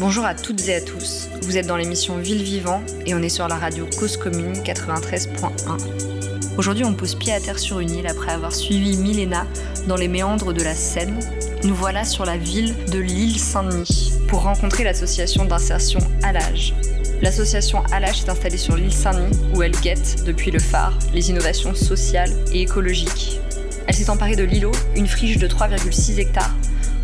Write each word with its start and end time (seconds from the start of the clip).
Bonjour 0.00 0.24
à 0.24 0.34
toutes 0.34 0.66
et 0.66 0.76
à 0.76 0.80
tous. 0.80 1.28
Vous 1.42 1.58
êtes 1.58 1.66
dans 1.66 1.76
l'émission 1.76 2.16
Ville 2.16 2.42
Vivant 2.42 2.80
et 3.04 3.14
on 3.14 3.18
est 3.18 3.28
sur 3.28 3.46
la 3.48 3.56
radio 3.56 3.86
Cause 3.98 4.16
Commune 4.16 4.54
93.1. 4.54 5.50
Aujourd'hui, 6.56 6.86
on 6.86 6.94
pose 6.94 7.14
pied 7.16 7.34
à 7.34 7.38
terre 7.38 7.58
sur 7.58 7.80
une 7.80 7.90
île 7.90 8.06
après 8.06 8.32
avoir 8.32 8.54
suivi 8.54 8.96
Milena 8.96 9.46
dans 9.88 9.96
les 9.96 10.08
méandres 10.08 10.54
de 10.54 10.62
la 10.62 10.74
Seine. 10.74 11.20
Nous 11.64 11.74
voilà 11.74 12.06
sur 12.06 12.24
la 12.24 12.38
ville 12.38 12.74
de 12.86 12.98
l'île 12.98 13.38
Saint-Denis 13.38 14.14
pour 14.26 14.40
rencontrer 14.40 14.84
l'association 14.84 15.44
d'insertion 15.44 16.00
à. 16.22 16.32
L'association 17.20 17.84
Alage 17.92 18.22
est 18.22 18.30
installée 18.30 18.56
sur 18.56 18.76
l'île 18.76 18.94
Saint-Denis 18.94 19.36
où 19.54 19.62
elle 19.62 19.72
guette, 19.82 20.24
depuis 20.24 20.50
le 20.50 20.60
phare, 20.60 20.98
les 21.12 21.28
innovations 21.28 21.74
sociales 21.74 22.32
et 22.54 22.62
écologiques. 22.62 23.38
Elle 23.86 23.94
s'est 23.94 24.08
emparée 24.08 24.36
de 24.36 24.44
l'îlot, 24.44 24.72
une 24.96 25.06
friche 25.06 25.36
de 25.36 25.46
3,6 25.46 26.18
hectares, 26.20 26.54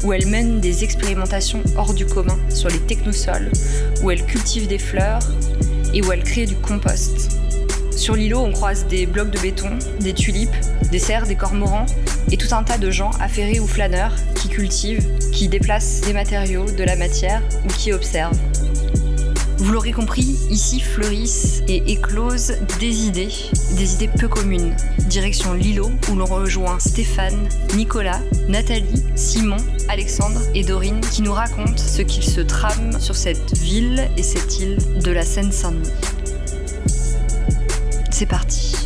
où 0.05 0.13
elle 0.13 0.27
mène 0.27 0.61
des 0.61 0.85
expérimentations 0.85 1.63
hors 1.77 1.95
du 1.95 2.07
commun 2.07 2.39
sur 2.49 2.69
les 2.69 2.79
technosols, 2.79 3.51
où 4.03 4.11
elle 4.11 4.25
cultive 4.25 4.67
des 4.67 4.79
fleurs 4.79 5.23
et 5.95 6.03
où 6.03 6.13
elle 6.13 6.23
crée 6.23 6.47
du 6.47 6.57
compost. 6.57 7.33
Sur 7.97 8.15
l'îlot, 8.15 8.41
on 8.41 8.53
croise 8.53 8.87
des 8.87 9.07
blocs 9.07 9.31
de 9.31 9.39
béton, 9.39 9.71
des 10.01 10.13
tulipes, 10.13 10.55
des 10.91 10.99
cerfs, 10.99 11.27
des 11.27 11.35
cormorans 11.35 11.87
et 12.31 12.37
tout 12.37 12.55
un 12.55 12.63
tas 12.63 12.79
de 12.79 12.91
gens 12.91 13.11
affairés 13.21 13.59
ou 13.59 13.67
flâneurs 13.67 14.15
qui 14.35 14.49
cultivent, 14.49 15.05
qui 15.33 15.49
déplacent 15.49 16.03
des 16.03 16.13
matériaux, 16.13 16.67
de 16.71 16.85
la 16.85 16.97
matière 16.97 17.43
ou 17.65 17.69
qui 17.69 17.93
observent. 17.93 18.39
Vous 19.59 19.73
l'aurez 19.73 19.93
compris, 19.93 20.37
ici 20.51 20.81
fleurissent 20.81 21.63
et 21.67 21.91
éclosent 21.91 22.59
des 22.79 23.07
idées, 23.07 23.33
des 23.77 23.95
idées 23.95 24.09
peu 24.09 24.29
communes. 24.29 24.77
Direction 25.09 25.55
Lilo, 25.55 25.91
où 26.11 26.15
l'on 26.15 26.27
rejoint 26.27 26.79
Stéphane, 26.79 27.49
Nicolas, 27.75 28.21
Nathalie, 28.49 29.03
Simon, 29.15 29.57
Alexandre 29.89 30.41
et 30.55 30.63
Dorine 30.63 31.01
qui 31.01 31.23
nous 31.23 31.33
racontent 31.33 31.79
ce 31.79 32.03
qu'il 32.03 32.23
se 32.23 32.43
trame 32.43 33.01
sur 33.01 33.17
cette 33.17 33.57
ville 33.57 34.11
et 34.19 34.23
cette 34.23 34.59
île 34.59 34.77
de 35.03 35.11
la 35.11 35.25
Seine-Saint-Denis. 35.25 35.91
C'est 38.11 38.27
parti. 38.27 38.77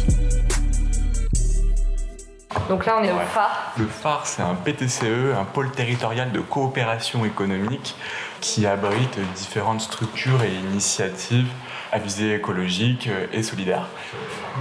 Donc 2.69 2.87
là, 2.87 2.99
on 3.01 3.05
est 3.05 3.11
au 3.11 3.19
phare. 3.19 3.73
Le 3.79 3.87
phare, 3.87 4.27
c'est 4.27 4.43
un 4.43 4.55
PTCE, 4.55 5.37
un 5.37 5.45
pôle 5.45 5.73
territorial 5.73 6.31
de 6.31 6.39
coopération 6.39 7.25
économique 7.25 7.97
qui 8.41 8.67
abrite 8.67 9.19
différentes 9.35 9.81
structures 9.81 10.43
et 10.43 10.53
initiatives 10.53 11.49
à 11.93 11.99
visée 11.99 12.35
écologique 12.35 13.09
et 13.33 13.43
solidaire. 13.43 13.89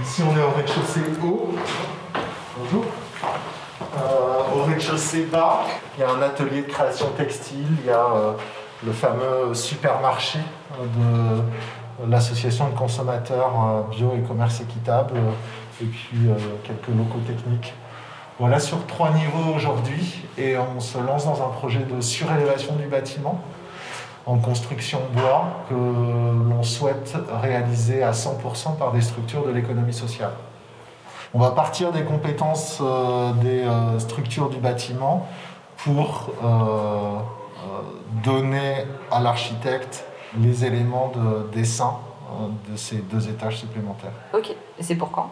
Ici, 0.02 0.22
on 0.22 0.36
est 0.36 0.42
au 0.42 0.50
rez-de-chaussée 0.50 1.00
haut. 1.22 1.54
Bonjour. 2.58 2.84
Euh, 3.96 4.54
au 4.54 4.62
rez-de-chaussée 4.64 5.24
bas, 5.24 5.62
il 5.96 6.00
y 6.00 6.04
a 6.04 6.10
un 6.10 6.22
atelier 6.22 6.62
de 6.62 6.68
création 6.68 7.08
textile, 7.16 7.66
il 7.80 7.86
y 7.86 7.90
a 7.90 8.04
euh, 8.14 8.32
le 8.84 8.92
fameux 8.92 9.54
supermarché 9.54 10.38
euh, 10.78 11.40
de 12.04 12.10
l'association 12.10 12.68
de 12.68 12.74
consommateurs 12.74 13.86
bio 13.90 14.14
et 14.16 14.26
commerce 14.26 14.60
équitable, 14.60 15.14
et 15.82 15.84
puis 15.84 16.18
quelques 16.64 16.88
locaux 16.88 17.20
techniques. 17.26 17.74
Voilà 18.38 18.58
sur 18.58 18.86
trois 18.86 19.10
niveaux 19.10 19.54
aujourd'hui, 19.54 20.22
et 20.38 20.56
on 20.56 20.80
se 20.80 20.96
lance 20.98 21.26
dans 21.26 21.42
un 21.42 21.48
projet 21.48 21.80
de 21.80 22.00
surélévation 22.00 22.74
du 22.76 22.86
bâtiment 22.86 23.42
en 24.26 24.38
construction 24.38 25.00
bois 25.14 25.64
que 25.68 25.74
l'on 25.74 26.62
souhaite 26.62 27.16
réaliser 27.42 28.02
à 28.02 28.12
100% 28.12 28.76
par 28.76 28.92
des 28.92 29.00
structures 29.00 29.46
de 29.46 29.50
l'économie 29.50 29.94
sociale. 29.94 30.32
On 31.32 31.38
va 31.38 31.52
partir 31.52 31.92
des 31.92 32.02
compétences 32.02 32.78
euh, 32.80 33.32
des 33.34 33.62
euh, 33.62 33.98
structures 34.00 34.50
du 34.50 34.58
bâtiment 34.58 35.28
pour 35.76 36.30
euh, 36.44 37.20
donner 38.24 38.84
à 39.10 39.20
l'architecte 39.20 40.04
les 40.38 40.64
éléments 40.64 41.12
de 41.14 41.48
dessin 41.56 41.94
de 42.68 42.76
ces 42.76 42.96
deux 42.96 43.28
étages 43.28 43.58
supplémentaires. 43.58 44.12
Ok, 44.34 44.50
et 44.50 44.82
c'est 44.82 44.94
pour 44.94 45.10
quand? 45.10 45.30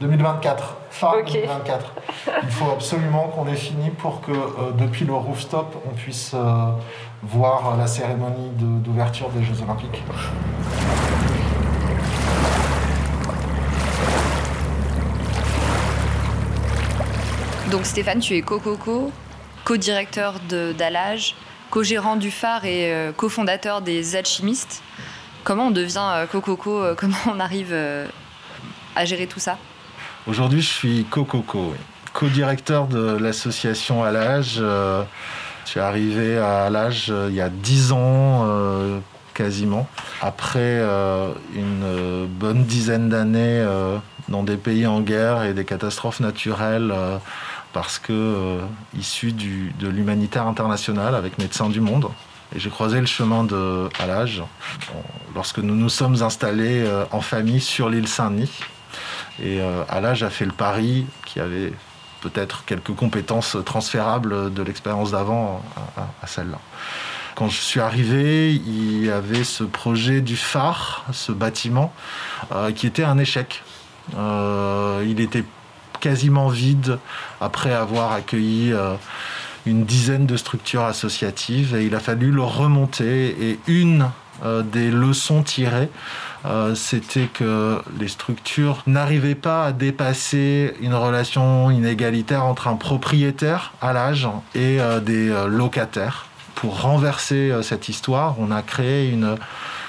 2024, 0.00 0.76
fin 0.90 1.12
2024. 1.26 1.94
Il 2.42 2.50
faut 2.50 2.70
absolument 2.70 3.28
qu'on 3.28 3.46
ait 3.46 3.54
fini 3.54 3.90
pour 3.90 4.20
que 4.20 4.32
depuis 4.78 5.04
le 5.04 5.14
rooftop, 5.14 5.76
on 5.86 5.94
puisse 5.94 6.34
voir 7.22 7.76
la 7.76 7.86
cérémonie 7.86 8.50
d'ouverture 8.56 9.28
des 9.30 9.44
Jeux 9.44 9.62
Olympiques. 9.62 10.02
Donc 17.70 17.86
Stéphane, 17.86 18.18
tu 18.18 18.34
es 18.36 18.42
co-coco, 18.42 19.12
co-directeur 19.64 20.40
d'Alage, 20.76 21.36
co-gérant 21.70 22.16
du 22.16 22.32
phare 22.32 22.64
et 22.64 22.92
euh, 22.92 23.12
co-fondateur 23.12 23.80
des 23.80 24.16
alchimistes. 24.16 24.82
Comment 25.44 25.68
on 25.68 25.70
devient 25.70 26.10
euh, 26.14 26.26
co-coco 26.26 26.82
euh, 26.82 26.94
Comment 26.98 27.16
on 27.26 27.38
arrive 27.38 27.72
à 28.96 29.04
gérer 29.04 29.28
tout 29.28 29.38
ça? 29.38 29.56
Aujourd'hui, 30.26 30.60
je 30.60 30.68
suis 30.68 31.04
co-coco, 31.04 31.74
co-directeur 32.12 32.86
de 32.86 33.16
l'association 33.16 34.04
Alage. 34.04 34.60
Je 35.70 35.70
suis 35.70 35.80
arrivé 35.80 36.36
à 36.36 36.68
l'âge 36.68 37.06
euh, 37.10 37.28
il 37.30 37.36
y 37.36 37.40
a 37.40 37.48
10 37.48 37.92
ans 37.92 38.44
euh, 38.44 38.98
quasiment, 39.34 39.88
après 40.20 40.58
euh, 40.58 41.32
une 41.54 42.26
bonne 42.26 42.64
dizaine 42.64 43.08
d'années 43.08 43.64
dans 44.28 44.42
des 44.42 44.56
pays 44.56 44.86
en 44.86 45.00
guerre 45.00 45.44
et 45.44 45.54
des 45.54 45.64
catastrophes 45.64 46.20
naturelles 46.20 46.92
parce 47.72 47.98
que 47.98 48.58
issu 48.98 49.32
de 49.32 49.88
l'humanitaire 49.88 50.46
international 50.46 51.14
avec 51.14 51.38
Médecins 51.38 51.70
du 51.70 51.80
Monde. 51.80 52.08
Et 52.54 52.58
j'ai 52.58 52.70
croisé 52.70 53.00
le 53.00 53.06
chemin 53.06 53.44
de 53.44 53.88
l'âge 54.06 54.42
lorsque 55.34 55.58
nous 55.58 55.76
nous 55.76 55.88
sommes 55.88 56.22
installés 56.22 56.84
en 57.12 57.20
famille 57.20 57.60
sur 57.60 57.88
l'île 57.88 58.08
Saint-Denis. 58.08 58.50
Et 59.42 59.58
l'âge 60.00 60.22
a 60.22 60.30
fait 60.30 60.44
le 60.44 60.52
pari 60.52 61.06
qui 61.24 61.40
avait 61.40 61.72
peut-être 62.20 62.64
quelques 62.64 62.94
compétences 62.94 63.56
transférables 63.64 64.52
de 64.52 64.62
l'expérience 64.62 65.10
d'avant 65.10 65.62
à, 65.96 66.26
celle-là. 66.26 66.58
Quand 67.34 67.48
je 67.48 67.60
suis 67.60 67.80
arrivé, 67.80 68.54
il 68.54 69.06
y 69.06 69.10
avait 69.10 69.44
ce 69.44 69.64
projet 69.64 70.20
du 70.20 70.36
phare, 70.36 71.06
ce 71.12 71.32
bâtiment, 71.32 71.92
euh, 72.52 72.70
qui 72.72 72.86
était 72.86 73.04
un 73.04 73.18
échec. 73.18 73.62
Euh, 74.16 75.04
il 75.06 75.20
était 75.20 75.44
quasiment 76.00 76.48
vide 76.48 76.98
après 77.40 77.72
avoir 77.72 78.12
accueilli 78.12 78.72
euh, 78.72 78.94
une 79.64 79.84
dizaine 79.84 80.26
de 80.26 80.36
structures 80.36 80.84
associatives 80.84 81.74
et 81.74 81.86
il 81.86 81.94
a 81.94 82.00
fallu 82.00 82.30
le 82.30 82.42
remonter. 82.42 83.50
Et 83.50 83.58
une 83.66 84.10
des 84.72 84.90
leçons 84.90 85.42
tirées, 85.42 85.90
euh, 86.46 86.74
c'était 86.74 87.26
que 87.26 87.80
les 87.98 88.08
structures 88.08 88.82
n'arrivaient 88.86 89.34
pas 89.34 89.66
à 89.66 89.72
dépasser 89.72 90.74
une 90.80 90.94
relation 90.94 91.70
inégalitaire 91.70 92.44
entre 92.44 92.68
un 92.68 92.76
propriétaire 92.76 93.74
à 93.80 93.92
l'âge 93.92 94.26
et 94.54 94.80
euh, 94.80 95.00
des 95.00 95.28
euh, 95.28 95.46
locataires. 95.46 96.26
Pour 96.54 96.82
renverser 96.82 97.52
cette 97.62 97.88
histoire, 97.88 98.36
on 98.38 98.50
a 98.50 98.60
créé 98.60 99.08
une 99.08 99.36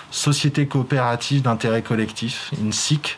société 0.10 0.68
coopérative 0.68 1.42
d'intérêt 1.42 1.82
collectif, 1.82 2.52
une 2.62 2.72
SIC, 2.72 3.18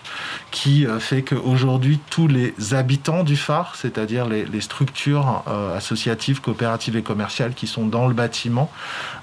qui 0.53 0.85
euh, 0.85 0.99
fait 0.99 1.23
qu'aujourd'hui, 1.23 1.99
tous 2.11 2.27
les 2.27 2.53
habitants 2.73 3.23
du 3.23 3.35
phare, 3.35 3.75
c'est-à-dire 3.75 4.27
les, 4.27 4.61
structures 4.61 5.43
euh, 5.47 5.75
associatives, 5.75 6.41
coopératives 6.41 6.95
et 6.95 7.01
commerciales 7.01 7.55
qui 7.55 7.65
sont 7.65 7.87
dans 7.87 8.07
le 8.07 8.13
bâtiment, 8.13 8.71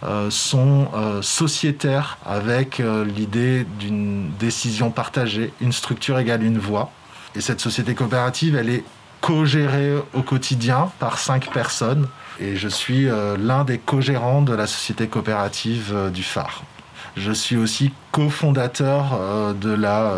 euh, 0.02 0.28
sont 0.28 0.88
sociétaires 1.22 2.18
avec 2.26 2.82
l'idée 3.16 3.64
d'une 3.78 4.30
décision 4.40 4.90
partagée, 4.90 5.52
une 5.60 5.72
structure 5.72 6.18
égale 6.18 6.42
une 6.42 6.58
voix. 6.58 6.90
Et 7.36 7.40
cette 7.40 7.60
société 7.60 7.94
coopérative, 7.94 8.56
elle 8.56 8.68
est 8.68 8.84
co-gérée 9.20 9.94
au 10.14 10.22
quotidien 10.22 10.90
par 10.98 11.18
cinq 11.18 11.52
personnes. 11.52 12.08
Et 12.40 12.56
je 12.56 12.68
suis 12.68 13.06
l'un 13.38 13.64
des 13.64 13.78
co-gérants 13.78 14.42
de 14.42 14.52
la 14.52 14.66
société 14.66 15.06
coopérative 15.06 16.10
du 16.12 16.24
phare. 16.24 16.64
Je 17.16 17.32
suis 17.32 17.56
aussi 17.56 17.92
cofondateur 18.12 19.18
euh, 19.18 19.52
de 19.52 19.70
la 19.70 20.12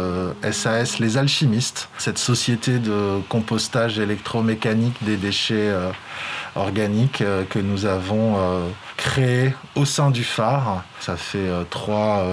SAS 0.53 0.67
euh, 0.67 1.05
Les 1.05 1.17
Alchimistes, 1.17 1.89
cette 1.99 2.19
société 2.19 2.79
de 2.79 3.21
compostage 3.29 3.99
électromécanique 3.99 4.97
des 5.03 5.17
déchets 5.17 5.55
euh, 5.71 5.91
organiques 6.55 7.25
que 7.49 7.59
nous 7.59 7.87
avons 7.87 8.37
créée 8.99 9.55
au 9.75 9.87
sein 9.87 10.11
du 10.11 10.23
phare. 10.23 10.85
Ça 11.01 11.17
fait 11.17 11.49
trois 11.71 12.27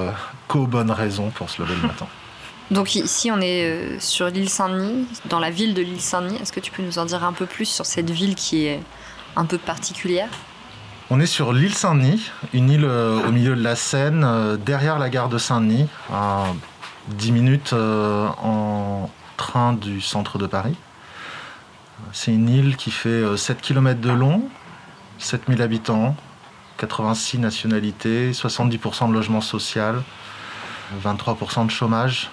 co-bonnes 0.50 0.92
raisons 0.92 1.30
pour 1.30 1.50
se 1.50 1.62
lever 1.62 1.76
le 1.76 1.88
matin. 1.88 2.06
Donc 2.72 2.96
ici, 2.96 3.32
on 3.32 3.40
est 3.40 3.98
sur 4.02 4.28
l'île 4.28 4.50
Saint-Denis, 4.50 5.08
dans 5.30 5.40
la 5.40 5.52
ville 5.52 5.74
de 5.74 5.82
l'île 5.82 6.02
Saint-Denis. 6.02 6.38
Est-ce 6.42 6.52
que 6.52 6.60
tu 6.60 6.70
peux 6.70 6.84
nous 6.84 7.00
en 7.00 7.06
dire 7.06 7.24
un 7.24 7.32
peu 7.32 7.46
plus 7.46 7.64
sur 7.64 7.86
cette 7.86 8.10
ville 8.10 8.36
qui 8.36 8.66
est 8.66 8.82
un 9.38 9.46
peu 9.46 9.58
particulière? 9.58 10.30
On 11.10 11.20
est 11.20 11.26
sur 11.26 11.54
l'île 11.54 11.74
Saint-Denis, 11.74 12.32
une 12.54 12.70
île 12.70 12.86
euh, 12.86 13.28
au 13.28 13.32
milieu 13.32 13.56
de 13.56 13.64
la 13.64 13.76
Seine, 13.76 14.24
euh, 14.24 14.58
derrière 14.58 15.00
la 15.00 15.10
gare 15.10 15.30
de 15.30 15.38
Saint-Denis, 15.38 15.88
à 16.14 16.46
10 17.08 17.32
minutes 17.32 17.74
euh, 17.74 18.28
en 18.44 19.10
train 19.36 19.74
du 19.74 20.02
centre 20.02 20.38
de 20.38 20.46
Paris. 20.46 20.76
C'est 22.14 22.32
une 22.32 22.48
île 22.48 22.78
qui 22.78 22.92
fait 22.92 23.38
7 23.38 23.62
km 23.62 24.00
de 24.00 24.12
long, 24.12 24.44
7000 25.18 25.62
habitants, 25.62 26.16
86 26.78 27.40
nationalités, 27.40 28.32
70% 28.32 29.10
de 29.10 29.14
logement 29.14 29.42
social, 29.42 30.02
23% 31.04 31.66
de 31.66 31.72
chômage. 31.72 32.30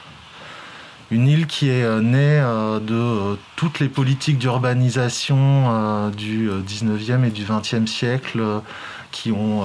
Une 1.12 1.28
île 1.28 1.46
qui 1.46 1.68
est 1.68 1.84
euh, 1.84 2.00
née 2.00 2.40
euh, 2.40 2.80
de 2.80 2.94
euh, 2.94 3.34
toutes 3.54 3.78
les 3.78 3.88
politiques 3.88 4.38
d'urbanisation 4.38 6.10
du 6.10 6.50
19e 6.50 7.24
et 7.24 7.30
du 7.30 7.44
20e 7.44 7.86
siècle 7.86 8.42
qui 9.12 9.30
ont 9.32 9.62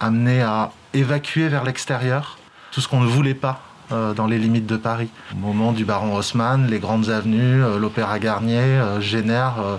amené 0.00 0.42
à 0.42 0.70
évacuer 0.94 1.48
vers 1.48 1.64
l'extérieur 1.64 2.38
tout 2.72 2.80
ce 2.80 2.88
qu'on 2.88 3.00
ne 3.00 3.06
voulait 3.06 3.34
pas 3.34 3.62
dans 3.90 4.26
les 4.26 4.38
limites 4.38 4.66
de 4.66 4.76
Paris. 4.76 5.08
Au 5.32 5.38
moment 5.38 5.72
du 5.72 5.86
baron 5.86 6.14
Haussmann, 6.14 6.66
les 6.66 6.78
grandes 6.78 7.08
avenues, 7.08 7.62
l'Opéra 7.78 8.18
Garnier 8.18 8.80
génèrent 9.00 9.78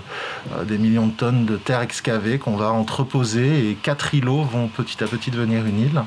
des 0.64 0.78
millions 0.78 1.06
de 1.06 1.12
tonnes 1.12 1.46
de 1.46 1.56
terre 1.56 1.80
excavée 1.80 2.38
qu'on 2.38 2.56
va 2.56 2.72
entreposer 2.72 3.70
et 3.70 3.74
quatre 3.74 4.14
îlots 4.14 4.42
vont 4.42 4.66
petit 4.66 5.02
à 5.04 5.06
petit 5.06 5.30
devenir 5.30 5.64
une 5.66 5.80
île 5.80 6.02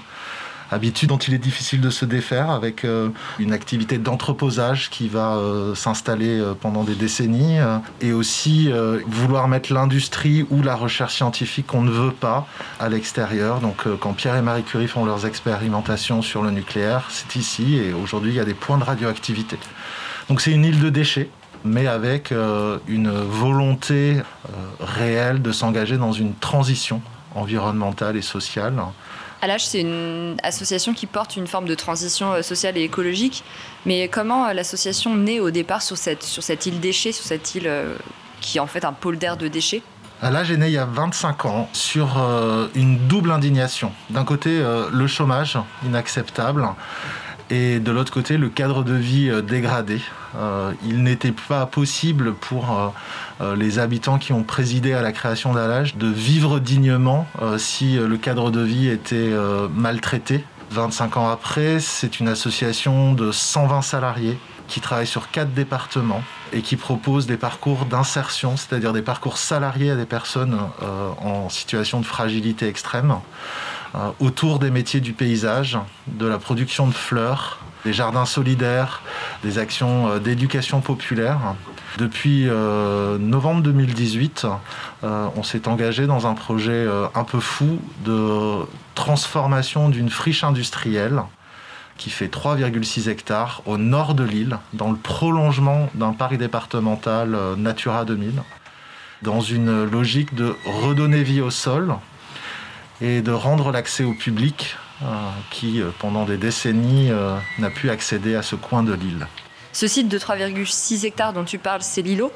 habitude 0.71 1.09
dont 1.09 1.17
il 1.17 1.33
est 1.33 1.39
difficile 1.39 1.81
de 1.81 1.89
se 1.89 2.05
défaire 2.05 2.49
avec 2.49 2.85
euh, 2.85 3.09
une 3.39 3.53
activité 3.53 3.97
d'entreposage 3.97 4.89
qui 4.89 5.07
va 5.07 5.35
euh, 5.35 5.75
s'installer 5.75 6.39
euh, 6.39 6.53
pendant 6.59 6.83
des 6.83 6.95
décennies 6.95 7.57
et 8.01 8.13
aussi 8.13 8.71
vouloir 9.05 9.47
mettre 9.47 9.73
l'industrie 9.73 10.45
ou 10.49 10.61
la 10.61 10.75
recherche 10.75 11.15
scientifique 11.15 11.67
qu'on 11.67 11.81
ne 11.81 11.91
veut 11.91 12.11
pas 12.11 12.47
à 12.79 12.89
l'extérieur. 12.89 13.59
Donc 13.59 13.85
quand 13.99 14.13
Pierre 14.13 14.35
et 14.35 14.41
Marie 14.41 14.63
Curie 14.63 14.87
font 14.87 15.05
leurs 15.05 15.25
expérimentations 15.25 16.21
sur 16.21 16.41
le 16.41 16.51
nucléaire, 16.51 17.07
c'est 17.09 17.35
ici 17.35 17.77
et 17.77 17.93
aujourd'hui 17.93 18.31
il 18.31 18.35
y 18.35 18.39
a 18.39 18.45
des 18.45 18.53
points 18.53 18.77
de 18.77 18.83
radioactivité. 18.83 19.57
Donc 20.29 20.41
c'est 20.41 20.51
une 20.51 20.65
île 20.65 20.79
de 20.79 20.89
déchets 20.89 21.29
mais 21.65 21.87
avec 21.87 22.33
une 22.87 23.09
volonté 23.09 24.21
réelle 24.79 25.41
de 25.41 25.51
s'engager 25.53 25.97
dans 25.97 26.11
une 26.11 26.33
transition 26.35 27.01
environnementale 27.35 28.17
et 28.17 28.21
sociale 28.21 28.73
Alage, 29.43 29.65
c'est 29.65 29.81
une 29.81 30.37
association 30.41 30.93
qui 30.93 31.05
porte 31.05 31.35
une 31.35 31.47
forme 31.47 31.65
de 31.65 31.75
transition 31.75 32.31
euh, 32.31 32.41
sociale 32.41 32.77
et 32.77 32.83
écologique. 32.83 33.43
Mais 33.85 34.07
comment 34.07 34.45
euh, 34.45 34.53
l'association 34.53 35.17
naît 35.17 35.41
au 35.41 35.51
départ 35.51 35.81
sur 35.81 35.97
cette, 35.97 36.65
île 36.65 36.79
déchets, 36.79 37.11
sur 37.11 37.25
cette 37.25 37.53
île 37.53 37.67
euh, 37.67 37.97
qui 38.39 38.57
est 38.57 38.61
en 38.61 38.67
fait 38.67 38.85
un 38.85 38.93
pôle 38.93 39.17
d'air 39.17 39.35
de 39.35 39.49
déchets? 39.49 39.81
Alage 40.21 40.49
est 40.51 40.55
né 40.55 40.67
il 40.67 40.71
y 40.71 40.77
a 40.77 40.85
25 40.85 41.43
ans 41.43 41.69
sur 41.73 42.17
une 42.75 42.97
double 43.09 43.31
indignation. 43.31 43.91
D'un 44.09 44.23
côté, 44.23 44.63
le 44.89 45.07
chômage 45.07 45.57
inacceptable 45.85 46.65
et 47.53 47.79
de 47.79 47.91
l'autre 47.91 48.11
côté 48.11 48.37
le 48.37 48.49
cadre 48.49 48.83
de 48.83 48.95
vie 48.95 49.29
euh, 49.29 49.41
dégradé. 49.41 50.01
Euh, 50.35 50.71
il 50.83 51.03
n'était 51.03 51.31
pas 51.31 51.67
possible 51.67 52.33
pour 52.33 52.93
euh, 53.41 53.55
les 53.55 53.77
habitants 53.77 54.17
qui 54.17 54.33
ont 54.33 54.43
présidé 54.43 54.93
à 54.93 55.03
la 55.03 55.11
création 55.11 55.53
d'Alage 55.53 55.95
de 55.95 56.07
vivre 56.07 56.59
dignement 56.59 57.27
si 57.57 57.97
le 57.97 58.17
cadre 58.17 58.49
de 58.49 58.61
vie 58.61 58.87
était 58.87 59.31
maltraité. 59.75 60.43
25 60.71 61.17
ans 61.17 61.29
après, 61.29 61.79
c'est 61.79 62.19
une 62.19 62.27
association 62.27 63.13
de 63.13 63.31
120 63.31 63.81
salariés 63.81 64.37
qui 64.67 64.79
travaille 64.79 65.07
sur 65.07 65.29
quatre 65.29 65.53
départements 65.53 66.23
et 66.51 66.61
qui 66.61 66.77
propose 66.77 67.27
des 67.27 67.37
parcours 67.37 67.85
d'insertion, 67.85 68.55
c'est-à-dire 68.57 68.93
des 68.93 69.01
parcours 69.01 69.37
salariés 69.37 69.91
à 69.91 69.95
des 69.95 70.05
personnes 70.05 70.57
en 71.21 71.49
situation 71.49 71.99
de 71.99 72.05
fragilité 72.05 72.67
extrême. 72.67 73.15
Euh, 73.95 74.09
autour 74.19 74.57
des 74.57 74.71
métiers 74.71 75.01
du 75.01 75.13
paysage, 75.13 75.77
de 76.07 76.25
la 76.25 76.39
production 76.39 76.87
de 76.87 76.93
fleurs, 76.93 77.59
des 77.85 77.93
jardins 77.93 78.25
solidaires, 78.25 79.03
des 79.43 79.59
actions 79.59 80.07
euh, 80.07 80.19
d'éducation 80.19 80.81
populaire. 80.81 81.39
Depuis 81.99 82.49
euh, 82.49 83.19
novembre 83.19 83.61
2018, 83.61 84.47
on 85.03 85.43
s'est 85.43 85.67
engagé 85.67 86.07
dans 86.07 86.25
un 86.25 86.33
projet 86.33 86.87
un 87.13 87.23
peu 87.23 87.39
fou 87.39 87.79
de 88.03 88.65
transformation 88.95 89.89
d'une 89.89 90.09
friche 90.09 90.43
industrielle 90.43 91.21
qui 91.97 92.09
fait 92.09 92.33
3,6 92.33 93.09
hectares 93.09 93.61
au 93.65 93.77
nord 93.77 94.15
de 94.15 94.23
l'île, 94.23 94.57
dans 94.73 94.89
le 94.89 94.97
prolongement 94.97 95.89
d'un 95.93 96.13
parc 96.13 96.37
départemental 96.37 97.37
Natura 97.57 98.05
2000, 98.05 98.41
dans 99.21 99.41
une 99.41 99.83
logique 99.83 100.33
de 100.33 100.55
redonner 100.65 101.21
vie 101.21 101.41
au 101.41 101.51
sol, 101.51 101.95
et 103.03 103.21
de 103.21 103.31
rendre 103.31 103.71
l'accès 103.71 104.05
au 104.05 104.13
public 104.13 104.77
euh, 105.03 105.05
qui, 105.51 105.81
euh, 105.81 105.89
pendant 105.99 106.23
des 106.23 106.37
décennies, 106.37 107.11
euh, 107.11 107.35
n'a 107.59 107.69
pu 107.69 107.89
accéder 107.89 108.35
à 108.35 108.41
ce 108.41 108.55
coin 108.55 108.81
de 108.81 108.93
l'île. 108.93 109.27
Ce 109.73 109.87
site 109.87 110.07
de 110.07 110.17
3,6 110.17 111.05
hectares 111.05 111.33
dont 111.33 111.43
tu 111.43 111.57
parles, 111.57 111.81
c'est 111.81 112.01
l'îlot. 112.01 112.31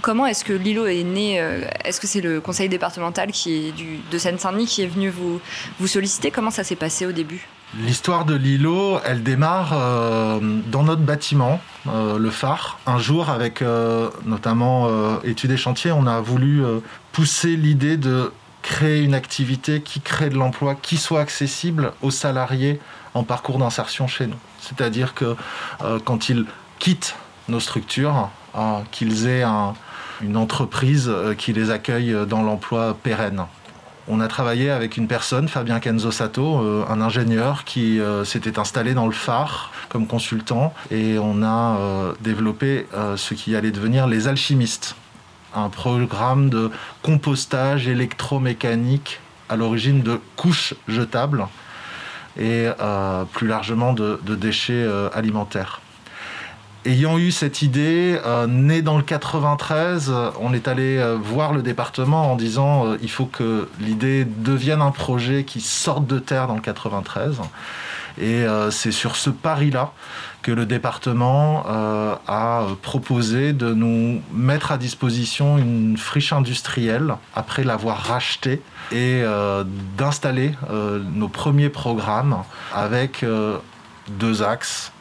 Comment 0.00 0.26
est-ce 0.26 0.44
que 0.44 0.52
l'îlot 0.52 0.86
est 0.86 1.02
né 1.02 1.36
Est-ce 1.84 1.98
que 1.98 2.06
c'est 2.06 2.20
le 2.20 2.42
conseil 2.42 2.68
départemental 2.68 3.32
qui 3.32 3.68
est 3.68 3.72
du, 3.72 3.98
de 4.10 4.18
Seine-Saint-Denis 4.18 4.66
qui 4.66 4.82
est 4.82 4.86
venu 4.86 5.08
vous, 5.08 5.40
vous 5.80 5.86
solliciter? 5.86 6.30
Comment 6.30 6.50
ça 6.50 6.62
s'est 6.62 6.76
passé 6.76 7.06
au 7.06 7.12
début? 7.12 7.48
L'histoire 7.80 8.26
de 8.26 8.34
l'îlot, 8.34 9.00
elle 9.06 9.22
démarre 9.22 9.70
dans 10.40 10.82
notre 10.82 11.00
bâtiment, 11.00 11.58
le 11.86 12.30
phare. 12.30 12.78
Un 12.86 12.98
jour, 12.98 13.30
avec 13.30 13.64
notamment 14.26 15.20
Études 15.24 15.52
et 15.52 15.56
Chantiers, 15.56 15.90
on 15.90 16.06
a 16.06 16.20
voulu 16.20 16.62
pousser 17.12 17.56
l'idée 17.56 17.96
de 17.96 18.30
créer 18.68 19.02
une 19.02 19.14
activité 19.14 19.80
qui 19.80 19.98
crée 20.00 20.28
de 20.28 20.34
l'emploi, 20.34 20.74
qui 20.74 20.98
soit 20.98 21.20
accessible 21.20 21.92
aux 22.02 22.10
salariés 22.10 22.78
en 23.14 23.24
parcours 23.24 23.58
d'insertion 23.58 24.06
chez 24.06 24.26
nous. 24.26 24.36
C'est-à-dire 24.60 25.14
que 25.14 25.36
euh, 25.82 25.98
quand 26.04 26.28
ils 26.28 26.44
quittent 26.78 27.16
nos 27.48 27.60
structures, 27.60 28.28
euh, 28.54 28.80
qu'ils 28.90 29.26
aient 29.26 29.44
une 30.20 30.36
entreprise 30.36 31.08
euh, 31.08 31.34
qui 31.34 31.54
les 31.54 31.70
accueille 31.70 32.14
dans 32.28 32.42
l'emploi 32.42 32.94
pérenne. 33.02 33.46
On 34.06 34.20
a 34.20 34.28
travaillé 34.28 34.70
avec 34.70 34.98
une 34.98 35.08
personne, 35.08 35.48
Fabien 35.48 35.80
Kenzo 35.80 36.10
Sato, 36.10 36.58
un 36.88 37.00
ingénieur 37.02 37.64
qui 37.64 38.00
s'était 38.24 38.58
installé 38.58 38.94
dans 38.94 39.04
le 39.04 39.12
phare 39.12 39.70
comme 39.90 40.06
consultant 40.06 40.72
et 40.90 41.18
on 41.18 41.42
a 41.42 41.76
développé 42.22 42.86
ce 43.16 43.34
qui 43.34 43.54
allait 43.54 43.70
devenir 43.70 44.06
les 44.06 44.26
alchimistes 44.26 44.96
un 45.54 45.68
programme 45.68 46.50
de 46.50 46.70
compostage 47.02 47.88
électromécanique 47.88 49.20
à 49.48 49.56
l'origine 49.56 50.02
de 50.02 50.20
couches 50.36 50.74
jetables 50.86 51.46
et 52.36 52.68
euh, 52.80 53.24
plus 53.24 53.48
largement 53.48 53.92
de, 53.92 54.18
déchets 54.24 54.72
euh, 54.74 55.08
alimentaires. 55.12 55.80
Ayant 56.84 57.18
eu 57.18 57.32
cette 57.32 57.60
idée, 57.62 58.18
euh, 58.24 58.46
née 58.46 58.82
dans 58.82 58.96
le 58.96 59.02
93, 59.02 60.12
on 60.40 60.54
est 60.54 60.68
allé 60.68 61.02
voir 61.20 61.52
le 61.52 61.62
département 61.62 62.32
en 62.32 62.36
disant 62.36 62.94
il 63.02 63.10
faut 63.10 63.26
que 63.26 63.68
l'idée 63.80 64.24
devienne 64.24 64.80
un 64.80 64.92
projet 64.92 65.44
qui 65.44 65.60
sorte 65.60 66.06
de 66.06 66.18
terre 66.18 66.46
dans 66.46 66.54
le 66.54 66.60
93. 66.60 67.40
Et 68.20 68.44
c'est 68.70 68.92
sur 68.92 69.16
ce 69.16 69.30
pari-là 69.30 69.92
que 70.42 70.52
le 70.52 70.66
département 70.66 71.64
euh, 71.68 72.14
a 72.26 72.66
proposé 72.82 73.52
de 73.52 73.74
nous 73.74 74.22
mettre 74.32 74.72
à 74.72 74.78
disposition 74.78 75.58
une 75.58 75.96
friche 75.96 76.32
industrielle 76.32 77.16
après 77.34 77.64
l'avoir 77.64 77.98
rachetée 77.98 78.62
et 78.92 79.20
euh, 79.22 79.64
d'installer 79.96 80.54
euh, 80.70 81.02
nos 81.12 81.28
premiers 81.28 81.68
programmes 81.68 82.42
avec 82.74 83.24
deux 84.08 84.42
axes. 84.42 84.92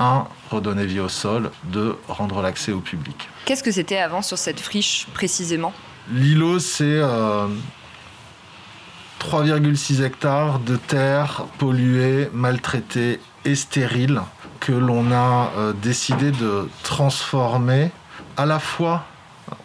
Un, 0.00 0.26
redonner 0.50 0.86
vie 0.86 1.00
au 1.00 1.08
sol. 1.08 1.50
Deux, 1.64 1.96
rendre 2.08 2.40
l'accès 2.40 2.70
au 2.70 2.78
public. 2.78 3.28
Qu'est-ce 3.44 3.64
que 3.64 3.72
c'était 3.72 3.98
avant 3.98 4.22
sur 4.22 4.38
cette 4.38 4.60
friche 4.60 5.08
précisément? 5.12 5.72
L'îlot, 6.10 6.60
c'est 6.60 7.02
3,6 9.18 10.02
hectares 10.02 10.58
de 10.60 10.76
terre 10.76 11.44
polluée, 11.58 12.30
maltraitée 12.32 13.20
et 13.44 13.54
stérile 13.54 14.20
que 14.60 14.72
l'on 14.72 15.12
a 15.12 15.50
euh, 15.56 15.72
décidé 15.72 16.30
de 16.30 16.68
transformer 16.82 17.90
à 18.36 18.46
la 18.46 18.58
fois 18.58 19.04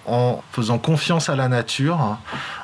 en 0.05 0.41
faisant 0.51 0.77
confiance 0.77 1.29
à 1.29 1.35
la 1.35 1.47
nature, 1.47 2.17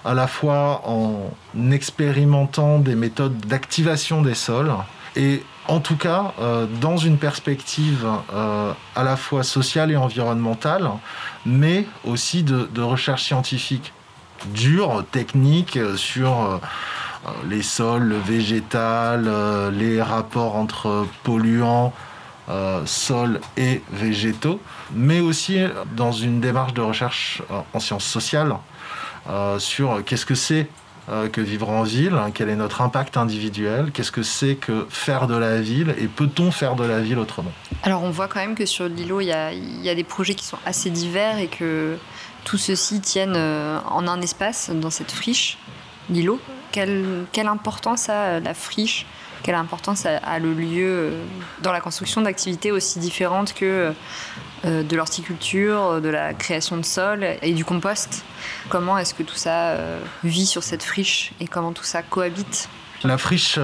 à 0.05 0.13
la 0.13 0.27
fois 0.27 0.84
en 0.86 1.31
expérimentant 1.72 2.79
des 2.79 2.96
méthodes 2.96 3.38
d'activation 3.46 4.22
des 4.22 4.36
sols, 4.36 4.72
et 5.15 5.43
en 5.67 5.79
tout 5.79 5.98
cas 5.98 6.34
euh, 6.39 6.65
dans 6.81 6.98
une 6.98 7.17
perspective 7.17 8.08
euh, 8.34 8.74
à 8.96 9.03
la 9.03 9.15
fois 9.15 9.43
sociale 9.43 9.91
et 9.91 9.98
environnementale, 9.98 10.89
mais 11.46 11.86
aussi 12.05 12.43
de 12.43 12.81
recherche 12.81 13.24
scientifique 13.24 13.93
dure, 14.48 15.03
technique, 15.12 15.79
sur 15.96 16.60
les 17.50 17.62
sols, 17.62 18.03
le 18.03 18.17
végétal, 18.17 19.29
les 19.74 20.01
rapports 20.01 20.55
entre 20.55 21.05
polluants, 21.24 21.93
euh, 22.50 22.81
sols 22.88 23.41
et 23.58 23.84
végétaux, 23.91 24.60
mais 24.91 25.19
aussi 25.19 25.60
dans 25.96 26.12
une 26.12 26.41
démarche 26.41 26.74
de 26.74 26.81
recherche 26.81 27.43
euh, 27.51 27.60
en 27.74 27.79
sciences 27.79 28.05
sociales 28.05 28.55
euh, 29.29 29.60
sur 29.60 30.03
qu'est-ce 30.03 30.25
que 30.25 30.34
c'est 30.34 30.67
que 31.31 31.41
vivre 31.41 31.69
en 31.69 31.81
ville, 31.81 32.15
quel 32.36 32.50
est 32.50 32.55
notre 32.55 32.81
impact 32.81 33.17
individuel, 33.17 33.89
qu'est-ce 33.91 34.12
que 34.12 34.22
c'est 34.22 34.53
que 34.53 34.86
faire 34.91 35.25
de 35.25 35.36
la 35.36 35.60
ville 35.60 35.96
et 35.98 36.05
peut-on 36.05 36.51
faire 36.51 36.75
de 36.75 36.84
la 36.84 37.00
ville 37.00 37.17
autrement? 37.17 37.51
Alors 37.81 38.03
on 38.03 38.12
voit 38.12 38.27
quand 38.27 38.39
même 38.39 38.53
que 38.53 38.67
sur 38.67 38.88
l'îlot, 38.88 39.19
il 39.19 39.25
y 39.25 39.84
y 39.84 39.89
a, 39.89 39.96
des 39.96 40.03
projets 40.03 40.36
qui 40.36 40.46
sont 40.46 40.60
assez 40.67 40.91
divers 40.91 41.39
et 41.39 41.48
que 41.48 41.98
tout 42.43 42.58
ceci 42.58 43.01
tienne 43.01 43.36
en 43.36 44.08
un 44.08 44.22
espace 44.22 44.69
dans 44.69 44.89
cette 44.89 45.12
friche, 45.12 45.58
l'îlot. 46.10 46.39
quelle, 46.72 47.25
importance 47.46 48.10
a 48.10 48.39
la 48.39 48.53
friche? 48.53 49.05
Quelle 49.43 49.55
importance 49.55 50.05
a, 50.05 50.39
le 50.39 50.53
lieu 50.53 51.13
dans 51.63 51.72
la 51.72 51.79
construction 51.79 52.22
d'activités 52.22 52.72
aussi 52.72 53.00
différentes 53.00 53.53
que 53.53 53.93
de 54.65 54.96
l'horticulture, 54.96 56.01
de 56.01 56.10
la 56.10 56.34
création 56.34 56.75
de 56.75 56.84
sol 56.84 57.25
et 57.41 57.53
du 57.53 57.63
compost? 57.63 58.25
Comment 58.67 58.98
est-ce 58.98 59.13
que 59.13 59.24
tout 59.24 59.36
ça 59.36 59.77
vit 60.24 60.46
sur 60.46 60.63
cette 60.63 60.84
friche 60.84 61.31
et 61.39 61.48
comment 61.48 61.72
tout 61.72 61.86
ça 61.86 62.01
cohabite? 62.01 62.67
La 63.03 63.17
friche 63.17 63.58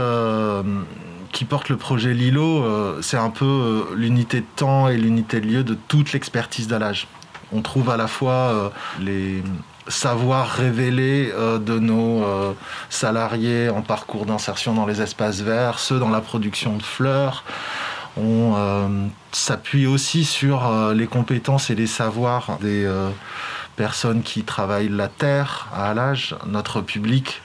qui 1.36 1.44
porte 1.44 1.68
le 1.68 1.76
projet 1.76 2.14
Lilo, 2.14 2.64
euh, 2.64 3.02
c'est 3.02 3.18
un 3.18 3.30
peu 3.30 3.44
euh, 3.44 3.84
l'unité 3.94 4.40
de 4.40 4.46
temps 4.56 4.88
et 4.88 4.96
l'unité 4.96 5.42
de 5.42 5.46
lieu 5.46 5.64
de 5.66 5.74
toute 5.74 6.14
l'expertise 6.14 6.70
d'Alage. 6.70 7.10
On 7.54 7.62
trouve 7.62 7.90
à 7.90 7.98
la 7.98 8.08
fois 8.08 8.32
euh, 8.32 8.70
les 9.00 9.44
savoirs 9.88 10.50
révélés 10.50 11.32
de 11.60 11.78
nos 11.78 12.26
salariés 12.90 13.70
en 13.70 13.84
parcours 13.84 14.26
d'insertion 14.26 14.74
dans 14.74 14.88
les 14.88 15.00
espaces 15.00 15.42
verts, 15.42 15.78
ceux 15.78 16.00
dans 16.00 16.10
la 16.10 16.22
production 16.22 16.76
de 16.76 16.82
fleurs. 16.82 17.44
On 18.18 18.56
s'appuie 19.32 19.86
aussi 19.86 20.26
sur 20.26 20.92
les 20.96 21.06
compétences 21.06 21.70
et 21.70 21.76
les 21.76 21.86
savoirs 21.86 22.58
des 22.62 22.92
personnes 23.76 24.24
qui 24.24 24.42
travaillent 24.42 24.90
la 24.90 25.08
terre 25.08 25.68
à 25.72 25.92
Alage, 25.92 26.36
notre 26.48 26.82
public 26.82 27.44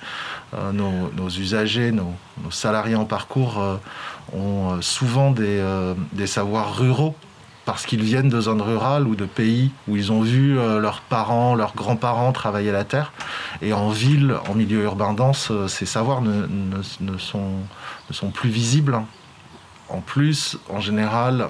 euh, 0.54 0.72
nos, 0.72 1.28
usagers, 1.28 1.92
nos, 1.92 2.12
salariés 2.50 2.96
en 2.96 3.04
parcours 3.04 3.60
euh, 3.60 3.76
ont 4.36 4.72
euh, 4.72 4.80
souvent 4.80 5.30
des, 5.30 6.26
savoirs 6.26 6.76
ruraux 6.76 7.14
parce 7.70 7.86
qu'ils 7.86 8.02
viennent 8.02 8.28
de 8.28 8.40
zones 8.40 8.62
rurales 8.62 9.06
ou 9.06 9.14
de 9.14 9.26
pays 9.26 9.70
où 9.86 9.96
ils 9.96 10.10
ont 10.10 10.22
vu 10.22 10.54
leurs 10.56 11.02
parents, 11.02 11.54
leurs 11.54 11.76
grands-parents 11.76 12.32
travailler 12.32 12.72
la 12.72 12.82
terre. 12.82 13.12
Et 13.62 13.72
en 13.72 13.90
ville, 13.90 14.34
en 14.48 14.54
milieu 14.54 14.82
urbain 14.82 15.12
dense, 15.12 15.52
ces 15.68 15.86
savoirs 15.86 16.20
ne, 16.20 17.18
sont, 17.18 18.30
plus 18.34 18.50
visibles. 18.50 19.00
En 19.88 20.00
plus, 20.00 20.58
en 20.68 20.80
général, 20.80 21.46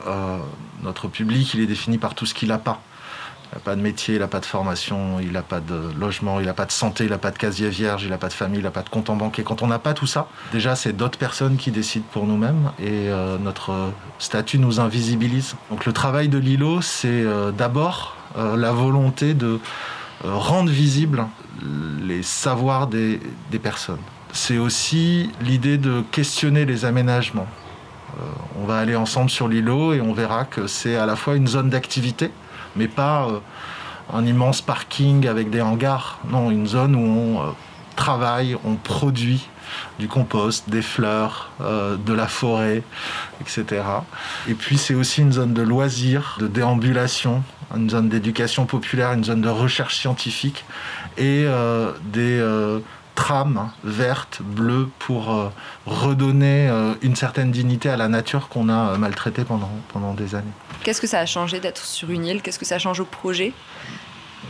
notre 0.83 1.09
public, 1.09 1.55
il 1.55 1.61
est 1.61 1.67
défini 1.67 1.97
par 1.97 2.15
tout 2.15 2.27
ce 2.27 2.35
qu'il 2.35 2.49
n'a 2.51 2.59
pas. 2.59 2.83
Il 3.53 3.57
n'a 3.57 3.61
pas 3.63 3.75
de 3.75 3.81
métier, 3.81 4.15
il 4.15 4.21
n'a 4.21 4.29
pas 4.29 4.39
de 4.39 4.47
formation, 4.47 5.19
il 5.19 5.33
n'a 5.33 5.43
pas 5.43 5.59
de 5.59 5.91
logement, 5.99 6.39
il 6.39 6.47
n'a 6.47 6.55
pas 6.55 6.67
de 6.67 6.71
santé, 6.71 7.05
il 7.05 7.11
n'a 7.11 7.19
pas 7.19 7.33
de 7.33 7.39
casier 7.39 7.69
vierge, 7.69 8.05
il 8.05 8.11
n'a 8.11 8.19
pas 8.19 8.29
de 8.29 8.33
famille, 8.33 8.61
il 8.61 8.63
n'a 8.63 8.71
pas 8.71 8.83
de 8.83 8.89
compte 8.89 9.11
en 9.11 9.17
banque. 9.17 9.41
Et 9.41 9.43
quand 9.43 9.63
on 9.63 9.67
n'a 9.67 9.81
pas 9.81 9.93
tout 9.93 10.07
ça, 10.07 10.29
déjà 10.53 10.77
c'est 10.77 10.93
d'autres 10.93 11.19
personnes 11.19 11.57
qui 11.57 11.73
décident 11.73 12.05
pour 12.13 12.27
nous-mêmes 12.27 12.71
et 12.79 13.09
euh, 13.09 13.39
notre 13.39 13.93
statut 14.21 14.61
nous 14.61 14.79
invisibilise. 14.79 15.57
Donc 15.69 15.85
le 15.85 15.93
travail 15.93 16.29
de 16.29 16.39
Lilo, 16.39 16.81
c'est 16.81 17.09
euh, 17.09 17.51
d'abord 17.51 18.17
euh, 18.39 18.57
la 18.57 18.71
volonté 18.71 19.35
de 19.35 19.59
rendre 20.23 20.71
visibles 20.71 21.27
les 22.03 22.23
savoirs 22.23 22.87
des, 22.87 23.19
des 23.51 23.59
personnes. 23.59 23.99
C'est 24.33 24.59
aussi 24.59 25.31
l'idée 25.41 25.77
de 25.77 26.05
questionner 26.13 26.67
les 26.67 26.85
aménagements. 26.85 27.49
on 28.61 28.65
va 28.65 28.79
aller 28.79 28.95
ensemble 28.95 29.31
sur 29.31 29.49
l'îlot 29.49 29.93
et 29.95 30.01
on 30.01 30.13
verra 30.13 30.45
que 30.45 30.69
c'est 30.69 30.97
à 30.97 31.07
la 31.07 31.17
fois 31.17 31.35
une 31.35 31.49
zone 31.49 31.71
d'activité, 31.71 32.31
mais 32.77 32.89
pas 32.89 33.27
euh, 33.27 33.39
un 34.13 34.27
immense 34.27 34.61
parking 34.61 35.27
avec 35.27 35.51
des 35.51 35.61
hangars. 35.61 36.19
Non, 36.29 36.51
une 36.51 36.67
zone 36.67 36.95
où 36.95 37.01
on 37.01 37.43
euh, 37.43 37.51
travaille, 37.97 38.57
on 38.65 38.75
produit 38.75 39.49
du 40.01 40.09
compost, 40.09 40.69
des 40.69 40.83
fleurs, 40.83 41.51
euh, 41.61 41.97
de 41.97 42.13
la 42.13 42.27
forêt, 42.27 42.83
etc. 43.41 43.83
Et 44.49 44.55
puis 44.55 44.79
c'est 44.79 44.95
aussi 44.95 45.21
une 45.21 45.33
zone 45.33 45.55
de 45.55 45.63
loisirs, 45.63 46.37
de 46.41 46.49
déambulation, 46.49 47.45
une 47.77 47.89
zone 47.89 48.09
d'éducation 48.09 48.67
populaire, 48.67 49.13
une 49.13 49.25
zone 49.25 49.43
de 49.43 49.49
recherche 49.49 49.97
scientifique 49.97 50.65
et 51.17 51.47
des 52.13 52.81
trame 53.15 53.71
verte, 53.85 54.41
bleue, 54.43 54.89
pour 54.99 55.53
redonner 55.87 56.69
une 57.03 57.15
certaine 57.15 57.53
dignité 57.53 57.89
à 57.89 57.97
la 57.97 58.09
nature 58.09 58.49
qu'on 58.49 58.69
a 58.69 58.97
maltraitée 58.99 59.45
pendant 59.45 60.15
des 60.15 60.35
années. 60.35 60.51
Qu'est-ce 60.83 61.01
que 61.01 61.07
ça 61.07 61.21
a 61.21 61.27
changé 61.27 61.61
d'être 61.61 61.85
sur 61.85 62.11
une 62.11 62.25
île? 62.25 62.43
Qu'est-ce 62.43 62.59
que 62.59 62.65
ça 62.65 62.79
change 62.79 63.01
au 63.01 63.05
projet? 63.05 63.53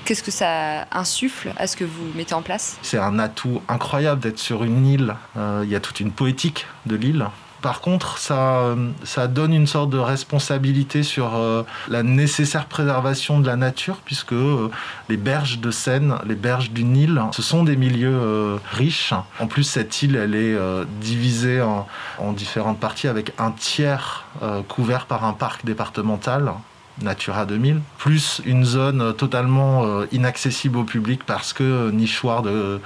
Qu'est-ce 0.04 0.22
que 0.22 0.30
ça 0.30 0.86
insuffle 0.92 1.52
à 1.56 1.66
ce 1.66 1.76
que 1.76 1.84
vous 1.84 2.04
mettez 2.14 2.34
en 2.34 2.42
place? 2.42 2.78
C'est 2.82 2.98
un 2.98 3.18
atout 3.18 3.62
incroyable 3.68 4.20
d'être 4.20 4.38
sur 4.38 4.62
une 4.64 4.86
île. 4.86 5.14
Il 5.36 5.68
y 5.68 5.74
a 5.74 5.80
toute 5.80 6.00
une 6.00 6.12
poétique 6.12 6.66
de 6.86 6.96
l'île. 6.96 7.26
Par 7.62 7.80
contre, 7.80 8.18
ça, 8.18 8.74
ça 9.04 9.26
donne 9.26 9.52
une 9.52 9.66
sorte 9.66 9.90
de 9.90 9.98
responsabilité 9.98 11.02
sur 11.02 11.36
euh, 11.36 11.62
la 11.88 12.02
nécessaire 12.02 12.66
préservation 12.66 13.38
de 13.38 13.46
la 13.46 13.56
nature, 13.56 13.98
puisque 14.04 14.32
euh, 14.32 14.70
les 15.08 15.18
berges 15.18 15.58
de 15.58 15.70
Seine, 15.70 16.16
les 16.26 16.34
berges 16.34 16.70
du 16.70 16.84
Nil, 16.84 17.20
ce 17.32 17.42
sont 17.42 17.62
des 17.62 17.76
milieux 17.76 18.08
euh, 18.10 18.56
riches. 18.72 19.12
En 19.38 19.46
plus, 19.46 19.64
cette 19.64 20.02
île, 20.02 20.16
elle 20.16 20.34
est 20.34 20.56
divisée 21.00 21.60
en, 21.60 21.86
en, 22.18 22.32
différentes 22.32 22.78
parties 22.78 23.08
avec 23.08 23.32
un 23.38 23.50
tiers 23.50 24.24
couvert 24.68 25.06
par 25.06 25.24
un 25.24 25.32
parc 25.32 25.64
départemental. 25.64 26.52
Natura 27.02 27.46
2000, 27.46 27.80
plus 27.96 28.42
une 28.44 28.64
zone 28.64 29.14
totalement 29.14 30.02
inaccessible 30.12 30.76
au 30.76 30.84
public 30.84 31.24
parce 31.24 31.52
que 31.52 31.90
nichoir 31.90 32.42
de, 32.42 32.80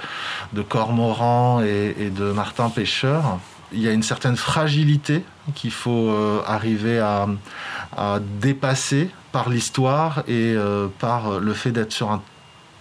de 0.53 0.61
cormorans 0.61 1.61
et, 1.61 1.95
et 1.99 2.09
de 2.09 2.31
martins 2.31 2.69
pêcheurs 2.69 3.39
il 3.71 3.81
y 3.81 3.87
a 3.87 3.91
une 3.91 4.03
certaine 4.03 4.35
fragilité 4.35 5.23
qu'il 5.53 5.71
faut 5.71 6.09
euh, 6.09 6.41
arriver 6.45 6.99
à, 6.99 7.27
dépasser 8.41 9.09
par 9.31 9.49
l'histoire 9.49 10.23
et 10.27 10.53
euh, 10.55 10.87
par 10.99 11.39
le 11.39 11.53
fait 11.53 11.71
d'être 11.71 11.93
sur 11.93 12.11
un 12.11 12.21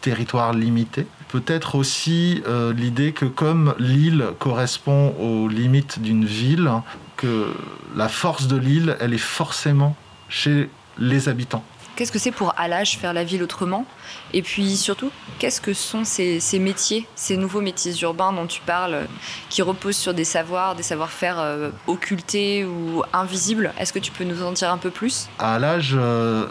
territoire 0.01 0.53
limité. 0.53 1.07
Peut-être 1.29 1.77
aussi 1.77 2.43
euh, 2.47 2.73
l'idée 2.73 3.13
que 3.13 3.25
comme 3.25 3.75
l'île 3.79 4.27
correspond 4.39 5.15
aux 5.21 5.49
limites 5.49 6.01
d'une 6.01 6.25
ville, 6.25 6.71
que 7.17 7.53
la 7.97 8.09
force 8.09 8.49
de 8.49 8.57
l'île, 8.57 8.97
elle 9.01 9.15
est 9.15 9.19
forcément 9.19 9.97
chez 10.29 10.69
les 10.99 11.29
habitants. 11.29 11.65
Qu'est-ce 11.97 12.11
que 12.11 12.19
c'est 12.19 12.33
pour 12.33 12.53
Alage 12.57 12.99
faire 12.99 13.13
la 13.13 13.23
ville 13.23 13.43
autrement? 13.43 13.87
Et 14.33 14.43
puis 14.43 14.77
surtout, 14.77 15.13
qu'est-ce 15.39 15.61
que 15.61 15.73
sont 15.73 16.03
ces, 16.05 16.41
métiers, 16.59 17.07
ces 17.15 17.37
nouveaux 17.37 17.61
métiers 17.61 17.93
urbains 18.03 18.33
dont 18.33 18.47
tu 18.47 18.61
parles, 18.63 19.07
qui 19.49 19.63
reposent 19.63 19.97
sur 19.97 20.13
des 20.13 20.25
savoirs, 20.25 20.75
des 20.75 20.83
savoir-faire 20.83 21.39
euh, 21.39 21.71
occultés 21.87 22.65
ou 22.65 23.05
invisibles? 23.13 23.73
Est-ce 23.79 23.93
que 23.93 24.01
tu 24.01 24.11
peux 24.11 24.25
nous 24.25 24.43
en 24.43 24.51
dire 24.51 24.73
un 24.73 24.77
peu 24.77 24.91
plus? 24.91 25.29
À 25.39 25.55
Alage, 25.55 25.95
euh, 25.97 26.47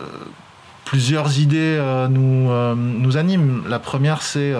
plusieurs 0.86 1.38
idées 1.38 1.78
euh, 1.78 2.08
nous, 2.08 3.18
animent. 3.18 3.66
La 3.68 3.80
première, 3.80 4.22
c'est 4.22 4.54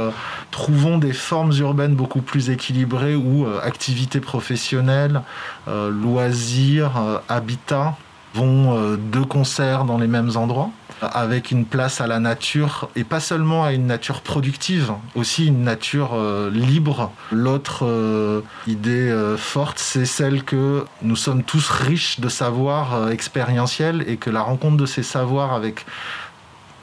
trouvons 0.52 0.98
des 0.98 1.14
formes 1.14 1.54
urbaines 1.60 1.96
beaucoup 1.96 2.22
plus 2.22 2.50
équilibrées 2.50 3.16
où 3.16 3.48
activités 3.64 4.20
professionnelles, 4.20 5.22
loisirs, 5.66 7.22
habitat 7.30 7.96
vont 8.34 8.78
euh, 8.78 8.98
deux 8.98 9.26
concerts 9.26 9.86
dans 9.86 9.98
les 9.98 10.08
mêmes 10.08 10.32
endroits 10.36 10.70
avec 11.02 11.52
une 11.52 11.66
place 11.66 12.00
à 12.00 12.08
la 12.08 12.20
nature 12.20 12.90
et 12.96 13.04
pas 13.04 13.20
seulement 13.20 13.66
à 13.66 13.74
une 13.74 13.88
nature 13.88 14.22
productive, 14.22 14.94
aussi 15.16 15.48
une 15.48 15.64
nature 15.64 16.12
euh, 16.14 16.50
libre. 16.50 17.12
L'autre 17.30 17.86
euh, 17.86 18.42
idée 18.68 19.14
forte, 19.38 19.80
c'est 19.80 20.06
celle 20.06 20.44
que 20.44 20.86
nous 21.02 21.18
sommes 21.18 21.44
tous 21.44 21.70
riches 21.70 22.22
de 22.22 22.30
savoirs 22.30 23.10
expérientiels 23.10 24.06
et 24.08 24.16
que 24.16 24.30
la 24.30 24.42
rencontre 24.42 24.78
de 24.78 24.86
ces 24.86 25.04
savoirs 25.04 25.54
avec 25.54 25.86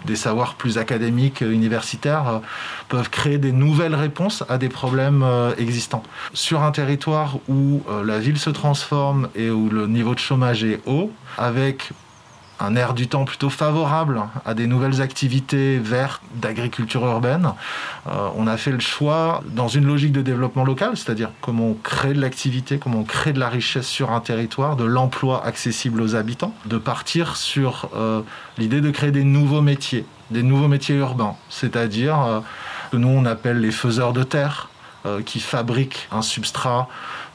des 0.05 0.17
savoirs 0.17 0.55
plus 0.55 0.79
académiques, 0.79 1.41
universitaires, 1.41 2.29
euh, 2.29 2.39
peuvent 2.89 3.11
créer 3.11 3.39
des 3.39 3.53
nouvelles 3.53 3.95
réponses 3.95 4.45
à 4.49 4.59
des 4.59 4.69
problèmes 4.69 5.23
euh, 5.23 5.55
existants. 5.59 6.03
Sur 6.35 6.63
un 6.63 6.71
territoire 6.71 7.39
où 7.49 7.83
euh, 7.89 8.05
la 8.05 8.19
ville 8.19 8.39
se 8.39 8.51
transforme 8.51 9.29
et 9.35 9.51
où 9.51 9.69
le 9.69 9.87
niveau 9.87 10.15
de 10.15 10.21
chômage 10.21 10.65
est 10.65 10.81
haut, 10.87 11.11
avec 11.39 11.91
un 12.61 12.77
air 12.77 12.95
du 12.95 13.09
temps 13.09 13.25
plutôt 13.25 13.51
favorable 13.51 14.23
à 14.45 14.55
des 14.55 14.67
nouvelles 14.67 15.01
activités 15.01 15.79
vertes 15.79 16.23
d'agriculture 16.35 17.05
urbaine. 17.07 17.53
Euh, 18.07 18.29
on 18.37 18.47
a 18.47 18.57
fait 18.57 18.71
le 18.71 18.81
choix, 18.81 19.43
dans 19.47 19.69
une 19.69 19.87
logique 19.87 20.13
de 20.13 20.23
développement 20.23 20.65
local, 20.65 20.97
c'est-à-dire 20.97 21.31
comment 21.41 21.69
on 21.69 21.75
crée 21.75 22.13
de 22.13 22.21
l'activité, 22.21 22.79
comment 22.79 23.01
on 23.01 23.05
crée 23.05 23.33
de 23.33 23.41
la 23.41 23.49
richesse 23.49 23.87
sur 23.87 24.13
un 24.13 24.21
territoire, 24.21 24.77
de 24.77 24.85
l'emploi 24.85 25.45
accessible 25.45 26.03
aux 26.03 26.15
habitants, 26.15 26.55
de 26.67 26.77
partir 26.77 27.37
sur 27.37 27.89
euh, 27.97 28.21
l'idée 28.59 28.81
de 28.81 28.91
créer 28.91 29.11
des 29.11 29.25
nouveaux 29.25 29.63
métiers, 29.63 30.05
des 30.31 30.43
nouveaux 30.43 30.69
métiers 30.69 30.97
urbains, 30.97 31.37
c'est-à-dire 31.49 32.21
euh, 32.21 32.41
que 32.93 32.97
nous 32.97 33.09
on 33.09 33.25
appelle 33.25 33.61
les 33.61 33.73
faiseurs 33.73 34.13
de 34.13 34.23
terre, 34.23 34.69
qui 35.25 35.41
fabriquent 35.41 36.09
un 36.13 36.21
substrat 36.21 36.87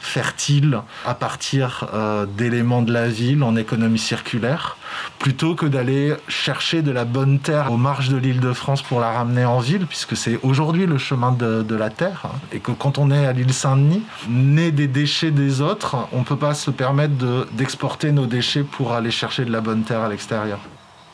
fertile 0.05 0.79
à 1.05 1.13
partir 1.13 1.89
euh, 1.93 2.25
d'éléments 2.25 2.81
de 2.81 2.93
la 2.93 3.07
ville 3.07 3.43
en 3.43 3.55
économie 3.55 3.99
circulaire, 3.99 4.77
plutôt 5.19 5.55
que 5.55 5.65
d'aller 5.65 6.13
chercher 6.27 6.81
de 6.81 6.91
la 6.91 7.05
bonne 7.05 7.39
terre 7.39 7.71
aux 7.71 7.77
marges 7.77 8.09
de 8.09 8.17
l'île 8.17 8.39
de 8.39 8.53
France 8.53 8.81
pour 8.81 8.99
la 8.99 9.11
ramener 9.11 9.45
en 9.45 9.59
ville, 9.59 9.85
puisque 9.85 10.15
c'est 10.15 10.39
aujourd'hui 10.43 10.85
le 10.85 10.97
chemin 10.97 11.31
de, 11.31 11.75
la 11.75 11.89
terre, 11.89 12.27
et 12.53 12.59
que 12.59 12.71
quand 12.71 12.97
on 12.97 13.11
est 13.11 13.25
à 13.25 13.33
l'île 13.33 13.53
Saint-Denis, 13.53 14.03
né 14.29 14.71
des 14.71 14.87
déchets 14.87 15.31
des 15.31 15.61
autres, 15.61 15.97
on 16.13 16.19
ne 16.19 16.23
peut 16.23 16.37
pas 16.37 16.53
se 16.53 16.71
permettre 16.71 17.13
d'exporter 17.51 18.11
nos 18.11 18.25
déchets 18.25 18.63
pour 18.63 18.93
aller 18.93 19.11
chercher 19.11 19.43
de 19.43 19.51
la 19.51 19.61
bonne 19.61 19.83
terre 19.83 20.01
à 20.01 20.09
l'extérieur. 20.09 20.59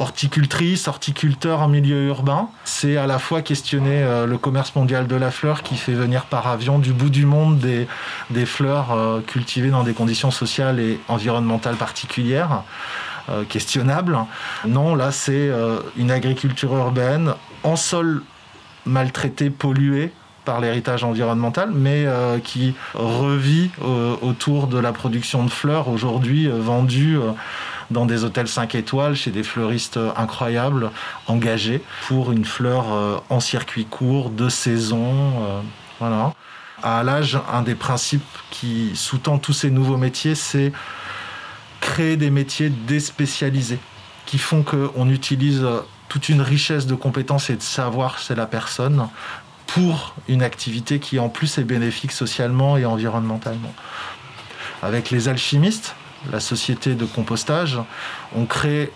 Horticultrice, 0.02 0.88
horticulteur 0.88 1.62
en 1.62 1.68
milieu 1.68 2.08
urbain. 2.08 2.50
C'est 2.64 2.98
à 2.98 3.06
la 3.06 3.20
fois 3.20 3.44
questionner 3.44 4.02
euh, 4.02 4.26
le 4.26 4.38
commerce 4.38 4.76
mondial 4.76 5.06
de 5.08 5.16
la 5.16 5.30
fleur 5.30 5.62
qui 5.62 5.78
fait 5.78 5.94
venir 5.94 6.26
par 6.26 6.48
avion 6.48 6.80
du 6.80 6.92
bout 6.92 7.12
du 7.12 7.26
monde 7.26 7.60
des, 7.60 8.46
fleurs 8.46 8.92
euh, 8.92 9.22
cultivées 9.22 9.70
dans 9.70 9.84
des 9.84 9.94
conditions 9.94 10.32
sociales 10.32 10.80
et 10.80 11.00
environnementales 11.08 11.76
particulières. 11.76 12.64
Euh, 13.30 13.44
questionnables. 13.44 14.18
Non, 14.66 14.96
là 14.96 15.12
c'est 15.12 15.52
une 15.96 16.10
agriculture 16.10 16.76
urbaine 16.76 17.36
en 17.64 17.76
sol 17.76 18.24
maltraité, 18.88 19.52
pollué, 19.52 20.12
par 20.44 20.60
l'héritage 20.60 21.04
environnemental, 21.04 21.70
mais 21.72 22.08
qui 22.44 22.74
revit 22.96 23.70
autour 24.24 24.66
de 24.66 24.80
la 24.80 24.92
production 24.92 25.46
de 25.46 25.52
fleurs 25.52 25.88
aujourd'hui 25.88 26.48
vendues 26.48 27.20
dans 27.92 28.06
des 28.06 28.24
hôtels 28.24 28.48
5 28.48 28.76
étoiles, 28.76 29.16
chez 29.16 29.32
des 29.32 29.44
fleuristes 29.44 30.00
incroyables, 30.16 30.92
engagés 31.28 31.84
pour 32.08 32.32
une 32.32 32.46
fleur 32.46 32.94
euh, 32.94 33.18
en 33.30 33.40
circuit 33.40 33.86
court, 33.86 34.30
de 34.30 34.50
saison. 34.50 35.14
Euh, 35.42 35.62
voilà. 36.00 36.34
À 36.84 37.04
l'âge, 37.04 37.38
un 37.52 37.62
des 37.62 37.76
principes 37.76 38.24
qui 38.50 38.92
sous-tend 38.96 39.38
tous 39.38 39.54
ces 39.54 39.70
nouveaux 39.70 39.98
métiers, 39.98 40.36
c'est 40.36 40.72
créer 41.80 42.18
des 42.18 42.32
métiers 42.32 42.70
déspécialisés 42.70 43.80
qui 44.26 44.38
font 44.38 44.64
qu'on 44.64 45.10
utilise 45.10 45.66
toute 46.10 46.30
une 46.30 46.42
richesse 46.42 46.88
de 46.88 46.96
compétences 46.96 47.50
et 47.50 47.56
de 47.56 47.62
savoir 47.62 48.18
chez 48.18 48.36
la 48.36 48.46
personne 48.46 49.08
pour 49.68 50.16
une 50.28 50.44
activité 50.44 51.00
qui 51.00 51.20
en 51.20 51.30
plus 51.30 51.58
est 51.58 51.64
bénéfique 51.64 52.12
socialement 52.12 52.78
et 52.78 52.86
environnementalement. 52.86 53.74
Avec 54.82 55.12
les 55.12 55.28
alchimistes, 55.28 55.96
la 56.30 56.40
société 56.40 56.96
de 56.96 57.06
compostage, 57.06 57.80
on 58.36 58.46
crée 58.46 58.92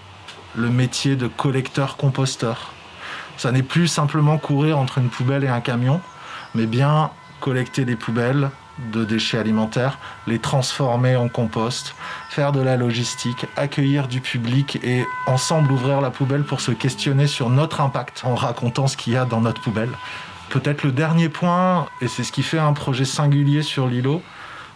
le 0.56 0.70
métier 0.70 1.16
de 1.16 1.28
collecteur-composteur. 1.28 2.72
Ça 3.38 3.52
n'est 3.52 3.64
plus 3.64 3.88
simplement 3.88 4.38
courir 4.38 4.78
entre 4.78 4.98
une 4.98 5.10
poubelle 5.10 5.44
et 5.44 5.50
un 5.50 5.62
camion, 5.62 6.02
mais 6.54 6.66
bien 6.66 7.12
collecter 7.42 7.86
les 7.86 7.96
poubelles 7.96 8.50
de 8.92 9.06
déchets 9.06 9.38
alimentaires, 9.38 9.98
les 10.28 10.40
transformer 10.40 11.16
en 11.16 11.30
compost, 11.30 11.96
faire 12.30 12.52
de 12.52 12.60
la 12.60 12.76
logistique, 12.76 13.46
accueillir 13.56 14.08
du 14.08 14.20
public 14.22 14.80
et 14.84 15.06
ensemble 15.28 15.72
ouvrir 15.72 16.02
la 16.02 16.12
poubelle 16.12 16.44
pour 16.44 16.62
se 16.62 16.72
questionner 16.72 17.28
sur 17.28 17.50
notre 17.50 17.82
impact 17.82 18.24
en 18.26 18.36
racontant 18.36 18.88
ce 18.88 18.98
qu'il 18.98 19.14
y 19.14 19.18
a 19.18 19.26
dans 19.26 19.42
notre 19.42 19.62
poubelle. 19.62 19.92
Peut-être 20.50 20.84
le 20.84 20.92
dernier 20.92 21.30
point, 21.30 21.88
et 22.02 22.08
c'est 22.08 22.24
ce 22.24 22.32
qui 22.32 22.44
fait 22.44 22.60
un 22.60 22.74
projet 22.74 23.06
singulier 23.06 23.62
sur 23.62 23.88
l'îlot, 23.88 24.22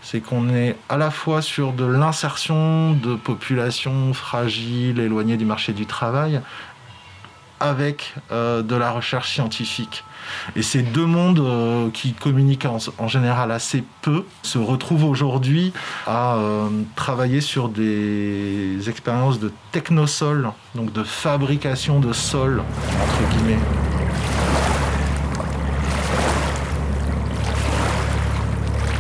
c'est 0.02 0.22
qu'on 0.22 0.50
est 0.50 0.76
à 0.88 0.98
la 0.98 1.12
fois 1.12 1.42
sur 1.42 1.74
de 1.74 1.86
l'insertion 1.86 2.94
de 2.94 3.16
populations 3.16 4.14
fragiles, 4.14 5.00
éloignées 5.00 5.38
du 5.38 5.46
marché 5.46 5.74
du 5.74 5.86
travail, 5.86 6.42
avec 7.60 8.14
euh, 8.32 8.62
de 8.62 8.76
la 8.76 8.92
recherche 8.92 9.32
scientifique. 9.34 10.04
Et 10.56 10.62
ces 10.62 10.82
deux 10.82 11.06
mondes 11.06 11.40
euh, 11.40 11.90
qui 11.92 12.14
communiquent 12.14 12.66
en, 12.66 13.08
général 13.08 13.52
assez 13.52 13.84
peu 14.02 14.26
se 14.44 14.58
retrouvent 14.58 15.06
aujourd'hui 15.06 15.74
à 16.08 16.36
euh, 16.36 16.70
travailler 16.96 17.42
sur 17.42 17.70
des 17.70 18.90
expériences 18.90 19.40
de 19.40 19.52
technosol, 19.72 20.52
donc 20.76 20.92
de 20.94 21.04
fabrication 21.04 22.00
de 22.00 22.14
sol, 22.14 22.62
entre 22.62 23.36
guillemets. 23.36 23.60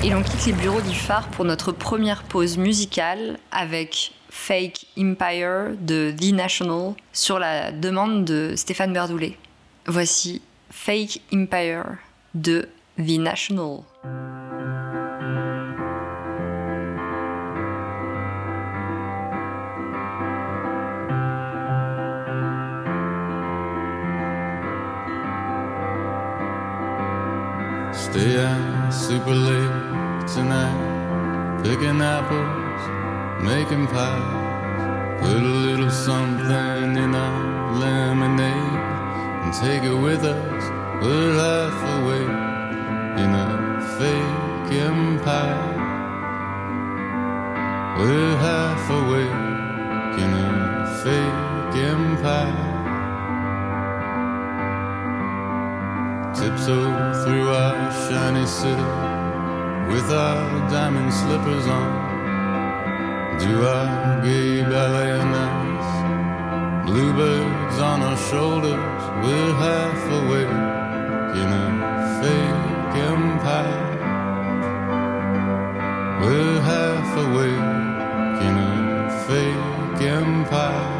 Et 0.01 0.11
l'on 0.11 0.23
quitte 0.23 0.45
les 0.45 0.53
bureaux 0.53 0.79
du 0.79 0.95
phare 0.95 1.27
pour 1.27 1.43
notre 1.43 1.73
première 1.73 2.23
pause 2.23 2.57
musicale 2.57 3.37
avec 3.51 4.13
Fake 4.29 4.85
Empire 4.97 5.75
de 5.77 6.13
The 6.17 6.31
National 6.31 6.93
sur 7.11 7.37
la 7.37 7.73
demande 7.73 8.23
de 8.23 8.53
Stéphane 8.55 8.93
Berdoulet. 8.93 9.37
Voici 9.87 10.41
Fake 10.69 11.21
Empire 11.33 11.97
de 12.33 12.69
The 12.97 13.19
National. 13.19 13.79
super 28.91 29.33
late 29.33 29.88
tonight, 30.33 31.63
picking 31.63 32.01
apples, 32.01 32.81
making 33.43 33.87
pies. 33.87 35.21
Put 35.21 35.41
a 35.41 35.55
little 35.67 35.89
something 35.89 36.97
in 36.97 37.15
our 37.15 37.73
lemonade 37.73 38.79
and 39.43 39.53
take 39.53 39.83
it 39.83 39.95
with 39.95 40.23
us. 40.23 40.63
We're 41.01 41.33
half 41.33 41.77
awake 41.97 42.37
in 43.23 43.29
a 43.45 43.49
fake 43.97 44.71
empire. 44.89 45.75
We're 47.97 48.37
half 48.47 48.89
awake 49.01 50.19
in 50.23 50.31
a 50.33 50.51
fake 51.03 51.75
empire. 51.95 52.75
tiptoe 56.35 57.23
through 57.23 57.49
our 57.49 57.91
shiny 57.91 58.45
city 58.45 59.18
with 59.89 60.11
our 60.11 60.69
diamond 60.69 61.11
slippers 61.11 61.65
on. 61.67 61.89
Do 63.39 63.65
our 63.65 64.21
gay 64.21 64.61
ballet 64.61 65.11
ice. 65.11 65.91
Bluebirds 66.85 67.79
on 67.79 68.01
our 68.01 68.17
shoulders, 68.29 69.01
we're 69.23 69.53
half 69.65 70.01
awake 70.19 70.57
in 71.41 71.49
a 71.63 71.67
fake 72.19 72.95
empire. 73.13 73.87
We're 76.21 76.61
half 76.71 77.11
awake 77.25 77.69
in 78.47 78.53
a 78.57 79.25
fake 79.27 80.01
empire. 80.01 80.98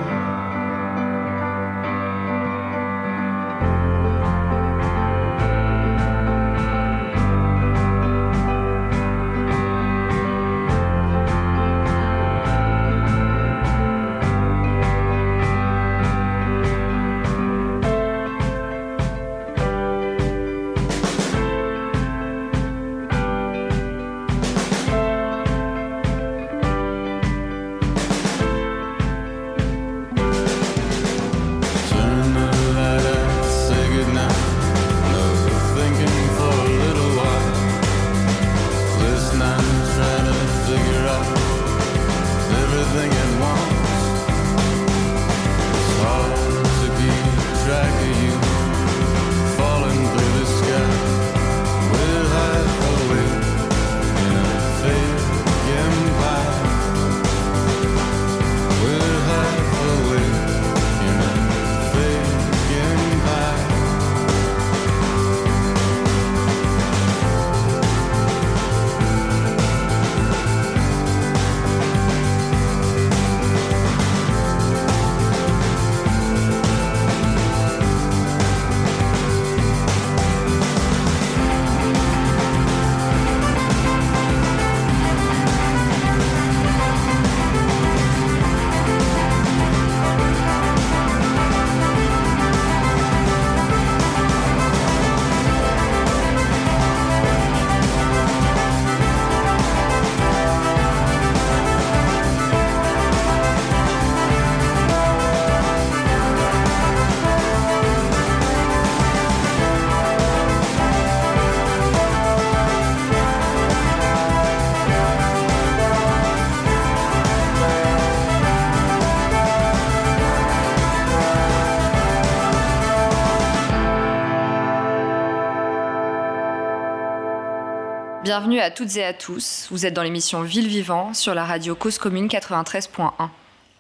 Bienvenue 128.40 128.62
à 128.62 128.72
toutes 128.72 128.96
et 128.96 129.04
à 129.04 129.12
tous. 129.12 129.68
Vous 129.70 129.86
êtes 129.86 129.94
dans 129.94 130.02
l'émission 130.02 130.44
Ville 130.44 130.70
Vivant 130.70 131.14
sur 131.14 131.36
la 131.36 131.44
radio 131.44 131.76
Cause 131.76 131.98
Commune 131.98 132.28
93.1. 132.28 133.12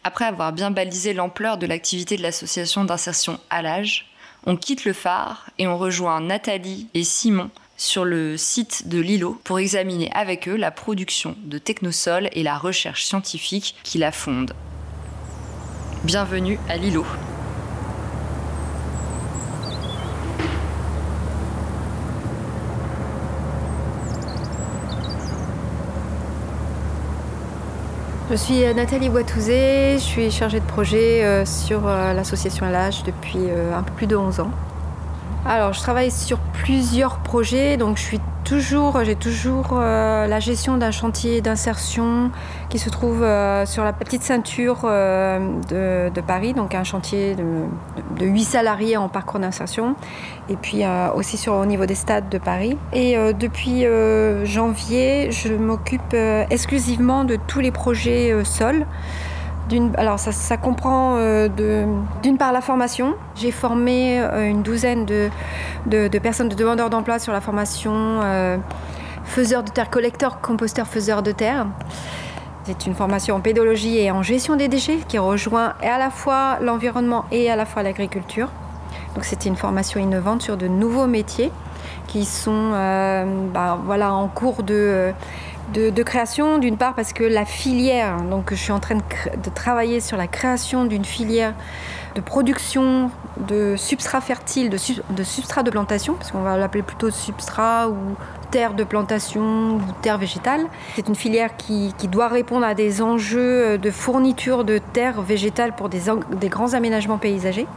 Après 0.04 0.26
avoir 0.26 0.52
bien 0.52 0.70
balisé 0.70 1.14
l'ampleur 1.14 1.58
de 1.58 1.66
l'activité 1.66 2.18
de 2.18 2.22
l'association 2.22 2.84
d'insertion 2.84 3.40
à 3.50 3.62
l'âge, 3.62 4.12
on 4.46 4.58
quitte 4.58 4.84
le 4.84 4.92
phare 4.92 5.50
et 5.60 5.68
on 5.68 5.78
rejoint 5.78 6.20
Nathalie 6.20 6.90
et 6.94 7.06
Simon 7.06 7.50
sur 7.78 8.04
le 8.04 8.36
site 8.36 8.90
de 8.90 9.00
Lilo 9.00 9.40
pour 9.46 9.60
examiner 9.60 10.12
avec 10.12 10.50
eux 10.50 10.58
la 10.58 10.72
production 10.72 11.38
de 11.42 11.58
Technosol 11.58 12.28
et 12.34 12.44
la 12.44 12.58
recherche 12.58 13.06
scientifique 13.06 13.78
qui 13.84 13.98
la 13.98 14.12
fondent. 14.12 14.56
Bienvenue 16.04 16.60
à 16.68 16.76
Lilo. 16.76 17.06
Je 28.30 28.36
suis 28.36 28.64
euh, 28.64 28.76
Nathalie 28.76 29.10
Boitouzé, 29.10 29.94
je 29.94 30.04
suis 30.04 30.30
chargée 30.30 30.60
de 30.60 30.66
projet 30.66 31.24
euh, 31.24 31.46
sur 31.46 31.88
euh, 31.88 32.14
l'association 32.14 32.68
LH 32.68 33.04
depuis 33.04 33.40
un 33.76 33.82
peu 33.82 33.92
plus 33.94 34.06
de 34.06 34.16
11 34.16 34.42
ans. 34.42 34.52
Alors, 35.46 35.74
je 35.74 35.80
travaille 35.80 36.12
sur 36.12 36.38
plusieurs 36.38 37.20
projets, 37.20 37.78
donc 37.78 37.98
je 37.98 38.04
suis 38.04 38.20
toujours, 38.44 39.04
j'ai 39.04 39.16
toujours 39.16 39.70
euh, 39.74 40.28
la 40.28 40.40
gestion 40.40 40.78
d'un 40.78 40.92
chantier 40.92 41.40
d'insertion 41.40 42.32
qui 42.70 42.80
se 42.80 42.90
trouve 42.90 43.24
euh, 43.24 43.66
sur 43.66 43.84
la 43.84 43.94
petite 43.94 44.24
ceinture 44.24 44.82
euh, 44.84 45.40
de, 46.10 46.22
Paris, 46.22 46.54
donc 46.54 46.76
un 46.76 46.84
chantier 46.84 47.36
de, 47.36 47.44
de 48.20 48.26
8 48.26 48.44
salariés 48.44 48.98
en 48.98 49.08
parcours 49.08 49.40
d'insertion, 49.40 49.96
et 50.50 50.56
puis 50.56 50.84
aussi 51.16 51.38
sur, 51.38 51.54
au 51.54 51.66
niveau 51.66 51.86
des 51.86 51.96
stades 51.96 52.28
de 52.30 52.38
Paris. 52.38 52.78
Et 52.92 53.16
depuis 53.34 53.86
janvier, 54.44 55.32
je 55.32 55.54
m'occupe 55.54 56.14
exclusivement 56.50 57.24
de 57.24 57.38
tous 57.48 57.62
les 57.62 57.72
projets 57.72 58.36
sol 58.44 58.86
alors 59.98 60.20
ça, 60.20 60.58
comprend 60.58 61.18
euh, 61.18 61.48
d'une 62.24 62.38
part 62.38 62.52
la 62.52 62.62
formation. 62.62 63.16
J'ai 63.36 63.52
formé 63.52 64.20
euh, 64.20 64.50
une 64.50 64.64
douzaine 64.64 65.06
de, 65.06 65.30
personnes, 66.20 66.50
de 66.50 66.56
demandeurs 66.56 66.90
d'emploi 66.90 67.20
sur 67.20 67.34
la 67.34 67.42
formation 67.42 67.94
euh, 67.94 68.58
faiseur 69.26 69.64
de 69.64 69.70
terre, 69.70 69.90
collecteur, 69.90 70.42
composteur, 70.42 70.88
faiseur 70.88 71.22
de 71.24 71.32
terre. 71.32 71.68
C'est 72.64 72.86
une 72.86 72.94
formation 72.94 73.36
en 73.36 73.40
pédologie 73.40 73.98
et 73.98 74.12
en 74.12 74.22
gestion 74.22 74.56
des 74.56 74.68
déchets 74.68 75.00
qui 75.08 75.18
rejoint 75.18 75.74
à 75.82 75.98
la 75.98 76.10
fois 76.10 76.58
l'environnement 76.62 77.26
et 77.32 77.50
à 77.50 77.56
la 77.56 77.66
fois 77.66 77.84
l'agriculture. 77.84 78.50
Donc 79.16 79.26
c'était 79.26 79.50
une 79.50 79.56
formation 79.56 80.00
innovante 80.00 80.42
sur 80.42 80.58
de 80.58 80.68
nouveaux 80.68 81.08
métiers 81.08 81.52
qui 82.08 82.26
sont 82.26 82.72
bah, 83.54 83.80
voilà, 83.84 84.14
en 84.14 84.28
cours 84.28 84.64
de 84.64 85.14
de, 85.74 86.04
création, 86.04 86.58
d'une 86.58 86.78
part 86.78 86.96
parce 86.96 87.14
que 87.14 87.24
la 87.24 87.46
filière, 87.46 88.22
donc 88.24 88.52
je 88.52 88.56
suis 88.56 88.72
en 88.72 88.80
train 88.80 88.96
de, 88.96 89.50
travailler 89.54 90.00
sur 90.00 90.18
la 90.18 90.28
création 90.28 90.86
d'une 90.86 91.06
filière 91.06 91.54
de 92.16 92.22
production 92.22 93.12
de 93.48 93.76
substrats 93.78 94.22
fertiles, 94.22 94.70
de, 94.70 95.24
substrats 95.24 95.64
de 95.64 95.70
plantation, 95.70 96.16
parce 96.16 96.32
qu'on 96.32 96.42
va 96.42 96.58
l'appeler 96.58 96.84
plutôt 96.84 97.12
substrat 97.12 97.90
ou 97.90 97.96
terre 98.52 98.74
de 98.74 98.84
plantation 98.84 99.76
ou 99.76 99.82
terre 100.02 100.18
végétale. 100.18 100.66
C'est 100.96 101.08
une 101.08 101.16
filière 101.16 101.56
qui, 101.56 101.94
doit 102.12 102.28
répondre 102.28 102.66
à 102.66 102.74
des 102.74 103.02
enjeux 103.02 103.78
de 103.78 103.92
fourniture 103.92 104.64
de 104.64 104.80
terre 104.94 105.22
végétale 105.22 105.74
pour 105.76 105.90
des, 105.90 106.02
grands 106.50 106.74
aménagements 106.74 107.20
paysagers. 107.20 107.68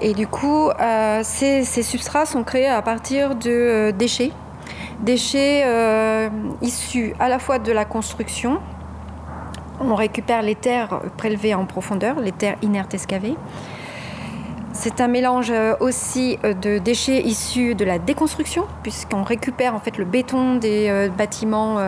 Et 0.00 0.14
du 0.14 0.26
coup, 0.26 0.68
euh, 0.68 1.20
ces, 1.22 1.64
substrats 1.64 2.26
sont 2.26 2.44
créés 2.44 2.68
à 2.68 2.82
partir 2.82 3.34
de 3.34 3.50
euh, 3.50 3.92
déchets 3.92 4.32
Déchets 5.02 5.64
euh, 5.64 6.28
issus 6.60 7.12
à 7.18 7.28
la 7.28 7.40
fois 7.40 7.58
de 7.58 7.72
la 7.72 7.84
construction, 7.84 8.60
on 9.80 9.96
récupère 9.96 10.42
les 10.42 10.54
terres 10.54 11.00
prélevées 11.16 11.54
en 11.54 11.66
profondeur, 11.66 12.20
les 12.20 12.30
terres 12.30 12.56
inertes 12.62 12.94
excavées. 12.94 13.34
C'est 14.72 15.00
un 15.00 15.08
mélange 15.08 15.50
euh, 15.50 15.74
aussi 15.80 16.38
euh, 16.44 16.54
de 16.54 16.78
déchets 16.78 17.20
issus 17.22 17.74
de 17.74 17.84
la 17.84 17.98
déconstruction, 17.98 18.64
puisqu'on 18.84 19.24
récupère 19.24 19.74
en 19.74 19.80
fait 19.80 19.98
le 19.98 20.04
béton 20.04 20.54
des 20.54 21.10
bâtiments 21.18 21.78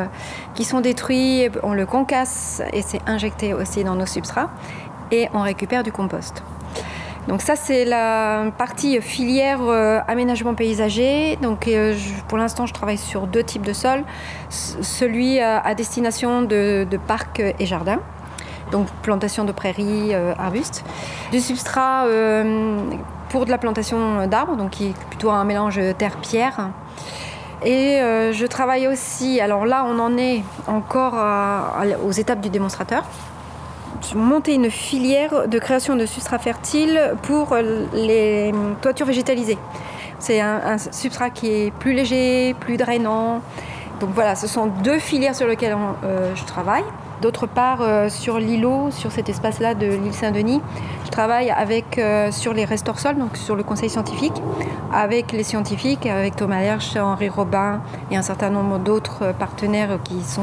qui 0.54 0.64
sont 0.64 0.80
détruits, 0.80 1.48
on 1.62 1.72
le 1.72 1.86
concasse 1.86 2.62
et 2.72 2.82
c'est 2.82 3.00
injecté 3.06 3.54
aussi 3.54 3.84
dans 3.84 3.94
nos 3.94 4.06
substrats, 4.06 4.50
et 5.12 5.28
on 5.34 5.42
récupère 5.42 5.84
du 5.84 5.92
compost. 5.92 6.42
Donc 7.28 7.40
ça 7.40 7.56
c'est 7.56 7.86
la 7.86 8.50
partie 8.56 9.00
filière 9.00 9.60
euh, 9.62 10.00
aménagement 10.06 10.54
paysager. 10.54 11.36
Donc 11.40 11.68
euh, 11.68 11.94
pour 12.28 12.38
l'instant 12.38 12.66
je 12.66 12.74
travaille 12.74 12.98
sur 12.98 13.26
deux 13.26 13.42
types 13.42 13.64
de 13.64 13.72
sols. 13.72 14.04
celui 14.50 15.40
euh, 15.40 15.58
à 15.60 15.74
destination 15.74 16.42
de, 16.42 16.86
parcs 17.06 17.40
et 17.40 17.66
jardins. 17.66 18.00
Donc 18.72 18.88
plantation 19.02 19.44
de 19.44 19.52
prairies, 19.52 20.14
arbustes. 20.14 20.84
Du 21.30 21.40
substrat 21.40 22.06
pour 23.28 23.44
de 23.44 23.50
la 23.50 23.58
plantation 23.58 24.26
d'arbres, 24.26 24.56
donc 24.56 24.70
qui 24.70 24.88
est 24.88 24.96
plutôt 25.10 25.30
un 25.30 25.44
mélange 25.44 25.78
terre-pierre. 25.98 26.70
Et 27.64 28.00
je 28.32 28.46
travaille 28.46 28.88
aussi, 28.88 29.40
alors 29.40 29.66
là 29.66 29.84
on 29.86 29.98
en 29.98 30.16
est 30.16 30.42
encore 30.66 31.14
aux 32.04 32.12
étapes 32.12 32.40
du 32.40 32.48
démonstrateur 32.48 33.04
monter 34.14 34.54
une 34.54 34.70
filière 34.70 35.48
de 35.48 35.58
création 35.58 35.96
de 35.96 36.06
substrats 36.06 36.38
fertiles 36.38 37.14
pour 37.22 37.56
les 37.94 38.52
toitures 38.82 39.06
végétalisées. 39.06 39.58
C'est 40.18 40.40
un, 40.40 40.78
substrat 40.78 41.30
qui 41.30 41.48
est 41.48 41.70
plus 41.70 41.92
léger, 41.92 42.54
plus 42.54 42.76
drainant. 42.76 43.40
Donc 44.00 44.10
voilà, 44.14 44.34
ce 44.34 44.46
sont 44.46 44.66
deux 44.82 44.98
filières 44.98 45.34
sur 45.34 45.46
lesquelles 45.46 45.76
euh, 46.04 46.34
je 46.34 46.44
travaille. 46.44 46.84
D'autre 47.22 47.46
part, 47.46 47.78
euh, 47.80 48.08
sur 48.08 48.38
l'îlot, 48.38 48.90
sur 48.90 49.12
cet 49.12 49.28
espace-là 49.28 49.74
de 49.74 49.86
l'île 49.86 50.12
Saint-Denis, 50.12 50.60
je 51.04 51.10
travaille 51.10 51.50
avec, 51.50 51.98
euh, 51.98 52.30
sur 52.32 52.52
les 52.52 52.64
restors 52.64 52.98
sols, 52.98 53.16
donc 53.16 53.36
sur 53.36 53.54
le 53.54 53.62
conseil 53.62 53.88
scientifique, 53.88 54.42
avec 54.92 55.32
les 55.32 55.44
scientifiques, 55.44 56.06
avec 56.06 56.36
Thomas 56.36 56.60
Lerch, 56.60 56.96
Henri 56.96 57.28
Robin 57.28 57.80
et 58.10 58.16
un 58.16 58.22
certain 58.22 58.50
nombre 58.50 58.78
d'autres 58.78 59.32
partenaires 59.38 59.98
qui 60.02 60.22
sont 60.22 60.42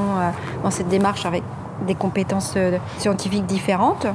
dans 0.63 0.71
cette 0.71 0.87
démarche 0.87 1.25
avec 1.25 1.43
des 1.85 1.95
compétences 1.95 2.53
euh, 2.57 2.77
scientifiques 2.97 3.45
différentes. 3.45 4.07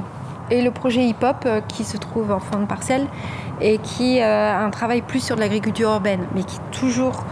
Et 0.49 0.61
le 0.61 0.71
projet 0.71 1.03
hip-hop 1.03 1.37
euh, 1.45 1.61
qui 1.67 1.83
se 1.83 1.97
trouve 1.97 2.31
en 2.31 2.39
fond 2.39 2.59
de 2.59 2.65
parcelle 2.65 3.05
et 3.59 3.79
qui 3.79 4.21
a 4.21 4.61
euh, 4.61 4.65
un 4.65 4.69
travail 4.69 5.01
plus 5.01 5.19
sur 5.19 5.35
de 5.35 5.41
l'agriculture 5.41 5.89
urbaine, 5.89 6.25
mais 6.35 6.43
qui 6.43 6.59
toujours 6.71 7.23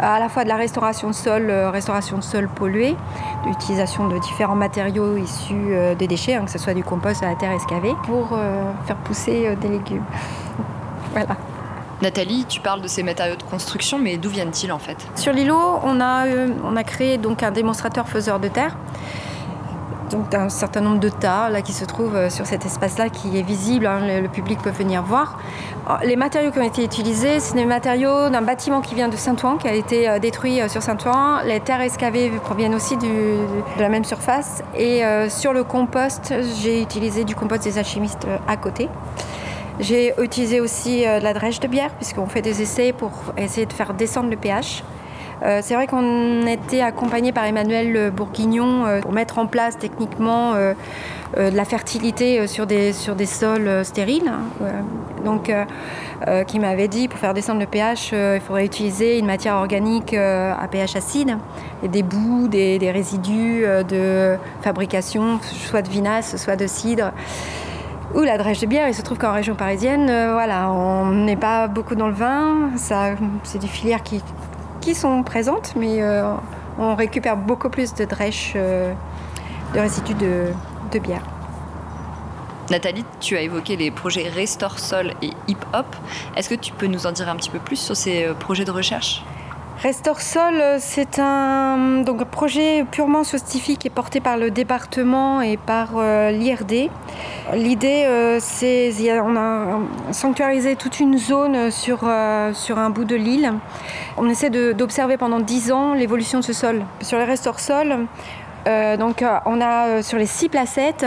à 0.00 0.18
la 0.18 0.28
fois 0.30 0.44
de 0.44 0.48
la 0.48 0.56
restauration 0.56 1.08
de 1.08 1.14
sol, 1.14 1.50
restauration 1.50 2.16
de 2.16 2.22
sol 2.22 2.48
pollué, 2.48 2.96
l'utilisation 3.44 4.08
de 4.08 4.18
différents 4.18 4.54
matériaux 4.54 5.18
issus 5.18 5.74
des 5.98 6.06
déchets, 6.06 6.36
hein, 6.36 6.44
que 6.46 6.50
ce 6.50 6.58
soit 6.58 6.72
du 6.72 6.82
compost 6.82 7.22
à 7.22 7.28
la 7.28 7.34
terre 7.34 7.52
excavée, 7.52 7.94
pour 8.04 8.28
faire 8.86 8.96
pousser 8.96 9.54
des 9.60 9.68
légumes. 9.68 10.04
voilà. 11.12 11.36
Nathalie, 12.00 12.46
tu 12.48 12.60
parles 12.60 12.80
de 12.80 12.88
ces 12.88 13.02
matériaux 13.02 13.36
de 13.36 13.42
construction, 13.42 13.98
mais 13.98 14.16
d'où 14.16 14.30
viennent-ils 14.30 14.72
en 14.72 14.78
fait? 14.78 14.96
Sur 15.16 15.34
l'îlot, 15.34 15.80
on 15.82 16.00
a, 16.00 16.24
on 16.64 16.74
a 16.76 16.82
créé 16.82 17.18
donc 17.18 17.42
un 17.42 17.50
démonstrateur 17.50 18.08
faiseur 18.08 18.40
de 18.40 18.48
terre 18.48 18.74
donc 20.10 20.34
un 20.34 20.48
certain 20.48 20.80
nombre 20.80 21.00
de 21.00 21.08
tas 21.08 21.48
là, 21.48 21.62
qui 21.62 21.72
se 21.72 21.84
trouvent 21.84 22.16
euh, 22.16 22.30
sur 22.30 22.46
cet 22.46 22.66
espace-là 22.66 23.08
qui 23.08 23.38
est 23.38 23.42
visible, 23.42 23.86
hein, 23.86 24.00
le, 24.20 24.28
public 24.28 24.60
peut 24.62 24.70
venir 24.70 25.02
voir. 25.02 25.38
les 26.04 26.16
matériaux 26.16 26.50
qui 26.50 26.58
ont 26.58 26.66
été 26.66 26.84
utilisés, 26.84 27.40
c'est 27.40 27.54
des 27.54 27.64
matériaux 27.64 28.28
d'un 28.28 28.42
bâtiment 28.42 28.80
qui 28.80 28.94
vient 28.94 29.08
de 29.08 29.16
Saint-Ouen, 29.16 29.56
qui 29.56 29.68
a 29.68 29.74
été 29.74 30.08
euh, 30.08 30.18
détruit 30.18 30.60
euh, 30.60 30.68
sur 30.68 30.82
Saint-Ouen. 30.82 31.42
Les 31.44 31.60
terres 31.60 31.80
excavées 31.80 32.30
proviennent 32.42 32.74
aussi 32.74 32.96
de 32.96 33.36
la 33.78 33.88
même 33.88 34.04
surface. 34.04 34.62
Et 34.76 35.02
sur 35.28 35.52
le 35.52 35.64
compost, 35.64 36.34
j'ai 36.60 36.82
utilisé 36.82 37.24
du 37.24 37.34
compost 37.34 37.64
des 37.64 37.78
alchimistes 37.78 38.26
à 38.48 38.56
côté. 38.56 38.88
J'ai 39.78 40.14
utilisé 40.20 40.60
aussi 40.60 41.02
de 41.02 41.22
la 41.22 41.32
drèche 41.32 41.60
de 41.60 41.68
bière, 41.68 41.90
puisqu'on 41.94 42.26
fait 42.26 42.42
des 42.42 42.62
essais 42.62 42.92
pour 42.92 43.12
essayer 43.36 43.66
de 43.66 43.72
faire 43.72 43.94
descendre 43.94 44.30
le 44.30 44.36
pH. 44.36 44.82
Euh, 45.42 45.60
c'est 45.62 45.74
vrai 45.74 45.86
qu'on 45.86 46.46
était 46.46 46.82
accompagné 46.82 47.32
par 47.32 47.44
Emmanuel 47.44 48.10
Bourguignon 48.10 48.84
euh, 48.86 49.00
pour 49.00 49.12
mettre 49.12 49.38
en 49.38 49.46
place 49.46 49.78
techniquement 49.78 50.52
euh, 50.54 50.74
de 51.36 51.56
la 51.56 51.64
fertilité 51.64 52.46
sur 52.46 52.66
des, 52.66 52.92
sur 52.92 53.14
des 53.14 53.26
sols 53.26 53.84
stériles. 53.84 54.28
Hein, 54.28 54.66
donc, 55.24 55.52
qui 56.48 56.58
m'avait 56.58 56.88
dit 56.88 57.06
pour 57.06 57.20
faire 57.20 57.34
descendre 57.34 57.60
le 57.60 57.66
pH, 57.66 58.12
il 58.12 58.40
faudrait 58.40 58.64
utiliser 58.64 59.18
une 59.18 59.26
matière 59.26 59.54
organique 59.54 60.12
à 60.12 60.66
pH 60.68 60.96
acide 60.96 61.36
et 61.84 61.88
des 61.88 62.02
bouts, 62.02 62.48
des, 62.48 62.80
des 62.80 62.90
résidus 62.90 63.64
de 63.88 64.36
fabrication, 64.60 65.38
soit 65.42 65.82
de 65.82 65.88
vinasse, 65.88 66.36
soit 66.36 66.56
de 66.56 66.66
cidre 66.66 67.12
ou 68.12 68.22
la 68.22 68.38
drèche 68.38 68.60
de 68.60 68.66
bière. 68.66 68.88
Il 68.88 68.94
se 68.94 69.02
trouve 69.02 69.18
qu'en 69.18 69.32
région 69.32 69.54
parisienne, 69.54 70.06
voilà, 70.32 70.68
on 70.72 71.12
n'est 71.12 71.36
pas 71.36 71.68
beaucoup 71.68 71.94
dans 71.94 72.08
le 72.08 72.14
vin. 72.14 72.70
Ça, 72.74 73.10
c'est 73.44 73.58
des 73.58 73.68
filières 73.68 74.02
qui 74.02 74.20
qui 74.80 74.94
sont 74.94 75.22
présentes, 75.22 75.74
mais 75.76 76.02
euh, 76.02 76.34
on 76.78 76.94
récupère 76.94 77.36
beaucoup 77.36 77.68
plus 77.68 77.94
de 77.94 78.04
drèches, 78.04 78.52
euh, 78.56 78.92
de 79.74 79.80
résidus 79.80 80.14
de, 80.14 80.46
de, 80.92 80.98
bière. 80.98 81.22
Nathalie, 82.70 83.04
tu 83.20 83.36
as 83.36 83.42
évoqué 83.42 83.76
les 83.76 83.90
projets 83.90 84.28
Restore 84.28 84.78
Sol 84.78 85.12
et 85.22 85.30
Hip 85.48 85.58
Hop. 85.74 85.86
Est-ce 86.36 86.48
que 86.48 86.54
tu 86.54 86.72
peux 86.72 86.86
nous 86.86 87.06
en 87.06 87.12
dire 87.12 87.28
un 87.28 87.36
petit 87.36 87.50
peu 87.50 87.58
plus 87.58 87.76
sur 87.76 87.96
ces 87.96 88.24
euh, 88.24 88.34
projets 88.34 88.64
de 88.64 88.70
recherche? 88.70 89.22
Restore 89.82 90.20
Sol, 90.20 90.62
c'est 90.78 91.18
un 91.18 92.02
donc, 92.02 92.22
projet 92.26 92.84
purement 92.84 93.24
scientifique 93.24 93.86
et 93.86 93.88
porté 93.88 94.20
par 94.20 94.36
le 94.36 94.50
département 94.50 95.40
et 95.40 95.56
par 95.56 95.92
euh, 95.96 96.30
l'IRD. 96.30 96.90
L'idée, 97.54 98.04
euh, 98.04 98.36
c'est 98.40 98.92
on 99.22 99.36
a 99.36 99.80
sanctuarisé 100.12 100.76
toute 100.76 101.00
une 101.00 101.16
zone 101.16 101.70
sur, 101.70 102.00
euh, 102.02 102.52
sur 102.52 102.78
un 102.78 102.90
bout 102.90 103.06
de 103.06 103.16
l'île. 103.16 103.54
On 104.18 104.28
essaie 104.28 104.50
d'observer 104.50 105.16
pendant 105.16 105.40
10 105.40 105.72
ans 105.72 105.94
l'évolution 105.94 106.40
de 106.40 106.44
ce 106.44 106.52
sol. 106.52 106.82
Sur 107.00 107.16
les 107.16 107.24
Restore 107.24 107.58
Sol, 107.58 108.06
euh, 108.66 108.96
donc 108.96 109.22
euh, 109.22 109.38
on 109.46 109.60
a 109.60 109.86
euh, 109.86 110.02
sur 110.02 110.18
les 110.18 110.26
6 110.26 110.50
placettes 110.50 111.06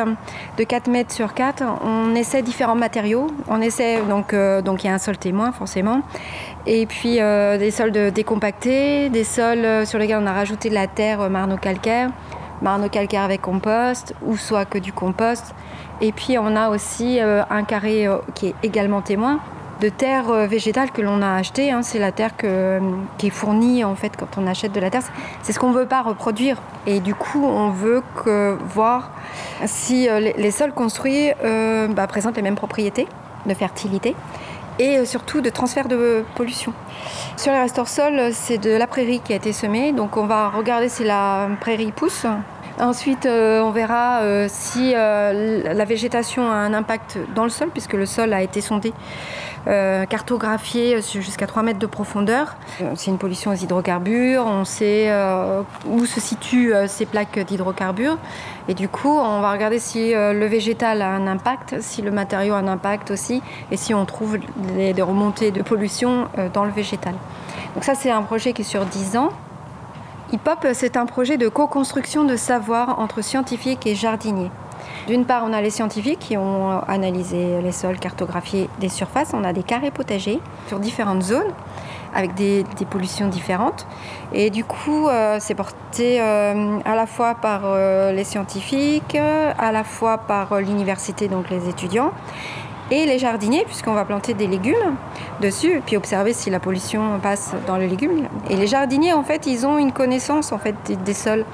de 0.58 0.64
4 0.64 0.88
mètres 0.90 1.14
sur 1.14 1.34
4, 1.34 1.64
on 1.84 2.16
essaie 2.16 2.42
différents 2.42 2.76
matériaux. 2.76 3.28
On 3.48 3.62
essaie 3.62 4.02
donc 4.02 4.36
donc 4.64 4.84
il 4.84 4.88
y 4.88 4.90
a 4.90 4.94
un 4.94 5.00
sol 5.00 5.18
témoin 5.18 5.52
forcément, 5.52 6.02
et 6.66 6.86
puis 6.86 7.20
des 7.20 7.72
sols 7.72 7.92
décompactés, 8.12 9.10
des 9.10 9.24
sols 9.24 9.86
sur 9.86 10.00
lesquels 10.00 10.20
on 10.22 10.26
a 10.26 10.34
rajouté 10.34 10.70
de 10.70 10.74
la 10.74 10.88
terre 10.88 11.30
marno-calcaire, 11.30 12.10
marno-calcaire 12.62 13.24
avec 13.24 13.42
compost 13.42 14.14
ou 14.26 14.38
soit 14.38 14.66
que 14.66 14.78
du 14.78 14.94
compost. 14.94 15.54
Et 16.02 16.12
puis 16.12 16.38
on 16.38 16.56
a 16.56 16.70
aussi 16.70 17.20
un 17.22 17.64
carré 17.64 18.08
qui 18.36 18.48
est 18.48 18.56
également 18.64 19.02
témoin 19.02 19.40
de 19.84 19.90
terre 19.90 20.30
euh, 20.30 20.48
végétale 20.48 20.92
que 20.92 21.02
l'on 21.02 21.22
a 21.22 21.36
acheté. 21.36 21.72
Hein. 21.72 21.82
C'est 21.82 22.00
la 22.00 22.14
terre 22.14 22.32
qui 22.38 23.28
est 23.28 23.30
fournie 23.30 23.84
en 23.84 23.96
fait 23.96 24.16
quand 24.18 24.38
on 24.38 24.48
achète 24.48 24.72
de 24.72 24.80
la 24.80 24.90
terre. 24.90 25.04
C'est 25.42 25.52
ce 25.52 25.60
qu'on 25.60 25.72
ne 25.72 25.78
veut 25.78 25.86
pas 25.86 26.02
reproduire. 26.02 26.62
Et 26.88 27.02
du 27.02 27.14
coup, 27.14 27.46
on 27.46 27.70
veut 27.70 28.02
voir 28.74 29.12
si 29.66 30.08
euh, 30.08 30.20
les, 30.20 30.52
sols 30.52 30.72
construits 30.72 31.32
euh, 31.44 31.88
bah, 31.88 32.08
présentent 32.08 32.38
les 32.38 32.42
mêmes 32.42 32.56
propriétés 32.56 33.08
de 33.46 33.54
fertilité 33.54 34.16
et 34.80 35.06
surtout 35.06 35.42
de 35.42 35.50
transfert 35.50 35.88
de 35.88 36.24
pollution. 36.36 36.74
Sur 37.36 37.52
les 37.52 37.60
restores 37.60 37.90
sols, 37.90 38.32
c'est 38.32 38.58
de 38.58 38.72
la 38.72 38.88
prairie 38.88 39.20
qui 39.20 39.34
a 39.34 39.36
été 39.36 39.52
semée. 39.52 39.92
Donc 39.92 40.16
on 40.18 40.26
va 40.26 40.50
regarder 40.50 40.88
si 40.88 41.04
la 41.04 41.50
prairie 41.60 41.92
pousse 41.92 42.26
Ensuite, 42.80 43.28
on 43.28 43.72
verra 43.72 44.22
si 44.48 44.94
la 44.94 45.86
végétation 45.86 46.50
a 46.50 46.56
un 46.56 46.74
impact 46.74 47.18
dans 47.36 47.44
le 47.44 47.50
sol, 47.50 47.70
puisque 47.72 47.94
le 47.94 48.06
sol 48.06 48.34
a 48.34 48.42
été 48.42 48.62
sondé 48.62 48.94
euh, 49.66 50.06
cartographié 50.06 51.02
jusqu'à 51.02 51.48
3 51.48 51.64
mètres 51.64 51.80
de 51.80 51.86
profondeur. 51.86 52.58
Euh, 52.82 52.92
c'est 52.96 53.12
une 53.12 53.18
pollution 53.18 53.52
aux 53.52 53.56
hydrocarbures, 53.56 54.46
on 54.46 54.66
sait 54.66 55.06
euh, 55.08 55.62
où 55.88 56.06
se 56.06 56.20
situent 56.20 56.74
ces 56.88 57.06
plaques 57.06 57.40
d'hydrocarbures. 57.40 58.18
Et 58.68 58.74
du 58.74 58.90
coup, 58.90 59.18
on 59.18 59.40
va 59.40 59.54
regarder 59.54 59.80
si 59.80 60.14
le 60.14 60.46
végétal 60.46 61.02
a 61.02 61.10
un 61.10 61.28
impact, 61.28 61.82
si 61.82 62.02
le 62.02 62.12
matériau 62.12 62.54
a 62.56 62.58
un 62.58 62.68
impact 62.68 63.12
aussi, 63.12 63.42
et 63.72 63.78
si 63.78 63.94
on 63.94 64.06
trouve 64.06 64.38
des 64.76 65.02
remontées 65.02 65.52
de 65.52 65.62
pollution 65.62 66.28
dans 66.54 66.64
le 66.64 66.72
végétal. 66.72 67.14
Donc 67.76 67.84
ça, 67.84 67.96
c'est 67.96 68.12
un 68.12 68.22
projet 68.22 68.54
qui 68.54 68.62
est 68.62 68.66
sur 68.66 68.86
10 68.86 69.18
ans. 69.18 69.32
HIPOP, 70.32 70.68
c'est 70.74 70.98
un 70.98 71.06
projet 71.06 71.38
de 71.38 71.48
co-construction 71.48 72.24
de 72.24 72.36
savoir 72.36 73.00
entre 73.00 73.22
scientifiques 73.22 73.86
et 73.86 73.94
jardiniers. 73.94 74.52
D'une 75.08 75.26
part, 75.26 75.44
on 75.46 75.54
a 75.54 75.62
les 75.62 75.70
scientifiques 75.70 76.20
qui 76.20 76.38
ont 76.38 76.80
analysé 76.88 77.62
les 77.62 77.72
sols, 77.72 78.00
cartographié 78.00 78.70
des 78.80 78.90
surfaces. 78.90 79.32
On 79.34 79.44
a 79.44 79.54
des 79.54 79.64
carrés 79.64 79.92
potagers 79.92 80.40
sur 80.68 80.80
différentes 80.80 81.22
zones 81.22 81.52
avec 82.14 82.36
des, 82.36 82.64
pollutions 82.90 83.28
différentes. 83.28 83.88
Et 84.34 84.50
du 84.50 84.64
coup, 84.64 85.08
euh, 85.08 85.38
c'est 85.40 85.56
porté 85.56 86.22
euh, 86.22 86.80
à 86.86 86.96
la 86.96 87.06
fois 87.06 87.36
par 87.36 87.62
euh, 87.66 88.12
les 88.12 88.24
scientifiques, 88.24 89.16
à 89.16 89.72
la 89.72 89.84
fois 89.84 90.20
par 90.20 90.60
l'université, 90.60 91.28
donc 91.28 91.50
les 91.50 91.68
étudiants, 91.70 92.12
et 92.92 93.06
les 93.06 93.20
jardiniers, 93.20 93.64
puisqu'on 93.66 93.94
va 93.94 94.06
planter 94.06 94.34
des 94.34 94.48
légumes 94.48 94.96
dessus, 95.42 95.82
puis 95.86 95.98
observer 95.98 96.34
si 96.34 96.50
la 96.50 96.60
pollution 96.60 97.20
passe 97.22 97.54
dans 97.68 97.78
les 97.78 97.88
légumes. 97.88 98.28
Et 98.50 98.56
les 98.56 98.68
jardiniers, 98.68 99.14
en 99.14 99.24
fait, 99.24 99.48
ils 99.48 99.66
ont 99.66 99.78
une 99.78 99.92
connaissance 99.92 100.52
en 100.52 100.58
fait, 100.58 100.76
des, 101.04 101.14
sols 101.14 101.46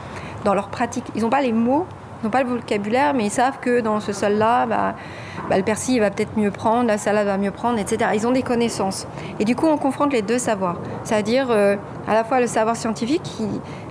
dans 0.44 0.54
leur 0.54 0.70
pratique. 0.70 1.06
Ils 1.16 1.22
n'ont 1.22 1.30
pas 1.30 1.42
les 1.42 1.54
mots 1.54 1.86
ils 2.22 2.26
n'ont 2.26 2.32
pas 2.32 2.44
le 2.44 2.50
vocabulaire, 2.50 3.14
mais 3.14 3.28
ils 3.28 3.32
savent 3.32 3.60
que 3.62 3.80
dans 3.80 4.02
ce 4.02 4.12
sol-là, 4.12 4.66
bah, 4.66 4.94
bah, 5.50 5.58
le 5.58 5.64
persil 5.64 6.02
va 6.02 6.12
peut-être 6.12 6.38
mieux 6.38 6.52
prendre, 6.52 6.86
la 6.86 6.98
salade 6.98 7.26
va 7.26 7.38
mieux 7.38 7.52
prendre, 7.52 7.80
etc. 7.80 8.12
Ils 8.14 8.28
ont 8.28 8.32
des 8.32 8.44
connaissances. 8.44 9.08
Et 9.40 9.46
du 9.46 9.56
coup, 9.56 9.68
on 9.68 9.78
confronte 9.78 10.12
les 10.12 10.22
deux 10.22 10.38
savoirs. 10.38 10.76
C'est-à-dire 11.06 11.48
euh, 11.50 11.78
à 12.10 12.14
la 12.14 12.26
fois 12.26 12.42
le 12.42 12.48
savoir 12.48 12.76
scientifique, 12.76 13.38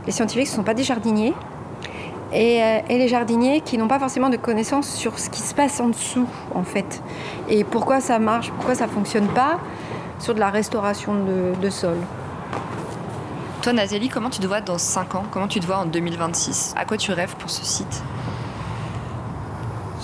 les 0.04 0.12
scientifiques 0.12 0.48
ne 0.48 0.56
sont 0.56 0.62
pas 0.62 0.74
des 0.74 0.82
jardiniers, 0.82 1.32
et, 2.32 2.62
euh, 2.62 2.78
et 2.88 2.98
les 2.98 3.08
jardiniers 3.08 3.60
qui 3.60 3.78
n'ont 3.78 3.88
pas 3.88 3.98
forcément 3.98 4.28
de 4.28 4.36
connaissances 4.36 4.88
sur 4.88 5.18
ce 5.18 5.30
qui 5.30 5.40
se 5.40 5.54
passe 5.54 5.80
en 5.80 5.88
dessous, 5.88 6.26
en 6.54 6.62
fait. 6.62 7.02
Et 7.48 7.64
pourquoi 7.64 8.00
ça 8.00 8.18
marche, 8.18 8.50
pourquoi 8.52 8.74
ça 8.74 8.86
ne 8.86 8.90
fonctionne 8.92 9.26
pas 9.28 9.58
sur 10.18 10.34
de 10.34 10.40
la 10.40 10.50
restauration 10.50 11.14
de, 11.14 11.54
de 11.60 11.70
sol. 11.70 11.96
Toi, 13.62 13.72
Nathalie, 13.72 14.08
comment 14.08 14.30
tu 14.30 14.40
te 14.40 14.46
vois 14.46 14.60
dans 14.60 14.78
5 14.78 15.14
ans? 15.14 15.24
Comment 15.30 15.48
tu 15.48 15.60
te 15.60 15.66
vois 15.66 15.78
en 15.78 15.86
2026 15.86 16.74
À 16.76 16.84
quoi 16.84 16.96
tu 16.96 17.12
rêves 17.12 17.34
pour 17.36 17.50
ce 17.50 17.64
site? 17.64 18.02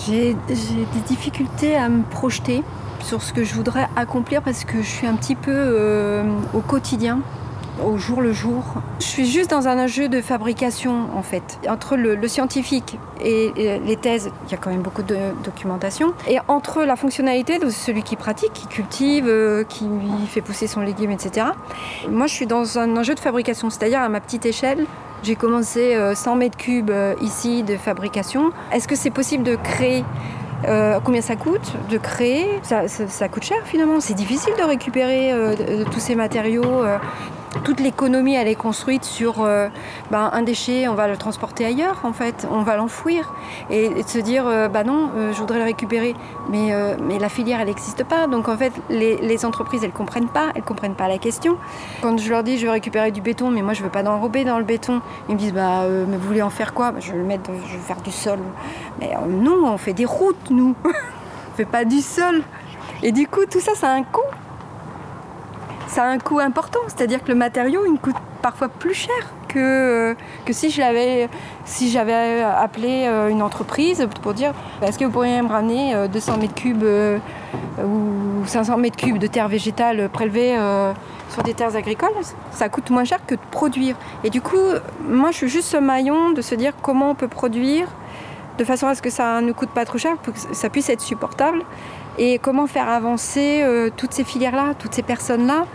J'ai 0.06 0.34
des 0.48 1.00
difficultés 1.06 1.76
à 1.76 1.88
me 1.88 2.02
projeter 2.02 2.62
sur 3.00 3.22
ce 3.22 3.32
que 3.32 3.44
je 3.44 3.54
voudrais 3.54 3.88
accomplir 3.96 4.42
parce 4.42 4.64
que 4.64 4.82
je 4.82 4.88
suis 4.88 5.06
un 5.06 5.14
petit 5.14 5.34
peu 5.34 5.52
euh, 5.52 6.24
au 6.52 6.60
quotidien 6.60 7.20
au 7.82 7.96
jour 7.96 8.20
le 8.20 8.32
jour. 8.32 8.62
Je 9.00 9.04
suis 9.04 9.26
juste 9.26 9.50
dans 9.50 9.68
un 9.68 9.86
jeu 9.86 10.08
de 10.08 10.20
fabrication 10.20 11.08
en 11.16 11.22
fait. 11.22 11.58
Entre 11.68 11.96
le, 11.96 12.28
scientifique 12.28 12.98
et, 13.22 13.52
les 13.84 13.96
thèses, 13.96 14.30
il 14.46 14.52
y 14.52 14.54
a 14.54 14.56
quand 14.56 14.70
même 14.70 14.82
beaucoup 14.82 15.02
de 15.02 15.16
documentation. 15.42 16.14
Et 16.28 16.38
entre 16.48 16.84
la 16.84 16.96
fonctionnalité 16.96 17.58
de 17.58 17.70
celui 17.70 18.02
qui 18.02 18.16
pratique, 18.16 18.52
qui 18.52 18.66
cultive, 18.66 19.26
euh, 19.28 19.64
qui 19.64 19.86
fait 20.28 20.40
pousser 20.40 20.66
son 20.66 20.80
légume, 20.80 21.10
etc. 21.10 21.46
Moi 22.08 22.26
je 22.26 22.34
suis 22.34 22.46
dans 22.46 22.78
un 22.78 23.02
jeu 23.02 23.14
de 23.14 23.20
fabrication, 23.20 23.70
c'est-à-dire 23.70 24.00
à 24.00 24.08
ma 24.08 24.20
petite 24.20 24.46
échelle. 24.46 24.86
J'ai 25.22 25.36
commencé 25.36 25.96
100 26.14 26.32
euh, 26.32 26.34
mètres 26.36 26.56
cubes 26.56 26.90
euh, 26.90 27.14
ici 27.22 27.62
de 27.62 27.76
fabrication. 27.76 28.52
Est-ce 28.72 28.86
que 28.86 28.96
c'est 28.96 29.10
possible 29.10 29.42
de 29.42 29.56
créer 29.56 30.04
combien 31.04 31.20
ça 31.20 31.36
coûte 31.36 31.74
de 31.90 31.98
créer? 31.98 32.46
Ça, 32.62 33.28
coûte 33.28 33.42
cher 33.42 33.58
finalement. 33.66 34.00
C'est 34.00 34.14
difficile 34.14 34.54
de 34.58 34.62
récupérer 34.62 35.34
tous 35.92 36.00
ces 36.00 36.14
matériaux 36.14 36.82
toute 37.62 37.80
l'économie 37.80 38.34
elle 38.34 38.48
est 38.48 38.54
construite 38.54 39.04
sur 39.04 39.42
euh, 39.42 39.68
ben, 40.10 40.30
un 40.32 40.42
déchet, 40.42 40.88
on 40.88 40.94
va 40.94 41.08
le 41.08 41.16
transporter 41.16 41.64
ailleurs 41.64 42.00
en 42.04 42.12
fait, 42.12 42.46
on 42.50 42.62
va 42.62 42.76
l'enfouir 42.76 43.34
et, 43.70 43.88
de 43.88 44.08
se 44.08 44.18
dire 44.18 44.46
euh, 44.46 44.68
bah 44.68 44.84
non, 44.84 45.10
euh, 45.16 45.32
je 45.32 45.38
voudrais 45.38 45.58
le 45.58 45.64
récupérer, 45.64 46.14
mais, 46.50 46.72
la 47.18 47.28
filière 47.28 47.60
elle 47.60 47.68
n'existe 47.68 48.04
pas. 48.04 48.26
Donc 48.26 48.48
en 48.48 48.56
fait 48.56 48.72
les, 48.90 49.44
entreprises 49.44 49.84
elles 49.84 49.92
comprennent 49.92 50.28
pas, 50.28 50.50
elles 50.54 50.62
comprennent 50.62 50.94
pas 50.94 51.08
la 51.08 51.18
question. 51.18 51.56
Quand 52.02 52.18
je 52.18 52.30
leur 52.30 52.42
dis 52.42 52.58
je 52.58 52.66
veux 52.66 52.72
récupérer 52.72 53.10
du 53.10 53.20
béton, 53.20 53.50
mais 53.50 53.62
moi 53.62 53.72
je 53.72 53.82
veux 53.82 53.90
pas 53.90 54.02
d'enrober 54.02 54.44
dans 54.44 54.58
le 54.58 54.64
béton, 54.64 55.00
ils 55.28 55.34
me 55.34 55.38
disent 55.38 55.52
bah 55.54 55.82
mais 55.86 56.16
vous 56.16 56.26
voulez 56.26 56.42
en 56.42 56.50
faire 56.50 56.74
quoi? 56.74 56.92
Je 57.00 57.12
vais 57.12 57.18
le 57.18 57.24
mettre, 57.24 57.50
je 57.66 57.76
vais 57.76 57.82
faire 57.82 58.00
du 58.00 58.10
sol. 58.10 58.38
Mais 59.00 59.12
non, 59.28 59.66
on 59.66 59.78
fait 59.78 59.92
des 59.92 60.04
routes 60.04 60.50
nous, 60.50 60.74
on 60.84 61.56
fait 61.56 61.64
pas 61.64 61.84
du 61.84 62.00
sol. 62.00 62.42
Et 63.02 63.12
du 63.12 63.26
coup 63.26 63.44
tout 63.50 63.60
ça 63.60 63.74
ça 63.74 63.90
a 63.90 63.94
un 63.94 64.02
coût 64.02 64.22
ça 65.94 66.02
a 66.02 66.06
un 66.08 66.18
coût 66.18 66.40
important. 66.40 66.80
C'est-à-dire 66.88 67.22
que 67.22 67.28
le 67.28 67.36
matériau, 67.36 67.82
il 67.86 68.00
coûte 68.00 68.16
parfois 68.42 68.68
plus 68.68 68.94
cher 68.94 69.14
que, 69.46 70.16
si 70.50 70.68
j'avais 70.70 71.28
si 71.64 71.96
appelé 71.96 73.04
euh, 73.06 73.28
une 73.28 73.40
entreprise 73.40 74.06
pour 74.20 74.34
dire 74.34 74.52
est-ce 74.82 74.98
que 74.98 75.04
vous 75.04 75.12
pourriez 75.12 75.40
me 75.40 75.48
ramener 75.48 75.94
200 76.12 76.32
euh, 76.32 76.36
mètres 76.40 76.54
cubes 76.54 76.82
euh, 76.82 77.18
ou 77.78 78.44
500 78.44 78.76
mètres 78.78 78.96
cubes 78.96 79.18
de 79.18 79.28
terre 79.28 79.46
végétale 79.46 80.08
prélevée 80.08 80.56
sur 81.30 81.42
des 81.44 81.54
terres 81.54 81.76
agricoles, 81.76 82.10
ça 82.50 82.68
coûte 82.68 82.90
moins 82.90 83.04
cher 83.04 83.24
que 83.24 83.36
de 83.36 83.40
produire. 83.52 83.96
Et 84.24 84.30
du 84.30 84.40
coup, 84.40 84.66
moi 85.08 85.30
je 85.30 85.36
suis 85.36 85.48
juste 85.48 85.68
ce 85.68 85.76
maillon 85.76 86.32
de 86.32 86.42
se 86.42 86.56
dire 86.56 86.72
comment 86.82 87.10
on 87.10 87.14
peut 87.14 87.28
produire 87.28 87.86
de 88.58 88.64
façon 88.64 88.86
à 88.86 88.94
ce 88.94 89.02
que 89.02 89.10
ça 89.10 89.40
ne 89.40 89.52
coûte 89.52 89.70
pas 89.70 89.84
trop 89.84 89.98
cher, 89.98 90.16
pour 90.16 90.34
que 90.34 90.40
ça 90.52 90.70
puisse 90.70 90.88
être 90.88 91.00
supportable 91.00 91.62
et 92.18 92.38
comment 92.38 92.66
faire 92.66 92.88
avancer 92.88 93.62
euh, 93.62 93.90
toutes 93.96 94.12
ces 94.12 94.24
filières-là, 94.24 94.74
toutes 94.78 94.94
ces 94.94 95.02
personnes-là? 95.02 95.66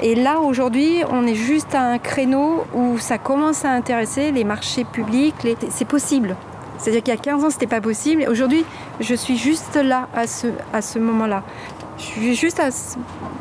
Et 0.00 0.14
là, 0.14 0.40
aujourd'hui, 0.40 1.02
on 1.10 1.26
est 1.26 1.34
juste 1.34 1.74
à 1.74 1.82
un 1.82 1.98
créneau 1.98 2.64
où 2.74 2.98
ça 2.98 3.18
commence 3.18 3.64
à 3.64 3.70
intéresser 3.70 4.32
les 4.32 4.44
marchés 4.44 4.84
publics. 4.84 5.34
C'est 5.70 5.86
possible. 5.86 6.36
C'est-à-dire 6.78 7.02
qu'il 7.02 7.14
y 7.14 7.16
a 7.16 7.20
15 7.20 7.44
ans, 7.44 7.50
ce 7.50 7.54
n'était 7.54 7.68
pas 7.68 7.80
possible. 7.80 8.26
Aujourd'hui, 8.28 8.64
je 9.00 9.14
suis 9.14 9.36
juste 9.36 9.76
là, 9.76 10.08
à 10.14 10.26
ce, 10.26 10.48
à 10.72 10.82
ce 10.82 10.98
moment-là. 10.98 11.44
Je 11.98 12.02
suis 12.02 12.34
juste 12.34 12.60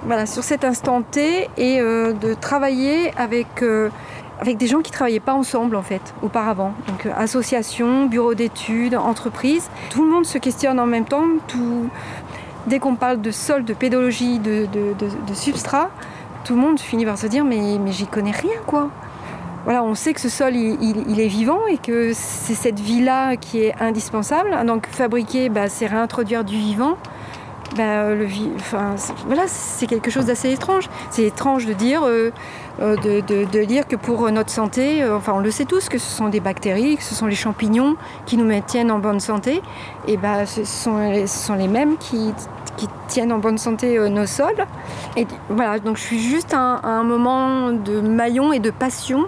voilà, 0.05 0.27
sur 0.27 0.43
cet 0.43 0.63
instant 0.63 1.01
T 1.01 1.49
et 1.57 1.81
euh, 1.81 2.13
de 2.13 2.35
travailler 2.35 3.11
avec, 3.17 3.63
euh, 3.63 3.89
avec 4.39 4.57
des 4.57 4.67
gens 4.67 4.81
qui 4.81 4.91
ne 4.91 4.95
travaillaient 4.95 5.19
pas 5.19 5.33
ensemble, 5.33 5.75
en 5.75 5.81
fait, 5.81 6.13
auparavant. 6.21 6.73
Donc, 6.87 7.07
associations, 7.17 8.05
bureaux 8.05 8.35
d'études, 8.35 8.93
entreprises. 8.93 9.69
Tout 9.89 10.03
le 10.03 10.11
monde 10.11 10.25
se 10.25 10.37
questionne 10.37 10.79
en 10.79 10.85
même 10.85 11.05
temps. 11.05 11.25
Tout, 11.47 11.89
dès 12.67 12.79
qu'on 12.79 12.95
parle 12.95 13.21
de 13.21 13.31
sol, 13.31 13.63
de 13.65 13.73
pédologie, 13.73 14.39
de, 14.39 14.67
substrat, 15.33 15.89
tout 16.43 16.55
le 16.55 16.61
monde 16.61 16.79
finit 16.79 17.05
par 17.05 17.17
se 17.17 17.27
dire 17.27 17.43
mais, 17.43 17.77
mais 17.79 17.91
j'y 17.91 18.07
connais 18.07 18.31
rien 18.31 18.59
quoi. 18.65 18.89
Voilà, 19.63 19.83
on 19.83 19.93
sait 19.93 20.13
que 20.13 20.19
ce 20.19 20.29
sol 20.29 20.55
il, 20.55 21.19
est 21.19 21.27
vivant 21.27 21.67
et 21.67 21.77
que 21.77 22.13
c'est 22.13 22.55
cette 22.55 22.79
vie-là 22.79 23.35
qui 23.35 23.59
est 23.59 23.75
indispensable. 23.79 24.57
Donc 24.65 24.87
fabriquer, 24.87 25.49
bah, 25.49 25.69
c'est 25.69 25.85
réintroduire 25.85 26.43
du 26.43 26.55
vivant. 26.55 26.97
Ben, 27.75 28.15
le 28.15 28.27
voilà, 29.25 29.43
c'est 29.47 29.87
quelque 29.87 30.11
chose 30.11 30.25
d'assez 30.25 30.51
étrange. 30.51 30.89
C'est 31.09 31.23
étrange 31.23 31.65
de 31.65 31.73
dire, 31.73 32.01
euh, 32.03 32.31
euh, 32.81 32.95
de, 32.95 33.63
dire 33.63 33.87
que 33.87 33.95
pour 33.95 34.29
notre 34.31 34.49
santé, 34.49 35.03
on 35.27 35.39
le 35.39 35.51
sait 35.51 35.65
tous, 35.65 35.89
que 35.89 35.97
ce 35.97 36.09
sont 36.09 36.29
des 36.29 36.39
bactéries, 36.39 36.97
que 36.97 37.03
ce 37.03 37.15
sont 37.15 37.27
les 37.27 37.35
champignons 37.35 37.95
qui 38.25 38.37
nous 38.37 38.45
maintiennent 38.45 38.91
en 38.91 38.99
bonne 38.99 39.19
santé, 39.19 39.61
et 40.07 40.17
ben, 40.17 40.45
ce, 40.45 40.63
sont 40.65 40.97
les, 41.55 41.67
mêmes 41.67 41.97
qui, 41.97 42.33
tiennent 43.07 43.31
en 43.31 43.39
bonne 43.39 43.57
santé 43.57 43.99
nos 44.09 44.25
sols. 44.25 44.65
Et 45.15 45.27
voilà, 45.49 45.79
donc 45.79 45.97
je 45.97 46.01
suis 46.01 46.19
juste 46.19 46.53
un 46.55 47.03
moment 47.03 47.71
de 47.71 48.01
maillon 48.01 48.53
et 48.53 48.59
de 48.59 48.71
passion 48.71 49.27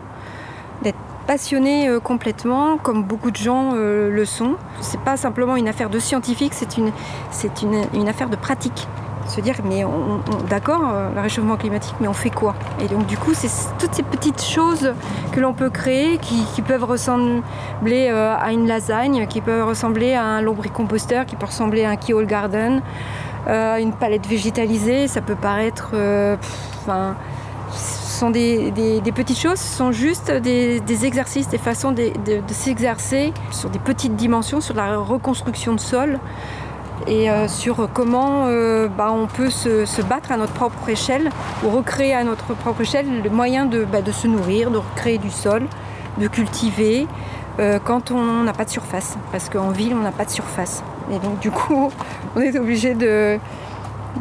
passionné 1.26 1.88
euh, 1.88 2.00
complètement, 2.00 2.78
comme 2.78 3.04
beaucoup 3.04 3.32
de 3.32 3.36
gens 3.36 3.72
euh, 3.76 4.10
le 4.10 4.26
sont. 4.26 4.56
C'est 4.82 5.00
pas 5.00 5.18
simplement 5.18 5.56
une 5.56 5.68
affaire 5.68 5.90
de 5.90 6.00
scientifique, 6.00 6.54
c'est 6.54 6.78
une, 6.78 8.08
affaire 8.08 8.30
de 8.30 8.36
pratique. 8.36 8.88
Se 9.28 9.40
dire, 9.40 9.56
mais 9.64 9.86
on, 9.86 10.20
d'accord, 10.50 10.82
euh, 10.92 11.10
le 11.16 11.22
réchauffement 11.22 11.56
climatique, 11.56 11.96
mais 12.02 12.10
on 12.10 12.14
fait 12.14 12.30
quoi? 12.30 12.56
Et 12.82 12.88
donc, 12.88 13.06
du 13.06 13.18
coup, 13.18 13.34
c'est 13.34 13.50
toutes 13.80 13.94
ces 13.94 14.04
petites 14.04 14.44
choses 14.44 14.94
que 15.32 15.40
l'on 15.40 15.54
peut 15.54 15.70
créer 15.70 16.18
qui, 16.18 16.62
peuvent 16.62 16.84
ressembler 16.84 18.10
à 18.10 18.52
une 18.52 18.68
lasagne, 18.68 19.28
qui 19.28 19.40
peuvent 19.40 19.66
ressembler 19.66 20.14
à 20.14 20.24
un 20.26 20.42
lombricomposteur, 20.42 21.26
qui 21.26 21.38
peut 21.38 21.46
ressembler 21.46 21.86
à 21.86 21.92
un 21.92 21.96
keyhole 21.96 22.26
garden, 22.26 22.82
une 23.48 23.94
palette 23.94 24.28
végétalisée. 24.28 25.08
Ça 25.08 25.22
peut 25.22 25.36
paraître. 25.36 25.92
Enfin 27.74 28.04
sont 28.24 28.30
des, 28.30 29.02
petites 29.14 29.38
choses, 29.40 29.60
ce 29.60 29.78
sont 29.78 29.92
juste 29.92 30.32
des, 30.32 31.06
exercices, 31.06 31.50
des 31.50 31.58
façons 31.58 31.92
de, 31.92 32.12
s'exercer 32.48 33.34
sur 33.52 33.70
des 33.70 33.80
petites 33.80 34.16
dimensions, 34.16 34.62
sur 34.62 34.76
la 34.76 34.98
reconstruction 34.98 35.74
de 35.74 35.80
sol 35.80 36.20
et 37.06 37.30
euh, 37.30 37.50
sur 37.50 37.90
comment 37.92 38.46
euh, 38.46 38.88
bah, 38.88 39.12
on 39.12 39.28
peut 39.28 39.50
se, 39.50 40.02
battre 40.04 40.32
à 40.32 40.38
notre 40.38 40.54
propre 40.54 40.88
échelle 40.88 41.30
ou 41.66 41.70
recréer 41.70 42.14
à 42.14 42.24
notre 42.24 42.54
propre 42.54 42.82
échelle 42.82 43.22
le 43.22 43.30
moyen 43.30 43.66
de, 43.66 43.84
bah, 43.84 44.00
se 44.10 44.28
nourrir, 44.28 44.72
de 44.72 44.78
recréer 44.78 45.18
du 45.18 45.32
sol, 45.32 45.64
de 46.18 46.28
cultiver 46.28 47.08
euh, 47.60 47.78
quand 47.84 48.12
on 48.12 48.44
n'a 48.44 48.54
pas 48.54 48.64
de 48.64 48.70
surface. 48.70 49.18
Parce 49.34 49.50
qu'en 49.50 49.70
ville, 49.70 49.94
on 49.94 50.02
n'a 50.02 50.14
pas 50.14 50.26
de 50.26 50.32
surface. 50.32 50.82
Et 51.12 51.20
donc 51.20 51.40
du 51.40 51.52
coup, 51.52 51.92
on 52.38 52.40
est 52.40 52.58
obligé 52.58 52.94
de, 52.94 53.38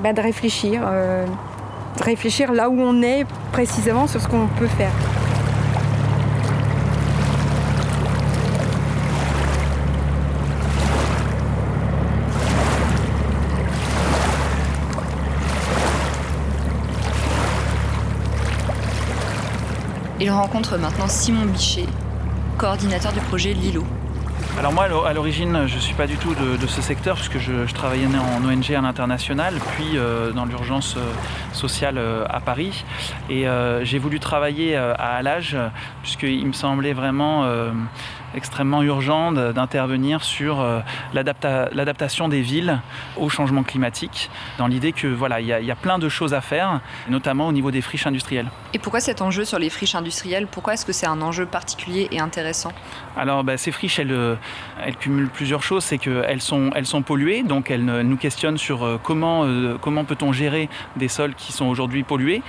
bah, 0.03 0.13
de 0.13 0.21
réfléchir 0.21 0.83
réfléchir 2.01 2.53
là 2.53 2.69
où 2.69 2.81
on 2.81 3.03
est 3.03 3.25
précisément 3.53 4.07
sur 4.07 4.21
ce 4.21 4.29
qu'on 4.29 4.47
peut 4.47 4.67
faire. 4.67 4.93
Il 20.21 20.31
rencontre 20.31 20.79
maintenant 20.79 21.09
Simon 21.09 21.47
Bichet, 21.47 21.87
coordinateur 22.57 23.13
du 23.13 23.19
projet 23.19 23.55
Lilo. 23.55 23.85
Alors 24.59 24.73
moi, 24.75 24.85
à 25.09 25.13
l'origine, 25.15 25.67
je 25.67 25.77
ne 25.77 25.81
suis 25.81 25.95
pas 25.95 26.07
du 26.07 26.17
tout 26.19 26.35
de, 26.35 26.67
ce 26.67 26.83
secteur 26.83 27.17
puisque 27.17 27.39
je, 27.39 27.73
travaillais 27.73 28.07
en 28.07 28.45
ONG 28.45 28.73
à 28.73 28.81
l'international, 28.83 29.55
puis 29.75 29.97
euh, 29.97 30.31
dans 30.31 30.45
l'urgence 30.45 30.97
euh, 30.97 31.01
sociale 31.53 31.97
euh, 31.97 32.25
à 32.29 32.39
Paris. 32.41 32.85
Et 33.31 33.47
j'ai 33.83 33.99
voulu 33.99 34.21
travailler 34.21 34.77
à 34.77 35.17
Alage 35.17 35.57
puisqu'il 36.03 36.47
me 36.47 36.53
semblait 36.53 36.93
vraiment 36.93 37.47
extrêmement 38.35 38.83
urgent 38.83 39.33
d'intervenir 39.33 40.25
sur 40.25 40.61
euh, 40.61 40.81
l'adaptation 41.13 42.29
des 42.29 42.41
villes 42.41 42.81
au 43.17 43.29
changement 43.29 43.63
climatique, 43.63 44.31
dans 44.59 44.67
l'idée 44.67 44.93
que 44.93 45.07
voilà, 45.07 45.41
il 45.41 45.47
y, 45.47 45.71
a 45.71 45.77
plein 45.77 45.99
de 45.99 46.09
choses 46.09 46.35
à 46.35 46.41
faire, 46.41 46.81
notamment 47.09 47.49
au 47.49 47.53
niveau 47.53 47.71
des 47.71 47.81
friches 47.81 48.07
industrielles. 48.07 48.51
Et 48.75 48.79
pourquoi 48.79 49.01
cet 49.01 49.23
enjeu 49.23 49.45
sur 49.45 49.59
les 49.59 49.71
friches 49.71 49.95
industrielles? 49.95 50.47
Pourquoi 50.47 50.75
est-ce 50.75 50.87
que 50.87 50.93
c'est 50.93 51.07
un 51.07 51.21
enjeu 51.21 51.47
particulier 51.47 52.09
et 52.11 52.21
intéressant? 52.21 52.73
Alors, 53.17 53.45
bah, 53.45 53.57
ces 53.57 53.73
friches, 53.73 53.99
elles, 53.99 54.13
euh, 54.13 54.37
elles, 54.85 54.97
cumulent 54.97 55.29
plusieurs 55.29 55.63
choses. 55.63 55.85
C'est 55.85 55.99
qu'elles 55.99 56.41
sont, 56.41 56.71
elles 56.75 56.87
sont 56.87 57.03
polluées, 57.03 57.43
donc 57.43 57.71
elles 57.71 57.85
nous 57.85 58.17
questionnent 58.17 58.59
sur 58.59 58.85
euh, 58.85 59.01
comment, 59.03 59.47
comment 59.81 60.05
peut-on 60.05 60.33
gérer 60.33 60.69
des 60.97 61.09
sols 61.09 61.35
qui 61.35 61.53
sont 61.53 61.67
aujourd'hui 61.67 62.03
pollués, 62.03 62.43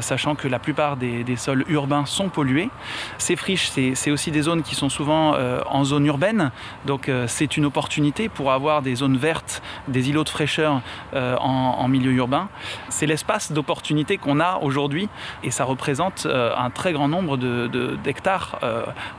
sachant 0.00 0.34
que 0.34 0.48
la 0.48 0.58
plupart 0.58 0.96
des, 0.96 1.24
des, 1.24 1.36
sols 1.36 1.64
urbains 1.68 2.06
sont 2.06 2.28
pollués. 2.28 2.70
Ces 3.18 3.36
friches, 3.36 3.70
c'est 3.70 4.10
aussi 4.10 4.30
des 4.30 4.42
zones 4.42 4.62
qui 4.62 4.74
sont 4.74 4.88
souvent 4.88 5.23
euh, 5.32 5.60
en 5.66 5.84
zone 5.84 6.06
urbaine. 6.06 6.50
Donc 6.86 7.08
euh, 7.08 7.24
c'est 7.28 7.56
une 7.56 7.64
opportunité 7.64 8.28
pour 8.28 8.52
avoir 8.52 8.82
des 8.82 8.96
zones 8.96 9.16
vertes, 9.16 9.62
des 9.88 10.10
îlots 10.10 10.24
de 10.24 10.28
fraîcheur 10.28 10.82
euh, 11.14 11.36
en, 11.36 11.88
milieu 11.88 12.12
urbain. 12.12 12.48
C'est 12.88 13.06
l'espace 13.06 13.52
d'opportunité 13.52 14.18
qu'on 14.18 14.40
a 14.40 14.58
aujourd'hui 14.60 15.08
et 15.42 15.50
ça 15.50 15.64
représente 15.64 16.26
un 16.26 16.70
très 16.70 16.92
grand 16.92 17.08
nombre 17.08 17.36
d'hectares 17.36 18.58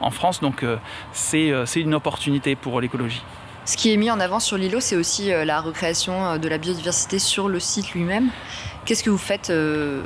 en 0.01 0.11
France. 0.11 0.41
Donc 0.41 0.65
c'est 1.13 1.53
une 1.75 1.93
opportunité 1.93 2.55
pour 2.55 2.81
l'écologie. 2.81 3.23
Ce 3.65 3.77
qui 3.77 3.93
est 3.93 3.97
mis 3.97 4.11
en 4.11 4.19
avant 4.19 4.39
sur 4.39 4.57
l'îlot, 4.57 4.79
c'est 4.79 4.95
aussi 4.95 5.29
la 5.29 5.61
recréation 5.61 6.37
de 6.37 6.47
la 6.49 6.57
biodiversité 6.57 7.19
sur 7.19 7.47
le 7.47 7.59
site 7.59 7.93
lui-même. 7.93 8.29
Qu'est-ce 8.85 9.03
que 9.03 9.09
vous 9.09 9.17
faites 9.17 9.53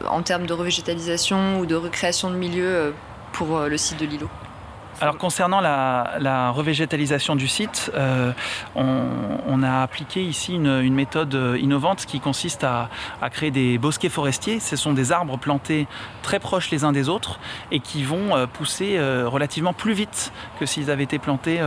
en 0.07 0.21
termes 0.21 0.45
de 0.45 0.53
revégétalisation 0.53 1.59
ou 1.59 1.65
de 1.65 1.75
recréation 1.75 2.29
de 2.29 2.35
milieu 2.35 2.93
pour 3.31 3.61
le 3.61 3.77
site 3.77 3.99
de 3.99 4.05
l'îlot? 4.05 4.29
Alors 5.01 5.17
concernant 5.17 5.61
la, 5.61 6.51
revégétalisation 6.51 7.35
du 7.35 7.47
site, 7.47 7.91
euh, 7.95 8.33
on, 8.75 9.63
a 9.63 9.81
appliqué 9.81 10.21
ici 10.21 10.55
une, 10.55 10.93
méthode 10.93 11.57
innovante 11.59 12.05
qui 12.05 12.19
consiste 12.19 12.63
à, 12.63 12.89
créer 13.29 13.51
des 13.51 13.77
bosquets 13.77 14.09
forestiers. 14.09 14.59
Ce 14.59 14.75
sont 14.75 14.93
des 14.93 15.11
arbres 15.11 15.37
plantés 15.37 15.87
très 16.21 16.39
proches 16.39 16.69
les 16.71 16.83
uns 16.83 16.91
des 16.91 17.07
autres 17.07 17.39
et 17.71 17.79
qui 17.79 18.03
vont 18.03 18.35
euh, 18.35 18.45
pousser 18.45 18.97
euh, 18.97 19.27
relativement 19.27 19.73
plus 19.73 19.93
vite 19.93 20.33
que 20.59 20.65
s'ils 20.65 20.91
avaient 20.91 21.03
été 21.03 21.19
plantés 21.19 21.61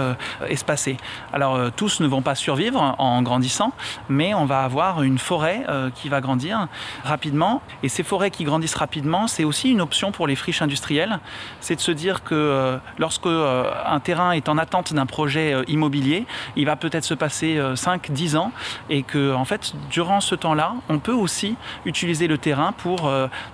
espacés. 0.49 0.97
Alors 1.33 1.73
tous 1.73 2.01
ne 2.01 2.07
vont 2.07 2.23
pas 2.23 2.35
survivre 2.35 2.95
en 2.99 3.23
grandissant, 3.23 3.73
mais 4.09 4.35
on 4.35 4.45
va 4.45 4.63
avoir 4.63 5.03
une 5.03 5.19
forêt 5.19 5.65
qui 5.95 6.09
va 6.09 6.21
grandir 6.21 6.69
rapidement. 7.05 7.63
Et 7.83 7.89
ces 7.89 8.03
forêts 8.03 8.31
qui 8.31 8.45
grandissent 8.45 8.75
rapidement, 8.75 9.27
c'est 9.27 9.45
aussi 9.45 9.71
une 9.71 9.81
option 9.81 10.13
pour 10.13 10.27
les 10.27 10.37
friches 10.37 10.63
industrielles. 10.63 11.21
C'est 11.61 11.77
de 11.77 11.81
se 11.81 11.93
dire 11.93 12.23
que 12.23 12.79
lorsque 12.99 13.22
qu'un 13.23 13.31
euh, 13.31 13.99
terrain 14.03 14.33
est 14.33 14.49
en 14.49 14.59
attente 14.59 14.93
d'un 14.93 15.07
projet 15.07 15.55
euh, 15.55 15.65
immobilier, 15.69 16.27
il 16.57 16.67
va 16.67 16.77
peut-être 16.77 17.05
se 17.05 17.15
passer 17.15 17.57
5-10 17.57 18.35
euh, 18.35 18.39
ans 18.39 18.53
et 18.91 19.03
que 19.03 19.33
en 19.35 19.45
fait, 19.45 19.75
durant 19.91 20.21
ce 20.21 20.35
temps-là, 20.35 20.75
on 20.89 20.99
peut 20.99 21.13
aussi 21.13 21.57
utiliser 21.87 22.27
le 22.27 22.39
terrain 22.39 22.73
pour 22.73 23.11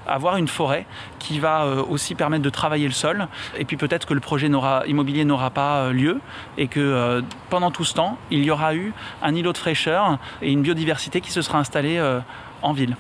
avoir 0.07 0.37
une 0.37 0.49
forêt 0.49 0.87
qui 1.19 1.39
va 1.39 1.67
aussi 1.89 2.15
permettre 2.15 2.43
de 2.43 2.51
travailler 2.51 2.87
le 2.87 2.93
sol. 2.93 3.29
Et 3.59 3.65
puis 3.65 3.77
peut-être 3.77 4.07
que 4.07 4.15
le 4.15 4.21
projet 4.21 4.49
immobilier 4.87 5.25
n'aura 5.25 5.51
pas 5.51 5.91
lieu 5.91 6.21
et 6.57 6.69
que 6.69 7.23
pendant 7.51 7.71
tout 7.71 7.85
ce 7.85 7.95
temps, 7.95 8.19
il 8.31 8.45
y 8.45 8.51
aura 8.51 8.75
eu 8.75 8.93
un 9.23 9.35
îlot 9.35 9.53
de 9.53 9.59
fraîcheur 9.59 10.19
et 10.43 10.51
une 10.53 10.63
biodiversité 10.63 11.21
qui 11.21 11.31
se 11.31 11.43
sera 11.43 11.59
installée 11.59 12.01
en 12.63 12.73
ville. 12.73 12.97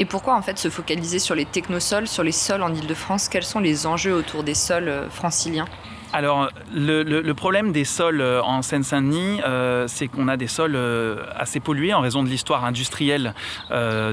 Et 0.00 0.04
pourquoi 0.04 0.36
en 0.36 0.42
fait 0.42 0.58
se 0.58 0.70
focaliser 0.70 1.18
sur 1.18 1.34
les 1.34 1.44
technosols, 1.44 2.06
sur 2.06 2.22
les 2.22 2.32
sols 2.32 2.62
en 2.62 2.72
Ile-de-France 2.72 3.28
Quels 3.28 3.44
sont 3.44 3.58
les 3.58 3.84
enjeux 3.84 4.14
autour 4.14 4.44
des 4.44 4.54
sols 4.54 4.88
euh, 4.88 5.10
franciliens? 5.10 5.66
Alors, 6.12 6.48
le, 6.74 7.32
problème 7.32 7.72
des 7.72 7.84
sols 7.84 8.20
euh, 8.20 8.42
en 8.42 8.62
Seine-Saint-Denis, 8.62 9.40
euh, 9.46 9.84
c'est 9.88 10.08
qu'on 10.08 10.28
a 10.28 10.36
des 10.36 10.46
sols 10.46 10.74
euh, 10.74 11.22
assez 11.36 11.60
pollués 11.60 11.92
en 11.92 12.00
raison 12.00 12.22
de 12.22 12.28
l'histoire 12.28 12.64
industrielle 12.64 13.34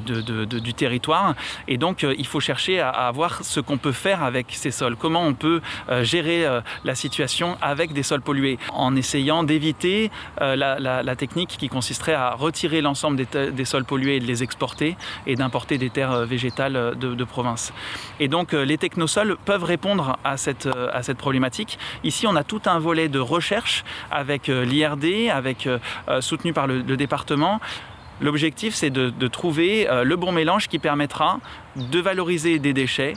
du 0.06 0.74
territoire. 0.74 1.36
Et 1.68 1.78
donc, 1.78 2.04
il 2.04 2.28
faut 2.28 2.39
chercher 2.39 2.80
à, 2.80 3.10
voir 3.14 3.43
ce 3.43 3.60
qu'on 3.60 3.78
peut 3.78 3.91
faire 3.91 4.24
avec 4.24 4.48
ces 4.52 4.72
sols. 4.72 4.96
Comment 4.96 5.24
on 5.24 5.34
peut 5.34 5.62
gérer 6.02 6.46
la 6.84 6.96
situation 6.96 7.58
avec 7.62 7.93
des 7.93 8.04
sols 8.04 8.22
pollués? 8.22 8.58
En 8.74 8.96
essayant 8.96 9.43
d'éviter 9.43 10.12
la, 10.39 11.16
technique 11.16 11.56
qui 11.58 11.70
consisterait 11.70 12.14
à 12.14 12.32
retirer 12.32 12.82
l'ensemble 12.82 13.26
des, 13.26 13.66
sols 13.66 13.86
pollués 13.86 14.18
et 14.18 14.20
de 14.20 14.26
les 14.26 14.43
exporter 14.43 14.98
et 15.26 15.36
d'importer 15.36 15.78
des 15.78 15.89
terres 15.89 16.26
végétales 16.26 16.96
de, 16.98 17.24
province. 17.24 17.74
Et 18.20 18.28
donc, 18.28 18.52
les 18.54 18.78
technosols 18.78 19.38
peuvent 19.46 19.64
répondre 19.64 20.18
à 20.24 20.38
cette, 20.38 20.68
à 20.93 21.02
cette 21.04 21.18
problématique 21.18 21.80
Ici, 22.04 22.28
on 22.28 22.36
a 22.36 22.44
tout 22.44 22.62
un 22.66 22.80
volet 22.80 23.10
de 23.10 23.20
recherche 23.20 23.84
avec 24.12 24.50
euh, 24.50 24.66
l'IRD, 24.66 25.30
avec, 25.32 25.68
euh, 25.68 25.80
euh, 26.10 26.22
soutenu 26.22 26.54
par 26.54 26.68
le, 26.68 26.84
département. 26.84 27.60
L'objectif, 28.22 28.74
c'est 28.74 28.90
de, 28.90 29.28
trouver 29.28 29.88
le 30.04 30.16
bon 30.16 30.32
mélange 30.32 30.70
qui 30.70 30.80
permettra 30.80 31.40
de 31.76 32.00
valoriser 32.00 32.60
des 32.60 32.72
déchets 32.72 33.14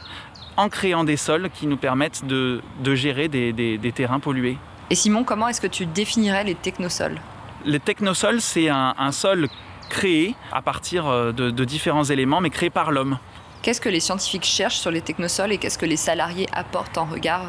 en 0.57 0.69
créant 0.69 1.05
des 1.05 1.17
sols 1.17 1.51
qui 1.55 1.69
nous 1.69 1.77
permettent 1.77 2.25
de, 2.25 2.61
gérer 2.95 3.29
des, 3.29 3.93
terrains 3.95 4.19
pollués. 4.19 4.57
Et 4.91 4.97
Simon, 4.97 5.23
comment 5.23 5.47
est-ce 5.47 5.61
que 5.61 5.69
tu 5.69 5.87
définirais 5.87 6.43
les 6.43 6.57
technosols? 6.57 7.21
Les 7.65 7.79
technosols, 7.79 8.41
c'est 8.41 8.69
un, 8.69 9.13
sol 9.13 9.47
créé 9.89 10.35
à 10.51 10.63
partir 10.63 11.05
de, 11.07 11.51
de 11.51 11.65
différents 11.65 12.05
éléments, 12.05 12.41
mais 12.41 12.51
créé 12.51 12.71
par 12.71 12.91
l'homme. 12.91 13.19
Qu'est-ce 13.63 13.81
que 13.81 13.89
les 13.89 14.01
scientifiques 14.01 14.45
cherchent 14.45 14.79
sur 14.79 14.91
les 14.91 15.01
technosols 15.01 15.53
et 15.53 15.59
qu'est-ce 15.59 15.79
que 15.79 15.87
les 15.87 15.97
salariés 15.97 16.49
apportent 16.53 16.97
en 16.99 17.05
regard 17.05 17.47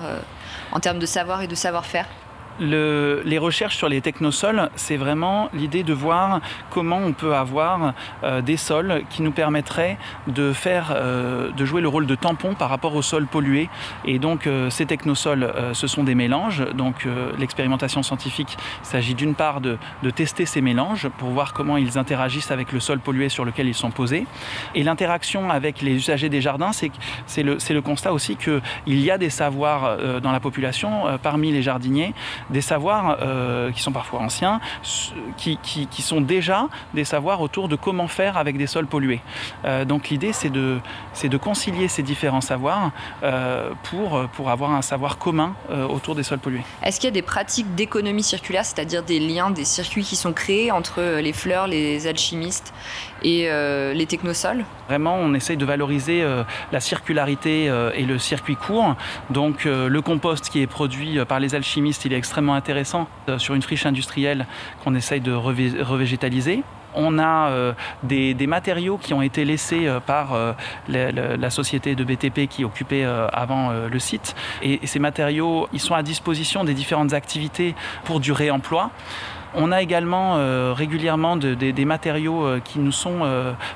en 0.71 0.79
termes 0.79 0.99
de 0.99 1.05
savoir 1.05 1.41
et 1.41 1.47
de 1.47 1.55
savoir-faire? 1.55 2.07
Les 2.59 3.37
recherches 3.37 3.77
sur 3.77 3.89
les 3.89 4.01
technosols, 4.01 4.69
c'est 4.75 4.97
vraiment 4.97 5.49
l'idée 5.53 5.83
de 5.83 5.93
voir 5.93 6.41
comment 6.69 6.97
on 6.97 7.13
peut 7.13 7.35
avoir 7.35 7.93
euh, 8.23 8.41
des 8.41 8.57
sols 8.57 9.03
qui 9.09 9.21
nous 9.21 9.31
permettraient 9.31 9.97
de 10.27 10.53
faire, 10.53 10.93
euh, 10.95 11.51
de 11.51 11.65
jouer 11.65 11.81
le 11.81 11.87
rôle 11.87 12.05
de 12.05 12.15
tampon 12.15 12.55
par 12.55 12.69
rapport 12.69 12.95
aux 12.95 13.01
sols 13.01 13.27
pollués. 13.27 13.69
Et 14.05 14.19
donc 14.19 14.47
euh, 14.47 14.69
ces 14.69 14.85
technosols, 14.85 15.51
ce 15.73 15.87
sont 15.87 16.03
des 16.03 16.15
mélanges. 16.15 16.63
Donc 16.73 17.07
l'expérimentation 17.37 18.03
scientifique, 18.03 18.57
s'agit 18.83 19.15
d'une 19.15 19.35
part 19.35 19.61
de, 19.61 19.77
tester 20.15 20.45
ces 20.45 20.61
mélanges 20.61 21.07
pour 21.17 21.29
voir 21.29 21.53
comment 21.53 21.77
ils 21.77 21.97
interagissent 21.97 22.51
avec 22.51 22.71
le 22.71 22.79
sol 22.79 22.99
pollué 22.99 23.29
sur 23.29 23.45
lequel 23.45 23.67
ils 23.67 23.75
sont 23.75 23.91
posés. 23.91 24.25
Et 24.75 24.83
l'interaction 24.83 25.49
avec 25.49 25.81
les 25.81 25.93
usagers 25.93 26.29
des 26.29 26.41
jardins, 26.41 26.71
c'est 26.73 27.43
le, 27.43 27.57
le 27.69 27.81
constat 27.81 28.11
aussi 28.11 28.35
qu'il 28.35 28.61
y 28.87 29.11
a 29.11 29.17
des 29.17 29.29
savoirs 29.29 29.97
dans 30.21 30.31
la 30.31 30.39
population, 30.39 31.17
parmi 31.21 31.51
les 31.51 31.61
jardiniers, 31.61 32.13
des 32.49 32.61
savoirs 32.61 33.17
euh, 33.21 33.71
qui 33.71 33.81
sont 33.81 33.91
parfois 33.91 34.19
anciens, 34.19 34.59
qui, 35.37 35.57
qui, 35.61 36.01
sont 36.01 36.21
déjà 36.21 36.67
des 36.93 37.03
savoirs 37.03 37.41
autour 37.41 37.67
de 37.67 37.75
comment 37.75 38.07
faire 38.07 38.37
avec 38.37 38.57
des 38.57 38.67
sols 38.67 38.87
pollués. 38.87 39.21
Euh, 39.65 39.85
donc 39.85 40.09
l'idée, 40.09 40.33
c'est 40.33 40.49
de, 40.49 40.79
concilier 41.37 41.87
ces 41.87 42.03
différents 42.03 42.41
savoirs 42.41 42.91
euh, 43.23 43.71
pour, 43.83 44.27
pour 44.29 44.49
avoir 44.49 44.71
un 44.71 44.81
savoir 44.81 45.17
commun 45.17 45.53
autour 45.89 46.15
des 46.15 46.23
sols 46.23 46.39
pollués. 46.39 46.63
Est-ce 46.83 46.99
qu'il 46.99 47.07
y 47.07 47.11
a 47.11 47.13
des 47.13 47.21
pratiques 47.21 47.75
d'économie 47.75 48.23
circulaire, 48.23 48.65
c'est-à-dire 48.65 49.03
des 49.03 49.19
liens, 49.19 49.51
des 49.51 49.65
circuits 49.65 50.03
qui 50.03 50.15
sont 50.15 50.33
créés 50.33 50.71
entre 50.71 51.19
les 51.19 51.33
fleurs, 51.33 51.67
les 51.67 52.07
alchimistes 52.07 52.73
et 53.23 53.49
les 53.93 54.05
technosols 54.05 54.63
Vraiment, 54.87 55.15
on 55.15 55.33
essaye 55.33 55.57
de 55.57 55.65
valoriser 55.65 56.23
la 56.71 56.79
circularité 56.79 57.65
et 57.95 58.03
le 58.03 58.17
circuit 58.17 58.55
court. 58.55 58.95
Donc 59.29 59.65
le 59.65 59.99
compost 60.01 60.49
qui 60.49 60.61
est 60.61 60.67
produit 60.67 61.19
par 61.25 61.39
les 61.39 61.55
alchimistes, 61.55 62.05
il 62.05 62.13
est 62.13 62.17
extrêmement 62.17 62.55
intéressant 62.55 63.07
euh, 63.27 63.37
sur 63.37 63.55
une 63.55 63.61
friche 63.61 63.85
industrielle 63.85 64.45
qu'on 64.83 64.95
essaye 64.95 65.21
de 65.21 65.33
revégétaliser. 65.33 66.63
On 66.95 67.19
a 67.19 67.49
euh, 67.49 67.73
des, 68.03 68.47
matériaux 68.47 68.97
qui 68.97 69.13
ont 69.13 69.21
été 69.21 69.45
laissés 69.45 69.87
euh, 69.87 69.99
par 69.99 70.35
la, 70.87 71.49
société 71.49 71.95
de 71.95 72.03
BTP 72.03 72.47
qui 72.49 72.65
occupait 72.65 73.03
avant 73.03 73.71
le 73.71 73.99
site. 73.99 74.35
Et, 74.61 74.79
ces 74.85 74.99
matériaux, 74.99 75.67
ils 75.73 75.79
sont 75.79 75.95
à 75.95 76.03
disposition 76.03 76.63
des 76.63 76.73
différentes 76.73 77.13
activités 77.13 77.75
pour 78.05 78.19
du 78.19 78.31
réemploi. 78.31 78.91
On 79.55 79.71
a 79.71 79.81
également 79.81 80.37
régulièrement 80.73 81.35
des 81.35 81.85
matériaux 81.85 82.59
qui 82.63 82.79
nous 82.79 82.91
sont 82.91 83.21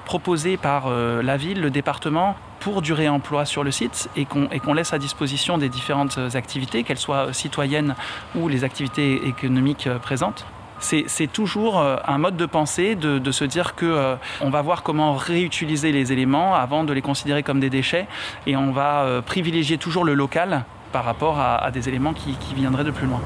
proposés 0.05 0.57
par 0.57 0.89
la 0.89 1.37
ville, 1.37 1.61
le 1.61 1.71
département, 1.71 2.35
pour 2.63 2.81
du 2.81 2.93
réemploi 2.93 3.43
sur 3.43 3.65
le 3.65 3.71
site 3.71 4.09
et 4.15 4.25
qu'on 4.25 4.73
laisse 4.73 4.93
à 4.93 4.97
disposition 4.97 5.57
des 5.57 5.67
différentes 5.67 6.17
activités, 6.33 6.83
qu'elles 6.83 6.97
soient 6.97 7.33
citoyennes 7.33 7.93
ou 8.35 8.47
les 8.47 8.63
activités 8.63 9.27
économiques 9.27 9.87
euh, 9.87 9.99
présentes 9.99 10.45
c'est 10.79 11.31
toujours 11.31 11.79
euh, 11.79 11.95
un 12.05 12.17
mode 12.17 12.35
de 12.35 12.45
pensée 12.45 12.95
de, 12.95 13.31
se 13.31 13.45
dire 13.45 13.73
que 13.73 13.85
euh, 13.85 14.15
on 14.41 14.49
va 14.49 14.61
voir 14.61 14.83
comment 14.83 15.13
réutiliser 15.13 15.93
les 15.93 16.11
éléments 16.11 16.55
avant 16.55 16.83
de 16.83 16.91
les 16.91 17.01
considérer 17.01 17.41
comme 17.41 17.61
des 17.61 17.69
déchets 17.69 18.05
et 18.47 18.57
on 18.57 18.73
va 18.73 19.21
privilégier 19.25 19.77
toujours 19.77 20.03
le 20.03 20.13
local 20.13 20.65
par 20.91 21.05
rapport 21.05 21.39
à, 21.39 21.71
des 21.71 21.87
éléments 21.87 22.13
qui 22.13 22.35
viendraient 22.53 22.83
de 22.83 22.91
plus 22.91 23.07
loin. 23.07 23.21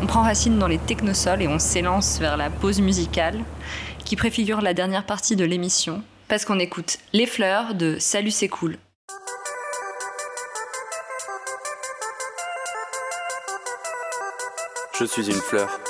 On 0.00 0.06
prend 0.06 0.22
racine 0.22 0.58
dans 0.58 0.68
les 0.68 0.78
technosols 0.78 1.42
et 1.42 1.48
on 1.48 1.58
s'élance 1.58 2.18
vers 2.18 2.36
la 2.36 2.50
pause 2.50 2.80
musicale 2.80 3.42
qui 4.04 4.14
préfigure 4.14 4.60
la 4.60 4.72
dernière 4.72 5.04
partie 5.04 5.34
de 5.34 5.44
l'émission, 5.44 6.02
parce 6.28 6.44
qu'on 6.44 6.58
écoute 6.58 6.98
Les 7.12 7.26
Fleurs 7.26 7.74
de 7.74 7.96
Salut 7.98 8.30
c'est 8.30 8.48
cool. 8.48 8.78
Je 14.98 15.04
suis 15.04 15.26
une 15.26 15.40
fleur. 15.40 15.80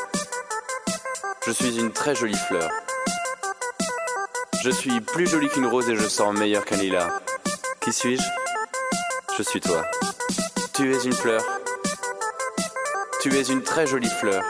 Je 1.46 1.52
suis 1.52 1.78
une 1.78 1.92
très 1.92 2.14
jolie 2.14 2.36
fleur. 2.48 2.70
Je 4.62 4.70
suis 4.70 5.00
plus 5.00 5.26
jolie 5.26 5.48
qu'une 5.48 5.66
rose 5.66 5.88
et 5.88 5.96
je 5.96 6.08
sens 6.08 6.36
meilleur 6.36 6.64
qu'un 6.64 6.76
lilas. 6.76 7.08
Qui 7.80 7.92
suis-je? 7.92 8.22
Je 9.36 9.42
suis 9.42 9.60
toi. 9.60 9.84
Tu 10.74 10.94
es 10.94 11.04
une 11.04 11.12
fleur. 11.12 11.42
Tu 13.20 13.34
es 13.34 13.42
une 13.42 13.62
très 13.62 13.84
jolie 13.84 14.10
fleur. 14.20 14.44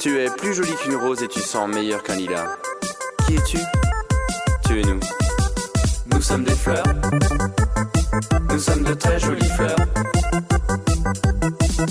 Tu 0.00 0.18
es 0.20 0.28
plus 0.28 0.52
jolie 0.52 0.74
qu'une 0.82 0.96
rose 0.96 1.22
et 1.22 1.28
tu 1.28 1.40
sens 1.40 1.66
meilleur 1.66 2.02
qu'un 2.02 2.14
lilas. 2.14 2.44
Qui 3.26 3.36
es-tu? 3.36 3.58
Tu 4.66 4.80
es 4.80 4.84
nous. 4.84 5.00
Nous 6.12 6.20
sommes 6.20 6.44
des 6.44 6.54
fleurs. 6.54 6.84
Nous 8.50 8.58
sommes 8.58 8.82
de 8.82 8.92
très 8.92 9.18
jolies 9.18 9.48
fleurs. 9.56 9.76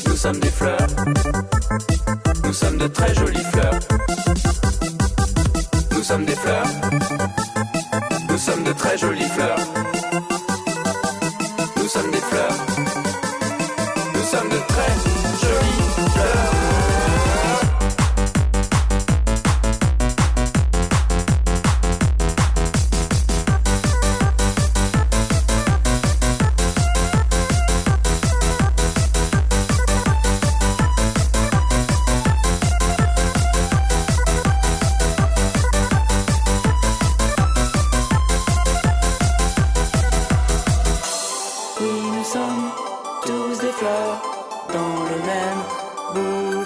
Nous 0.06 0.16
sommes 0.16 0.39
des 0.39 0.52
fleurs. 0.52 0.88
Nous 2.44 2.54
sommes 2.54 2.78
de 2.78 2.88
très 2.88 3.16
jolies 3.16 3.46
fleurs. 3.52 3.80
Nous 5.91 6.04
sommes 6.04 6.26
des 6.26 6.36
fleurs. 6.36 6.68
Nous 8.30 8.38
sommes 8.38 8.64
de 8.64 8.74
très 8.74 8.98
jolies 9.00 9.30
fleurs. 9.30 9.60
Nous 11.78 11.88
sommes 11.88 12.12
des 12.12 12.22
fleurs. 12.22 12.72
Nous 14.34 14.40
sommes 14.40 14.50
de 14.50 15.12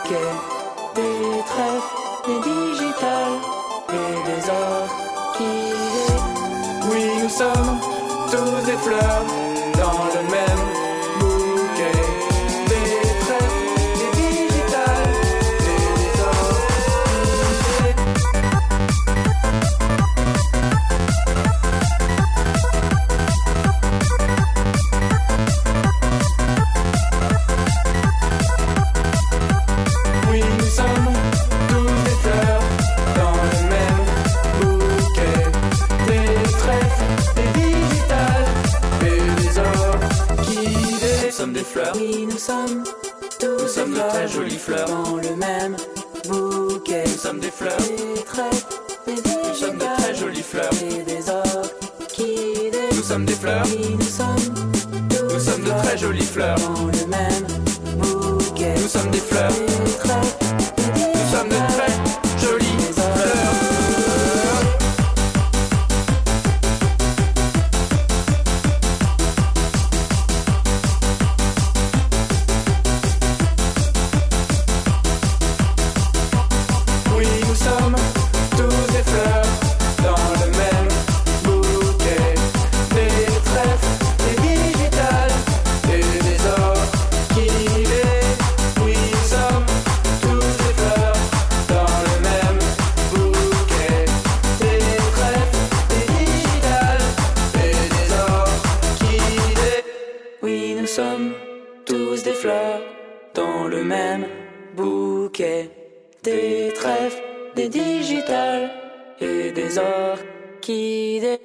des 0.09 1.43
trèfles, 1.45 1.95
des 2.27 2.39
digitales 2.39 3.39
et 3.89 4.13
des 4.27 4.49
or 4.49 4.87
qui 5.35 5.43
Oui, 6.89 7.23
nous 7.23 7.29
sommes 7.29 7.79
tous 8.31 8.65
des 8.65 8.77
fleurs 8.77 9.25
dans 9.75 10.05
le 10.15 10.21
même 10.31 10.76
Des 105.37 106.73
trèfles, 106.73 107.21
des 107.55 107.69
digitales 107.69 108.71
et 109.19 109.51
des 109.51 109.77
orchidées. 109.77 111.39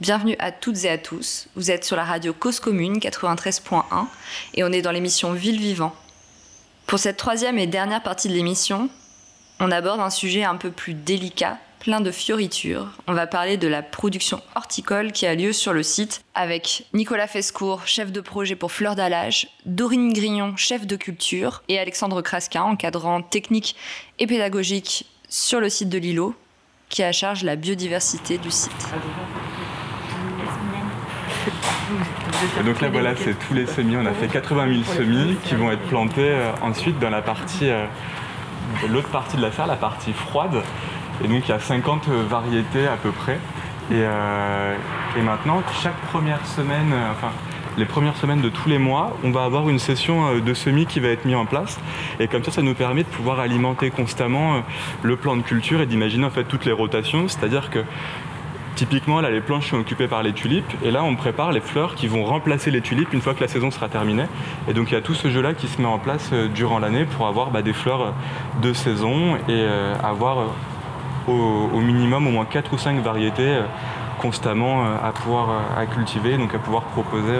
Bienvenue 0.00 0.34
à 0.40 0.50
toutes 0.50 0.82
et 0.84 0.90
à 0.90 0.98
tous. 0.98 1.46
Vous 1.54 1.70
êtes 1.70 1.84
sur 1.84 1.94
la 1.94 2.02
radio 2.02 2.32
Cause 2.32 2.58
Commune 2.58 2.98
93.1 2.98 3.84
et 4.54 4.64
on 4.64 4.72
est 4.72 4.82
dans 4.82 4.90
l'émission 4.90 5.32
Ville 5.32 5.60
Vivant. 5.60 5.94
Pour 6.88 6.98
cette 6.98 7.18
troisième 7.18 7.56
et 7.56 7.68
dernière 7.68 8.02
partie 8.02 8.28
de 8.28 8.34
l'émission, 8.34 8.90
on 9.60 9.70
aborde 9.70 10.00
un 10.00 10.10
sujet 10.10 10.42
un 10.42 10.56
peu 10.56 10.72
plus 10.72 10.94
délicat, 10.94 11.58
plein 11.82 12.00
de 12.00 12.12
fioritures. 12.12 12.86
On 13.08 13.12
va 13.12 13.26
parler 13.26 13.56
de 13.56 13.66
la 13.66 13.82
production 13.82 14.40
horticole 14.54 15.10
qui 15.10 15.26
a 15.26 15.34
lieu 15.34 15.52
sur 15.52 15.72
le 15.72 15.82
site 15.82 16.22
avec 16.32 16.84
Nicolas 16.92 17.26
Fescourt, 17.26 17.88
chef 17.88 18.12
de 18.12 18.20
projet 18.20 18.54
pour 18.54 18.70
Fleurs 18.70 18.94
d'Alage, 18.94 19.48
Dorine 19.66 20.12
Grignon, 20.12 20.54
chef 20.56 20.86
de 20.86 20.94
culture, 20.94 21.64
et 21.68 21.80
Alexandre 21.80 22.22
Kraskin, 22.22 22.62
encadrant 22.62 23.20
technique 23.20 23.74
et 24.20 24.28
pédagogique 24.28 25.06
sur 25.28 25.58
le 25.58 25.68
site 25.68 25.88
de 25.88 25.98
l'îlot, 25.98 26.36
qui 26.88 27.02
a 27.02 27.10
charge 27.10 27.42
la 27.42 27.56
biodiversité 27.56 28.38
du 28.38 28.52
site. 28.52 28.70
Donc 32.64 32.80
là, 32.80 32.90
voilà, 32.90 33.16
c'est 33.16 33.34
tous 33.48 33.54
les 33.54 33.66
semis. 33.66 33.96
On 33.96 34.06
a 34.06 34.12
fait 34.12 34.28
80 34.28 34.84
000 34.84 34.84
semis 34.84 35.36
qui 35.42 35.56
vont 35.56 35.72
être 35.72 35.82
plantés 35.88 36.30
euh, 36.30 36.52
ensuite 36.62 37.00
dans 37.00 37.10
la 37.10 37.22
partie, 37.22 37.68
euh, 37.68 37.86
l'autre 38.88 39.08
partie 39.08 39.36
de 39.36 39.42
la 39.42 39.50
serre, 39.50 39.66
la 39.66 39.74
partie 39.74 40.12
froide. 40.12 40.62
Et 41.24 41.28
donc 41.28 41.48
il 41.48 41.50
y 41.50 41.54
a 41.54 41.60
50 41.60 42.08
variétés 42.08 42.86
à 42.86 42.96
peu 42.96 43.10
près. 43.10 43.38
Et, 43.90 43.96
euh, 43.96 44.74
maintenant, 45.22 45.62
chaque 45.82 46.00
première 46.10 46.46
semaine, 46.46 46.92
euh, 46.92 47.10
enfin 47.10 47.30
les 47.78 47.84
premières 47.86 48.16
semaines 48.16 48.42
de 48.42 48.50
tous 48.50 48.68
les 48.68 48.78
mois, 48.78 49.16
on 49.24 49.30
va 49.30 49.44
avoir 49.44 49.68
une 49.68 49.78
session 49.78 50.26
euh, 50.26 50.40
de 50.40 50.54
semis 50.54 50.86
qui 50.86 51.00
va 51.00 51.08
être 51.08 51.24
mise 51.24 51.36
en 51.36 51.46
place. 51.46 51.80
Et 52.20 52.28
comme 52.28 52.44
ça, 52.44 52.50
ça 52.50 52.62
nous 52.62 52.74
permet 52.74 53.02
de 53.02 53.08
pouvoir 53.08 53.40
alimenter 53.40 53.90
constamment 53.90 54.62
le 55.02 55.16
plan 55.16 55.36
de 55.36 55.42
culture 55.42 55.80
et 55.80 55.86
d'imaginer 55.86 56.24
en 56.24 56.30
fait 56.30 56.44
toutes 56.44 56.64
les 56.64 56.72
rotations. 56.72 57.28
C'est-à-dire 57.28 57.70
que 57.70 57.84
Typiquement, 58.74 59.20
là, 59.20 59.30
les 59.30 59.42
planches 59.42 59.68
sont 59.68 59.76
occupées 59.76 60.08
par 60.08 60.22
les 60.22 60.32
tulipes, 60.32 60.72
et 60.82 60.90
là, 60.90 61.04
on 61.04 61.14
prépare 61.14 61.52
les 61.52 61.60
fleurs 61.60 61.94
qui 61.94 62.06
vont 62.06 62.24
remplacer 62.24 62.70
les 62.70 62.80
tulipes 62.80 63.12
une 63.12 63.20
fois 63.20 63.34
que 63.34 63.42
la 63.42 63.46
saison 63.46 63.70
sera 63.70 63.90
terminée. 63.90 64.24
Et 64.66 64.72
donc, 64.72 64.90
il 64.90 64.94
y 64.94 64.96
a 64.96 65.02
tout 65.02 65.12
ce 65.12 65.28
jeu-là 65.28 65.52
qui 65.52 65.68
se 65.68 65.78
met 65.78 65.86
en 65.86 65.98
place 65.98 66.32
durant 66.54 66.78
l'année 66.78 67.04
pour 67.04 67.26
avoir 67.26 67.50
bah, 67.50 67.60
des 67.60 67.74
fleurs 67.74 68.14
de 68.62 68.72
saison 68.72 69.36
et 69.46 69.66
avoir 70.02 70.46
au, 71.28 71.80
minimum 71.80 72.26
au 72.26 72.30
moins 72.30 72.44
4 72.44 72.72
ou 72.72 72.78
5 72.78 73.00
variétés 73.02 73.42
euh, 73.56 73.62
constamment 74.20 74.84
euh, 74.84 74.96
à 75.02 75.12
pouvoir 75.12 75.48
euh, 75.50 75.84
cultiver, 75.86 76.36
donc 76.36 76.54
à 76.54 76.58
pouvoir 76.58 76.82
proposer 76.84 77.36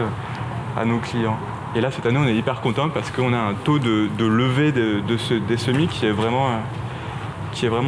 à 0.76 0.84
nos 0.84 0.98
clients. 0.98 1.36
Et 1.74 1.80
là, 1.80 1.90
cette 1.90 2.04
année, 2.06 2.18
on 2.18 2.26
est 2.26 2.34
hyper 2.34 2.60
content 2.60 2.88
parce 2.90 3.10
qu'on 3.10 3.32
a 3.32 3.38
un 3.38 3.54
taux 3.54 3.78
de, 3.78 4.08
levée 4.18 4.72
de, 4.72 5.16
ce- 5.16 5.34
des 5.34 5.56
semis 5.56 5.86
qui 5.88 6.04
est 6.06 6.10
vraiment 6.10 6.48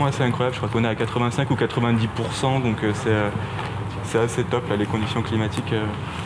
assez 0.07 0.23
incroyable. 0.23 0.55
Je 0.55 0.61
crois 0.61 0.69
qu'on 0.73 0.85
est 0.85 0.89
à 0.89 0.95
85 0.95 1.51
ou 1.51 1.55
90%, 1.55 2.63
donc 2.63 2.77
c'est 4.05 4.19
assez 4.19 4.45
top. 4.45 4.65
Les 4.79 4.87
conditions 4.87 5.23
climatiques, 5.23 5.75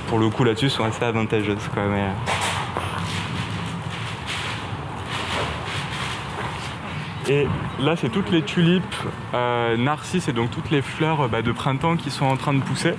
pour 0.09 0.19
le 0.19 0.29
coup, 0.29 0.45
là-dessus, 0.45 0.69
sont 0.71 0.85
assez 0.85 1.05
avantageuses. 1.05 1.69
Quoi, 1.75 1.85
mais, 1.91 2.05
Et 7.31 7.47
là, 7.79 7.95
c'est 7.95 8.09
toutes 8.09 8.31
les 8.31 8.41
tulipes, 8.41 8.83
euh, 9.35 9.76
narcisses 9.76 10.29
et 10.29 10.33
donc 10.33 10.51
toutes 10.51 10.70
les 10.70 10.81
fleurs 10.81 11.20
euh, 11.22 11.29
bah, 11.29 11.43
de 11.43 11.53
printemps 11.53 11.97
qui 11.97 12.11
sont 12.11 12.24
en 12.24 12.39
train 12.39 12.55
de 12.55 12.62
pousser. 12.62 12.95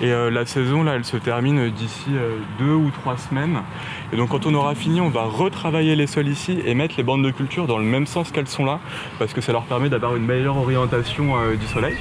Et 0.00 0.12
euh, 0.12 0.30
la 0.30 0.46
saison, 0.46 0.84
là, 0.84 0.94
elle 0.94 1.04
se 1.04 1.16
termine 1.16 1.70
d'ici 1.70 2.10
deux 2.60 2.74
ou 2.74 2.92
trois 2.92 3.16
semaines. 3.16 3.62
Et 4.12 4.16
donc, 4.16 4.28
quand 4.28 4.46
on 4.46 4.54
aura 4.54 4.76
fini, 4.76 5.00
on 5.00 5.08
va 5.08 5.24
retravailler 5.24 5.96
les 5.96 6.06
sols 6.06 6.28
ici 6.28 6.60
et 6.64 6.74
mettre 6.74 6.94
les 6.96 7.02
bandes 7.02 7.24
de 7.24 7.30
culture 7.30 7.66
dans 7.66 7.78
le 7.78 7.84
même 7.84 8.06
sens 8.06 8.30
qu'elles 8.30 8.46
sont 8.46 8.64
là, 8.64 8.78
parce 9.18 9.32
que 9.32 9.40
ça 9.40 9.50
leur 9.50 9.64
permet 9.64 9.88
d'avoir 9.88 10.14
une 10.14 10.26
meilleure 10.26 10.58
orientation 10.58 11.34
du 11.58 11.66
soleil. 11.66 11.96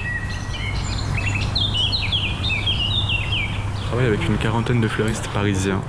Avec 4.03 4.27
une 4.27 4.37
quarantaine 4.37 4.81
de 4.81 4.87
fleuristes 4.87 5.29
parisiens 5.29 5.81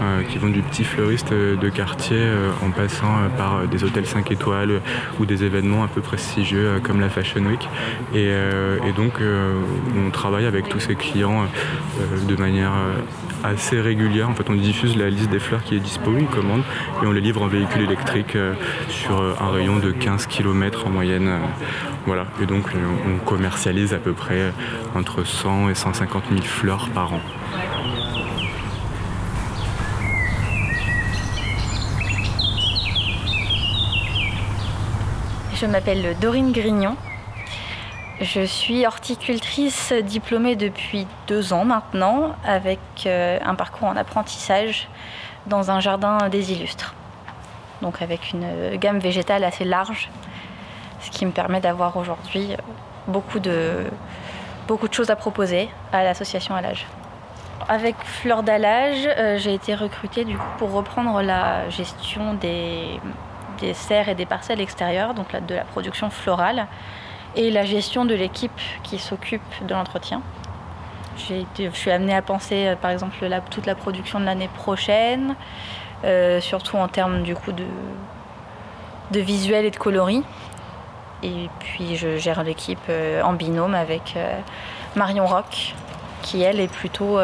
euh, 0.00 0.22
qui 0.22 0.38
vont 0.38 0.48
du 0.48 0.62
petit 0.62 0.84
fleuriste 0.84 1.32
euh, 1.32 1.56
de 1.56 1.68
quartier 1.68 2.16
euh, 2.18 2.50
en 2.64 2.70
passant 2.70 3.14
par 3.36 3.66
des 3.66 3.82
hôtels 3.82 4.06
5 4.06 4.30
étoiles 4.30 4.80
ou 5.18 5.26
des 5.26 5.42
événements 5.42 5.82
un 5.82 5.88
peu 5.88 6.00
prestigieux 6.00 6.80
comme 6.82 7.00
la 7.00 7.08
Fashion 7.08 7.42
Week. 7.42 7.68
Et, 8.14 8.32
donc 8.96 9.20
on 9.96 10.10
travaille 10.10 10.46
avec 10.46 10.68
tous 10.68 10.80
ces 10.80 10.94
clients 10.94 11.46
de 12.26 12.36
manière 12.36 12.72
assez 13.44 13.80
régulière. 13.80 14.28
En 14.28 14.34
fait 14.34 14.48
on 14.50 14.54
diffuse 14.54 14.96
la 14.96 15.08
liste 15.08 15.30
des 15.30 15.38
fleurs 15.38 15.62
qui 15.62 15.76
est 15.76 15.80
dispo, 15.80 16.10
ils 16.18 16.26
commandent 16.26 16.64
et 17.02 17.06
on 17.06 17.12
les 17.12 17.20
livre 17.20 17.42
en 17.42 17.46
véhicule 17.46 17.82
électrique 17.82 18.36
sur 18.88 19.22
un 19.40 19.50
rayon 19.50 19.78
de 19.78 19.92
15 19.92 20.26
km 20.26 20.86
en 20.86 20.90
moyenne. 20.90 21.30
voilà. 22.06 22.26
Et 22.42 22.46
donc 22.46 22.64
on 23.06 23.24
commercialise 23.24 23.94
à 23.94 23.98
peu 23.98 24.12
près 24.12 24.52
entre 24.94 25.24
100 25.24 25.70
et 25.70 25.74
150 25.74 26.24
000 26.30 26.42
fleurs 26.42 26.88
par 26.88 27.12
an. 27.12 27.20
Je 35.60 35.66
m'appelle 35.66 36.16
Dorine 36.20 36.52
Grignon. 36.52 36.94
Je 38.20 38.42
suis 38.42 38.86
horticultrice 38.86 39.92
diplômée 39.92 40.54
depuis 40.54 41.04
deux 41.26 41.52
ans 41.52 41.64
maintenant, 41.64 42.36
avec 42.44 42.78
euh, 43.06 43.40
un 43.44 43.56
parcours 43.56 43.88
en 43.88 43.96
apprentissage 43.96 44.88
dans 45.46 45.72
un 45.72 45.80
jardin 45.80 46.28
des 46.28 46.52
illustres. 46.52 46.94
Donc 47.82 48.02
avec 48.02 48.32
une 48.32 48.44
euh, 48.44 48.76
gamme 48.76 49.00
végétale 49.00 49.42
assez 49.42 49.64
large, 49.64 50.10
ce 51.00 51.10
qui 51.10 51.26
me 51.26 51.32
permet 51.32 51.58
d'avoir 51.58 51.96
aujourd'hui 51.96 52.52
euh, 52.52 52.56
beaucoup 53.08 53.40
de, 53.40 53.82
beaucoup 54.68 54.86
de 54.86 54.94
choses 54.94 55.10
à 55.10 55.16
proposer 55.16 55.68
à 55.92 56.04
l'association 56.04 56.54
à 56.54 56.60
l'âge. 56.60 56.86
Avec 57.68 57.96
Fleur 58.04 58.44
d'Alage, 58.44 59.08
j'ai 59.38 59.54
été 59.54 59.74
recrutée 59.74 60.24
du 60.24 60.36
coup, 60.38 60.46
pour 60.58 60.70
reprendre 60.70 61.20
la 61.20 61.68
gestion 61.68 62.34
des, 62.34 63.00
des 63.60 63.74
serres 63.74 64.08
et 64.08 64.14
des 64.14 64.26
parcelles 64.26 64.60
extérieures, 64.60 65.14
donc 65.14 65.34
de 65.46 65.54
la 65.54 65.64
production 65.64 66.10
florale, 66.10 66.66
et 67.36 67.50
la 67.50 67.64
gestion 67.64 68.04
de 68.04 68.14
l'équipe 68.14 68.60
qui 68.82 68.98
s'occupe 68.98 69.42
de 69.66 69.74
l'entretien. 69.74 70.22
Je 71.16 71.70
suis 71.72 71.90
amenée 71.90 72.14
à 72.14 72.22
penser, 72.22 72.68
euh, 72.68 72.76
par 72.76 72.90
exemple, 72.90 73.16
toute 73.50 73.66
la 73.66 73.74
production 73.74 74.20
de 74.20 74.24
l'année 74.24 74.48
prochaine, 74.48 75.34
euh, 76.04 76.40
surtout 76.40 76.76
en 76.76 76.88
termes 76.88 77.22
du 77.22 77.34
coup 77.34 77.52
de, 77.52 77.64
visuel 79.20 79.64
et 79.64 79.70
de 79.70 79.76
coloris. 79.76 80.22
Et 81.24 81.50
puis 81.58 81.96
je 81.96 82.16
gère 82.18 82.44
l'équipe 82.44 82.78
euh, 82.88 83.20
en 83.22 83.32
binôme 83.32 83.74
avec 83.74 84.14
Marion 84.94 85.26
Roch, 85.26 85.74
qui 86.22 86.42
elle 86.42 86.60
est 86.60 86.72
plutôt 86.72 87.18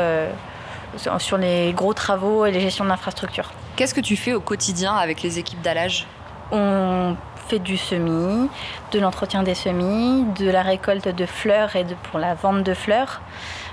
sur- 0.97 1.21
sur 1.21 1.39
les 1.39 1.73
gros 1.73 1.95
travaux 1.95 2.47
et 2.47 2.51
les 2.51 2.61
gestions 2.61 2.85
d'infrastructures. 2.85 3.53
Qu'est-ce 3.77 3.95
que 3.95 4.01
tu 4.01 4.17
fais 4.17 4.33
au 4.33 4.41
quotidien 4.41 4.95
avec 4.95 5.23
les 5.23 5.39
équipes 5.39 5.63
d'allage? 5.63 6.07
On 6.53 7.17
fait 7.49 7.59
du 7.59 7.77
semis, 7.77 8.49
de 8.93 9.01
l'entretien 9.01 9.43
des 9.43 9.55
semis, 9.55 10.25
de 10.39 10.51
la 10.51 10.63
récolte 10.63 11.09
de 11.09 11.27
fleurs 11.27 11.77
et 11.77 11.85
de, 11.85 11.95
pour 11.95 12.19
la 12.19 12.35
vente 12.35 12.63
de 12.63 12.75
fleurs, 12.75 13.21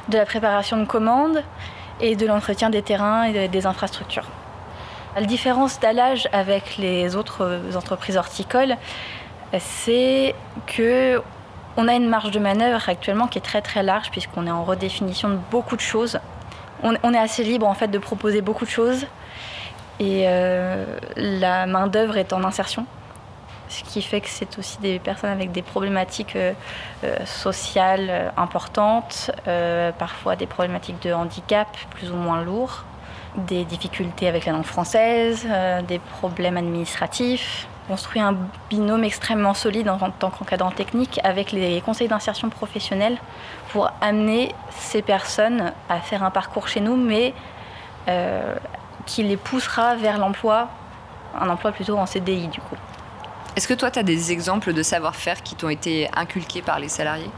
de 0.09 0.17
la 0.17 0.25
préparation 0.25 0.77
de 0.77 0.85
commandes 0.85 1.43
et 1.99 2.15
de 2.15 2.25
l'entretien 2.25 2.69
des 2.69 2.81
terrains 2.81 3.23
et 3.23 3.47
des 3.47 3.65
infrastructures. 3.65 4.25
La 5.15 5.23
différence 5.23 5.79
d'allage 5.79 6.29
avec 6.31 6.77
les 6.77 7.15
autres 7.15 7.59
entreprises 7.75 8.17
horticoles, 8.17 8.77
c'est 9.59 10.35
que 10.67 11.21
on 11.77 11.87
a 11.87 11.93
une 11.93 12.07
marge 12.07 12.31
de 12.31 12.39
manœuvre 12.39 12.87
actuellement 12.89 13.27
qui 13.27 13.37
est 13.37 13.41
très 13.41 13.61
très 13.61 13.83
large 13.83 14.11
puisqu'on 14.11 14.47
est 14.47 14.51
en 14.51 14.63
redéfinition 14.63 15.29
de 15.29 15.37
beaucoup 15.51 15.75
de 15.75 15.81
choses. 15.81 16.19
On, 16.83 16.93
on 17.03 17.13
est 17.13 17.17
assez 17.17 17.43
libre 17.43 17.67
en 17.67 17.73
fait 17.73 17.87
de 17.87 17.97
proposer 17.97 18.41
beaucoup 18.41 18.65
de 18.65 18.69
choses 18.69 19.05
et 20.01 20.23
euh, 20.25 20.83
la 21.15 21.67
main 21.67 21.85
d'œuvre 21.85 22.17
est 22.17 22.33
en 22.33 22.43
insertion, 22.43 22.87
ce 23.69 23.83
qui 23.83 24.01
fait 24.01 24.19
que 24.19 24.29
c'est 24.29 24.57
aussi 24.57 24.79
des 24.79 24.97
personnes 24.97 25.29
avec 25.29 25.51
des 25.51 25.61
problématiques 25.61 26.35
euh, 26.35 26.53
euh, 27.03 27.23
sociales 27.27 28.33
importantes, 28.35 29.29
parfois 29.99 30.35
des 30.35 30.47
problématiques 30.47 30.99
de 31.03 31.13
handicap 31.13 31.67
plus 31.91 32.11
ou 32.11 32.15
moins 32.15 32.41
lourds, 32.41 32.83
des 33.37 33.63
difficultés 33.63 34.27
avec 34.27 34.45
la 34.47 34.53
langue 34.53 34.65
française, 34.65 35.47
des 35.87 35.99
problèmes 35.99 36.57
administratifs. 36.57 37.67
On 37.87 37.93
construit 37.93 38.21
un 38.21 38.35
binôme 38.69 39.03
extrêmement 39.03 39.53
solide 39.53 39.87
en 39.87 39.97
tant 40.09 40.31
qu'encadrant 40.31 40.71
technique 40.71 41.19
avec 41.23 41.51
les 41.51 41.79
conseils 41.81 42.07
d'insertion 42.07 42.49
professionnelle 42.49 43.17
pour 43.69 43.91
amener 44.01 44.55
ces 44.71 45.03
personnes 45.03 45.71
à 45.89 45.99
faire 45.99 46.23
un 46.23 46.31
parcours 46.31 46.67
chez 46.67 46.79
nous, 46.79 46.95
mais 46.95 47.33
qui 49.05 49.23
les 49.23 49.37
poussera 49.37 49.95
vers 49.95 50.17
l'emploi, 50.17 50.69
un 51.39 51.49
emploi 51.49 51.71
plutôt 51.71 51.97
en 51.97 52.05
CDI 52.05 52.47
du 52.47 52.59
coup. 52.59 52.75
Est-ce 53.55 53.67
que 53.67 53.73
toi, 53.73 53.91
tu 53.91 53.99
as 53.99 54.03
des 54.03 54.31
exemples 54.31 54.71
de 54.73 54.81
savoir-faire 54.81 55.43
qui 55.43 55.55
t'ont 55.55 55.69
été 55.69 56.09
inculqués 56.15 56.61
par 56.61 56.79
les 56.79 56.87
salariés? 56.89 57.29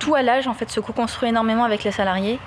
Tout 0.00 0.14
à 0.16 0.22
l'âge 0.22 0.48
en 0.48 0.54
fait 0.54 0.68
se 0.70 0.80
co-construit 0.80 1.28
énormément 1.28 1.64
avec 1.64 1.84
les 1.84 1.92
salariés. 1.92 2.38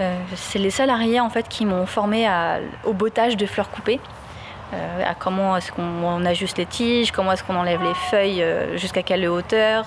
Euh, 0.00 0.16
c'est 0.34 0.58
les 0.58 0.70
salariés 0.70 1.20
en 1.20 1.28
fait 1.28 1.46
qui 1.48 1.66
m'ont 1.66 1.84
formé 1.86 2.26
à- 2.26 2.58
au 2.84 2.94
bottage 2.94 3.36
de 3.36 3.44
fleurs 3.46 3.70
coupées. 3.70 4.00
à 5.04 5.14
comment 5.16 5.56
est-ce 5.56 5.72
qu'on 5.72 6.24
ajuste 6.24 6.56
les 6.58 6.64
tiges, 6.64 7.10
comment 7.10 7.32
est-ce 7.32 7.42
qu'on 7.42 7.56
enlève 7.56 7.82
les 7.82 7.94
feuilles 8.08 8.44
jusqu'à 8.76 9.02
quelle 9.02 9.26
hauteur, 9.28 9.84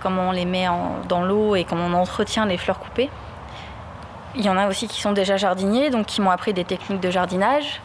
comment 0.00 0.30
on 0.30 0.32
les 0.32 0.46
met 0.46 0.66
dans 1.08 1.22
l'eau 1.22 1.54
et 1.54 1.62
comment 1.62 1.86
on 1.86 1.92
entretient 1.94 2.44
les 2.44 2.58
fleurs 2.58 2.80
coupées. 2.80 3.08
Il 4.36 4.44
y 4.44 4.48
en 4.48 4.56
a 4.56 4.66
aussi 4.68 4.88
qui 4.88 5.00
sont 5.00 5.12
déjà 5.12 5.36
jardiniers, 5.36 5.90
donc 5.90 6.06
qui 6.06 6.20
m'ont 6.20 6.30
appris 6.30 6.52
des 6.52 6.64
techniques 6.64 7.00
de 7.00 7.10
jardinage. 7.10 7.80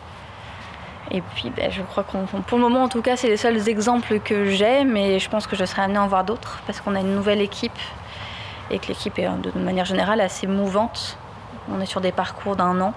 Et 1.11 1.21
puis 1.21 1.49
ben, 1.49 1.71
je 1.71 1.81
crois 1.81 2.03
qu'on, 2.03 2.25
pour 2.25 2.57
le 2.57 2.63
moment 2.63 2.83
en 2.83 2.89
tout 2.89 3.01
cas, 3.01 3.15
c'est 3.15 3.27
les 3.27 3.37
seuls 3.37 3.67
exemples 3.67 4.19
que 4.19 4.49
j'ai, 4.49 4.83
mais 4.83 5.19
je 5.19 5.29
pense 5.29 5.47
que 5.47 5.55
je 5.55 5.65
serai 5.65 5.81
amenée 5.81 5.97
à 5.97 6.03
en 6.03 6.07
voir 6.07 6.23
d'autres 6.23 6.59
parce 6.67 6.81
qu'on 6.81 6.95
a 6.95 6.99
une 6.99 7.15
nouvelle 7.15 7.41
équipe 7.41 7.77
et 8.69 8.79
que 8.79 8.87
l'équipe 8.87 9.17
est 9.17 9.27
de 9.27 9.59
manière 9.59 9.85
générale 9.85 10.21
assez 10.21 10.45
mouvante. 10.45 11.17
On 11.71 11.81
est 11.81 11.87
sur 11.87 12.01
des 12.01 12.11
parcours 12.11 12.55
d'un 12.55 12.79
an. 12.81 12.93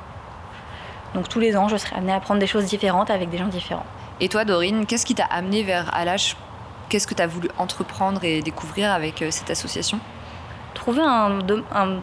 Donc 1.14 1.28
tous 1.28 1.40
les 1.40 1.56
ans, 1.56 1.68
je 1.68 1.76
serai 1.76 1.96
amenée 1.96 2.12
à 2.12 2.16
apprendre 2.16 2.40
des 2.40 2.46
choses 2.46 2.66
différentes 2.66 3.10
avec 3.10 3.30
des 3.30 3.38
gens 3.38 3.48
différents. 3.48 3.86
Et 4.20 4.28
toi, 4.28 4.44
Dorine, 4.44 4.86
qu'est-ce 4.86 5.06
qui 5.06 5.14
t'a 5.14 5.24
amené 5.24 5.62
vers 5.62 5.94
Alash? 5.94 6.36
Qu'est-ce 6.88 7.06
que 7.06 7.14
tu 7.14 7.22
as 7.22 7.26
voulu 7.26 7.48
entreprendre 7.58 8.22
et 8.24 8.42
découvrir 8.42 8.92
avec 8.92 9.22
euh, 9.22 9.30
cette 9.30 9.50
association? 9.50 9.98
Trouver 10.74 11.02
un, 11.02 11.38
un 11.74 12.00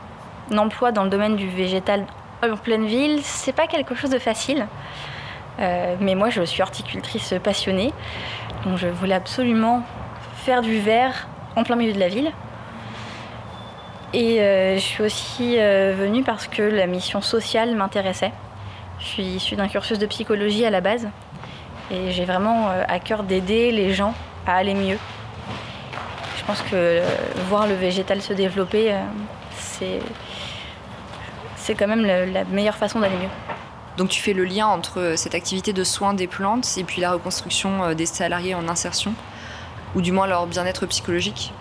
emploi 0.58 0.92
dans 0.92 1.04
le 1.04 1.10
domaine 1.10 1.36
du 1.36 1.48
végétal 1.48 2.06
en 2.42 2.56
pleine 2.56 2.86
ville, 2.86 3.20
c'est 3.24 3.54
pas 3.54 3.68
quelque 3.68 3.96
chose 3.96 4.10
de 4.10 4.20
facile. 4.20 4.68
Euh, 5.60 5.96
mais 6.00 6.16
moi, 6.16 6.30
je 6.30 6.42
suis 6.44 6.62
horticultrice 6.62 7.34
passionnée, 7.44 7.94
donc 8.66 8.78
je 8.78 8.88
voulais 8.88 9.16
absolument 9.16 9.84
faire 10.36 10.62
du 10.62 10.80
verre 10.80 11.28
en 11.56 11.64
plein 11.64 11.76
milieu 11.76 11.94
de 11.94 12.00
la 12.00 12.08
ville. 12.08 12.32
Et 14.14 14.40
euh, 14.40 14.76
je 14.76 14.80
suis 14.80 15.04
aussi 15.04 15.56
euh, 15.60 15.94
venue 15.96 16.24
parce 16.24 16.48
que 16.48 16.64
la 16.64 16.88
mission 16.88 17.22
sociale 17.22 17.76
m'intéressait. 17.76 18.32
Je 19.00 19.06
suis 19.06 19.24
issue 19.24 19.56
d'un 19.56 19.68
cursus 19.68 20.00
de 20.00 20.06
psychologie 20.06 20.66
à 20.66 20.70
la 20.70 20.82
base 20.82 21.08
et 21.92 22.12
j'ai 22.12 22.26
vraiment 22.26 22.70
à 22.70 23.00
cœur 23.00 23.24
d'aider 23.24 23.72
les 23.72 23.94
gens 23.94 24.14
à 24.46 24.56
aller 24.56 24.74
mieux. 24.74 24.98
Je 26.38 26.44
pense 26.46 26.62
que 26.64 27.02
voir 27.48 27.66
le 27.66 27.76
végétal 27.76 28.22
se 28.22 28.34
développer, 28.34 28.94
c'est 29.56 30.00
quand 31.76 31.88
même 31.88 32.06
la 32.06 32.44
meilleure 32.46 32.78
façon 32.78 33.00
d'aller 33.00 33.18
mieux. 33.18 33.30
Donc 34.00 34.08
tu 34.08 34.22
fais 34.22 34.32
le 34.32 34.46
lien 34.46 34.66
entre 34.66 35.02
euh, 35.02 35.16
cette 35.18 35.36
activité 35.36 35.74
de 35.74 35.84
soins 35.84 36.14
des 36.14 36.26
plantes 36.26 36.78
et 36.78 36.86
puis 36.86 37.02
la 37.02 37.12
reconstruction 37.12 37.84
euh, 37.84 37.94
des 37.96 38.06
salariés 38.06 38.56
en 38.56 38.70
insertion, 38.70 39.14
ou 39.94 40.02
du 40.02 40.14
moins 40.14 40.26
leur 40.26 40.48
bien-être 40.48 40.86
psychologique? 40.86 41.52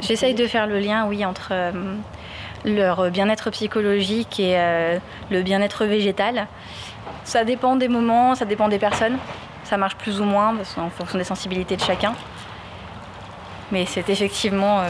J'essaye 0.00 0.32
de 0.32 0.46
faire 0.46 0.66
le 0.66 0.78
lien, 0.78 1.06
oui, 1.06 1.26
entre 1.26 1.48
euh, 1.50 1.72
leur 2.64 3.10
bien-être 3.10 3.50
psychologique 3.50 4.40
et 4.40 4.56
le 5.30 5.42
bien-être 5.42 5.84
végétal. 5.84 6.48
Ça 7.24 7.44
dépend 7.44 7.76
des 7.76 7.88
moments, 7.88 8.34
ça 8.34 8.46
dépend 8.46 8.68
des 8.68 8.78
personnes. 8.78 9.18
Ça 9.64 9.76
marche 9.76 9.96
plus 9.96 10.20
ou 10.20 10.24
moins 10.24 10.54
en 10.76 10.90
fonction 10.90 11.18
des 11.18 11.24
sensibilités 11.24 11.76
de 11.76 11.82
chacun. 11.82 12.14
Mais 13.70 13.86
c'est 13.86 14.08
effectivement, 14.10 14.82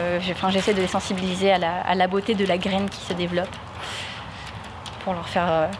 j'essaie 0.51 0.75
de 0.75 0.81
les 0.81 0.89
sensibiliser 0.89 1.53
à 1.53 1.59
la, 1.59 1.81
à 1.83 1.95
la, 1.95 2.09
beauté 2.09 2.35
de 2.35 2.45
la 2.45 2.59
graine 2.59 2.89
qui 2.89 3.01
se 3.01 3.13
développe 3.13 3.55
pour 5.07 5.15
leur 5.15 5.29
faire 5.29 5.71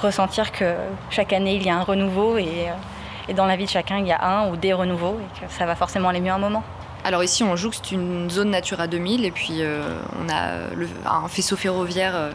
ressentir 0.00 0.50
que 0.50 0.74
chaque 1.10 1.32
année 1.32 1.56
il 1.56 1.62
y 1.62 1.68
a 1.68 1.76
un 1.76 1.82
renouveau 1.82 2.38
et, 2.38 2.68
euh, 2.68 3.28
et, 3.28 3.34
dans 3.34 3.44
la 3.44 3.56
vie 3.56 3.64
de 3.64 3.70
chacun 3.70 3.98
il 3.98 4.06
y 4.06 4.12
a 4.12 4.24
un 4.24 4.50
ou 4.50 4.56
des 4.56 4.72
renouveaux 4.72 5.18
et 5.20 5.40
que 5.40 5.52
ça 5.52 5.66
va 5.66 5.74
forcément 5.74 6.08
aller 6.08 6.20
mieux 6.20 6.32
un 6.32 6.38
moment. 6.38 6.64
Alors 7.04 7.22
ici 7.22 7.44
on 7.44 7.54
jouxte 7.54 7.92
une 7.92 8.30
zone 8.30 8.50
Natura 8.50 8.86
2000 8.86 9.24
et 9.24 9.30
puis 9.30 9.58
euh, 9.60 9.98
on 10.20 10.28
a 10.30 11.24
un 11.24 11.28
faisceau 11.28 11.56
ferroviaire 11.56 12.16
euh, 12.16 12.30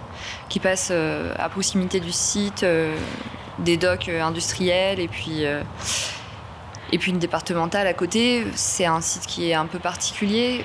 qui 0.47 0.59
passe 0.59 0.91
à 0.91 1.49
proximité 1.49 1.99
du 1.99 2.11
site, 2.11 2.63
des 3.57 3.77
docks 3.77 4.09
industriels 4.09 4.99
et 4.99 5.07
puis, 5.07 5.43
et 5.43 6.97
puis 6.97 7.11
une 7.11 7.19
départementale 7.19 7.87
à 7.87 7.93
côté. 7.93 8.45
C'est 8.53 8.85
un 8.85 9.01
site 9.01 9.25
qui 9.25 9.49
est 9.49 9.55
un 9.55 9.65
peu 9.65 9.79
particulier. 9.79 10.63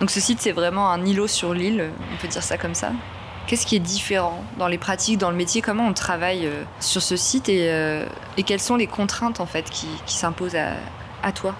Donc 0.00 0.10
ce 0.10 0.20
site 0.20 0.40
c'est 0.40 0.52
vraiment 0.52 0.90
un 0.90 1.04
îlot 1.04 1.26
sur 1.26 1.52
l'île, 1.52 1.90
on 2.12 2.16
peut 2.22 2.28
dire 2.28 2.42
ça 2.42 2.56
comme 2.56 2.74
ça. 2.74 2.92
Qu'est-ce 3.48 3.64
qui 3.64 3.76
est 3.76 3.80
différent 3.80 4.44
dans 4.58 4.68
les 4.68 4.76
pratiques, 4.76 5.16
dans 5.16 5.30
le 5.30 5.36
métier? 5.36 5.62
Comment 5.62 5.86
on 5.86 5.94
travaille 5.94 6.44
euh, 6.44 6.64
sur 6.80 7.00
ce 7.00 7.16
site 7.16 7.48
euh, 7.48 8.06
et, 8.36 8.42
quelles 8.42 8.60
sont 8.60 8.76
les 8.76 8.86
contraintes 8.86 9.40
en 9.40 9.46
fait 9.46 9.70
qui, 9.70 9.88
s'imposent 10.04 10.54
à, 10.54 11.32
toi? 11.32 11.54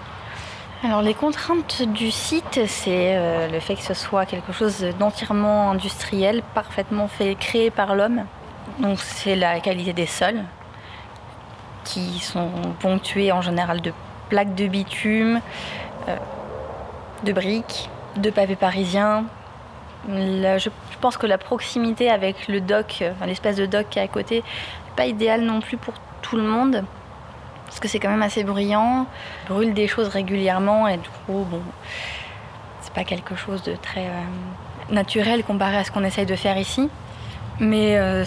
Alors 0.83 1.01
les 1.01 1.15
contraintes 1.15 1.81
du 1.81 2.11
site, 2.11 2.59
c'est 2.67 3.17
euh, 3.17 3.47
le 3.47 3.59
fait 3.59 3.73
que 3.73 3.81
ce 3.81 3.95
soit 3.95 4.27
quelque 4.27 4.53
chose 4.53 4.85
d'entièrement 4.99 5.71
industriel, 5.71 6.43
parfaitement 6.53 7.07
fait, 7.07 7.33
créé 7.33 7.71
par 7.71 7.95
l'homme. 7.95 8.23
Donc 8.77 8.99
c'est 8.99 9.35
la 9.35 9.59
qualité 9.59 9.91
des 9.91 10.05
sols, 10.05 10.43
qui 11.85 12.19
sont 12.19 12.51
ponctués 12.79 13.31
en 13.31 13.41
général 13.41 13.81
de 13.81 13.93
plaques 14.29 14.53
de 14.53 14.67
bitume, 14.67 15.41
de 17.23 17.33
briques, 17.33 17.89
de 18.15 18.29
pavés 18.29 18.55
parisiens, 18.55 19.25
je, 20.07 20.69
pense 21.01 21.17
que 21.17 21.27
la 21.27 21.37
proximité 21.37 22.09
avec 22.09 22.47
le 22.47 22.61
dock, 22.61 23.03
l'espèce 23.25 23.57
de 23.57 23.65
dock 23.65 23.87
qui 23.89 23.99
est 23.99 24.03
à 24.03 24.07
côté, 24.07 24.37
n'est 24.37 24.95
pas 24.95 25.05
idéal 25.05 25.41
non 25.41 25.59
plus 25.59 25.77
pour 25.77 25.95
tout 26.21 26.35
le 26.35 26.43
monde. 26.43 26.83
Parce 27.65 27.79
que 27.79 27.87
c'est 27.87 27.99
quand 27.99 28.09
même 28.09 28.23
assez 28.23 28.43
bruyant, 28.43 29.05
brûle 29.47 29.73
des 29.73 29.87
choses 29.87 30.07
régulièrement 30.07 30.87
et 30.87 30.97
du 30.97 31.09
coup, 31.25 31.45
bon, 31.49 31.61
c'est 32.81 32.93
pas 32.93 33.03
quelque 33.03 33.35
chose 33.35 33.61
de 33.61 33.75
très 33.75 34.07
euh, 34.07 34.91
naturel 34.93 35.43
comparé 35.43 35.77
à 35.77 35.83
ce 35.83 35.91
qu'on 35.91 36.03
essaye 36.03 36.25
de 36.25 36.35
faire 36.35 36.57
ici. 36.57 36.89
Mais 37.59 37.97
euh, 37.97 38.23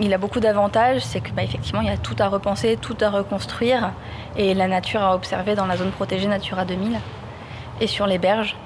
il 0.00 0.12
a 0.12 0.18
beaucoup 0.18 0.40
d'avantages, 0.40 1.02
c'est 1.02 1.20
que 1.20 1.30
bah, 1.30 1.44
effectivement 1.44 1.80
il 1.80 1.86
y 1.86 1.90
a 1.90 1.96
tout 1.96 2.16
à 2.18 2.28
repenser, 2.28 2.76
tout 2.76 2.96
à 3.00 3.10
reconstruire 3.10 3.92
et 4.36 4.54
la 4.54 4.66
nature 4.66 5.02
à 5.02 5.14
observer 5.14 5.54
dans 5.54 5.66
la 5.66 5.76
zone 5.76 5.92
protégée 5.92 6.26
Natura 6.26 6.64
2000 6.64 6.98
et 7.80 7.86
sur 7.86 8.06
les 8.06 8.18
berges. 8.18 8.56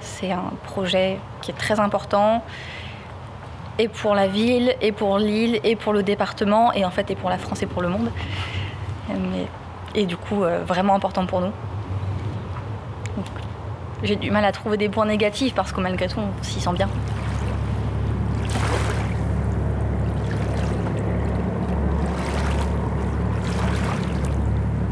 C'est 0.00 0.32
un 0.32 0.52
projet 0.64 1.18
qui 1.42 1.50
est 1.50 1.54
très 1.54 1.78
important 1.80 2.42
et 3.78 3.88
pour 3.88 4.14
la 4.14 4.26
ville, 4.26 4.74
et 4.82 4.92
pour 4.92 5.18
l'île, 5.18 5.58
et 5.64 5.74
pour 5.74 5.94
le 5.94 6.02
département, 6.02 6.72
et 6.74 6.84
en 6.84 6.90
fait, 6.90 7.10
et 7.10 7.14
pour 7.14 7.30
la 7.30 7.38
France 7.38 7.62
et 7.62 7.66
pour 7.66 7.80
le 7.80 7.88
monde. 7.88 8.10
et 9.94 10.06
du 10.06 10.16
coup, 10.16 10.44
euh, 10.44 10.62
vraiment 10.64 10.94
important 10.94 11.24
pour 11.26 11.40
nous. 11.40 11.52
J'ai 14.02 14.16
du 14.16 14.30
mal 14.30 14.44
à 14.44 14.52
trouver 14.52 14.76
des 14.76 14.88
points 14.88 15.06
négatifs 15.06 15.54
parce 15.54 15.72
que 15.72 15.80
malgré 15.80 16.08
tout, 16.08 16.20
on 16.20 16.42
s'y 16.42 16.60
sent 16.60 16.72
bien. 16.72 16.88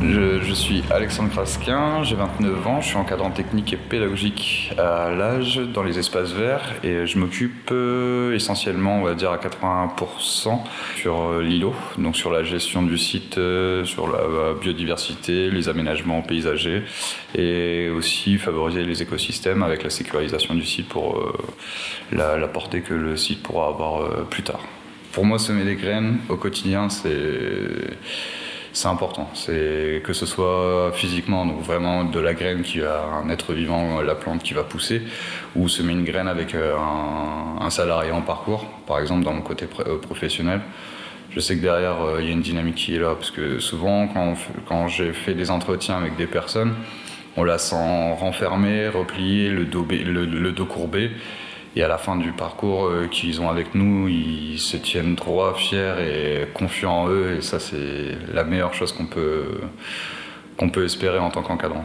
Je, 0.01 0.55
suis 0.55 0.83
Alexandre 0.91 1.31
Krasquin, 1.31 2.03
j'ai 2.05 2.15
29 2.15 2.67
ans, 2.67 2.81
je 2.81 2.89
suis 2.89 2.97
encadrant 2.97 3.31
technique 3.31 3.73
et 3.73 3.77
pédagogique 3.77 4.73
à 4.79 5.11
l'âge 5.11 5.57
dans 5.57 5.83
les 5.83 5.99
espaces 5.99 6.33
verts 6.33 6.75
et 6.85 7.07
je 7.07 7.19
m'occupe 7.19 7.71
euh, 7.73 8.35
essentiellement, 8.35 8.99
on 9.01 9.03
va 9.03 9.15
dire 9.15 9.33
à 9.33 9.39
80% 9.39 10.59
sur 10.97 11.21
euh, 11.21 11.43
l'îlot, 11.43 11.75
donc 11.99 12.17
sur 12.17 12.31
la 12.31 12.45
gestion 12.45 12.83
du 12.83 12.97
site, 12.97 13.39
euh, 13.39 13.85
sur 13.85 14.09
la 14.09 14.55
biodiversité, 14.55 15.51
les 15.51 15.69
aménagements 15.69 16.23
paysagers 16.23 16.85
et 17.35 17.89
aussi 17.89 18.39
favoriser 18.39 18.85
les 18.85 19.03
écosystèmes 19.03 19.63
avec 19.63 19.83
la 19.83 19.91
sécurisation 19.91 20.55
du 20.55 20.65
site 20.65 20.89
pour 20.89 21.21
la, 22.13 22.37
la 22.37 22.49
portée 22.49 22.83
que 22.83 22.95
le 22.95 23.17
site 23.17 23.43
pourra 23.43 23.69
avoir 23.69 24.27
plus 24.27 24.43
tard. 24.43 24.61
Pour 25.13 25.25
moi, 25.25 25.39
semer 25.39 25.65
des 25.65 25.77
graines 25.77 26.19
au 26.29 26.37
quotidien, 26.37 26.89
c'est 26.89 27.11
c'est 28.79 28.89
important. 28.89 29.29
C'est 29.35 30.03
que 30.05 30.12
ce 30.12 30.24
soit 30.24 30.93
physiquement, 30.95 31.45
donc 31.45 31.61
vraiment 31.62 32.05
de 32.05 32.20
la 32.20 32.33
graine 32.33 32.62
qui 32.62 32.81
a 32.81 33.03
un 33.03 33.29
être 33.29 33.53
vivant, 33.53 34.01
la 34.01 34.14
plante 34.14 34.43
qui 34.45 34.55
va 34.55 34.62
pousser, 34.62 35.03
ou 35.57 35.68
semer 35.68 35.93
une 35.93 36.05
graine 36.05 36.29
avec 36.29 36.55
euh, 36.55 36.76
un, 37.61 37.70
salarié 37.70 38.12
en 38.12 38.22
parcours, 38.22 38.66
par 38.87 39.01
exemple 39.01 39.24
dans 39.24 39.33
mon 39.33 39.43
côté 39.43 39.66
euh, 39.81 39.99
professionnel. 39.99 40.61
Je 41.31 41.41
sais 41.41 41.57
que 41.57 41.61
derrière, 41.61 42.01
euh, 42.03 42.18
il 42.20 42.26
y 42.26 42.31
a 42.31 42.33
une 42.33 42.41
dynamique 42.41 42.76
qui 42.76 42.95
est 42.95 43.01
là, 43.01 43.14
parce 43.16 43.33
que 43.33 43.59
souvent, 43.59 44.07
quand, 44.07 44.35
quand 44.68 44.87
j'ai 44.87 45.12
fait 45.12 45.35
des 45.35 45.51
entretiens 45.51 45.97
avec 45.97 46.16
des 46.16 46.26
personnes, 46.26 46.74
on 47.37 47.43
la 47.43 47.59
sent 47.59 48.14
renfermée, 48.20 48.89
repliée, 48.89 49.51
le 49.51 49.64
dos, 49.64 49.87
le 49.91 50.53
dos 50.53 50.66
courbé. 50.66 51.11
Et 51.79 51.83
à 51.85 51.87
la 51.87 51.97
fin 51.97 52.16
du 52.16 52.33
parcours 52.33 52.87
euh, 52.87 53.07
qu'ils 53.07 53.41
ont 53.41 53.49
avec 53.49 53.76
nous, 53.76 54.09
ils 54.09 54.59
se 54.59 54.76
tiennent 54.76 55.14
droits, 55.14 55.55
fiers 55.55 55.95
et 56.01 56.47
confiants 56.53 57.05
en 57.05 57.09
eux. 57.09 57.37
Et 57.39 57.41
ça, 57.41 57.61
c'est 57.61 58.18
la 58.35 58.43
meilleure 58.43 58.74
chose 58.74 58.91
qu'on 58.91 59.07
peut, 59.07 59.61
qu'on 60.57 60.70
peut 60.70 60.85
espérer 60.85 61.20
en 61.20 61.31
tant 61.31 61.43
qu'encadrant. 61.43 61.85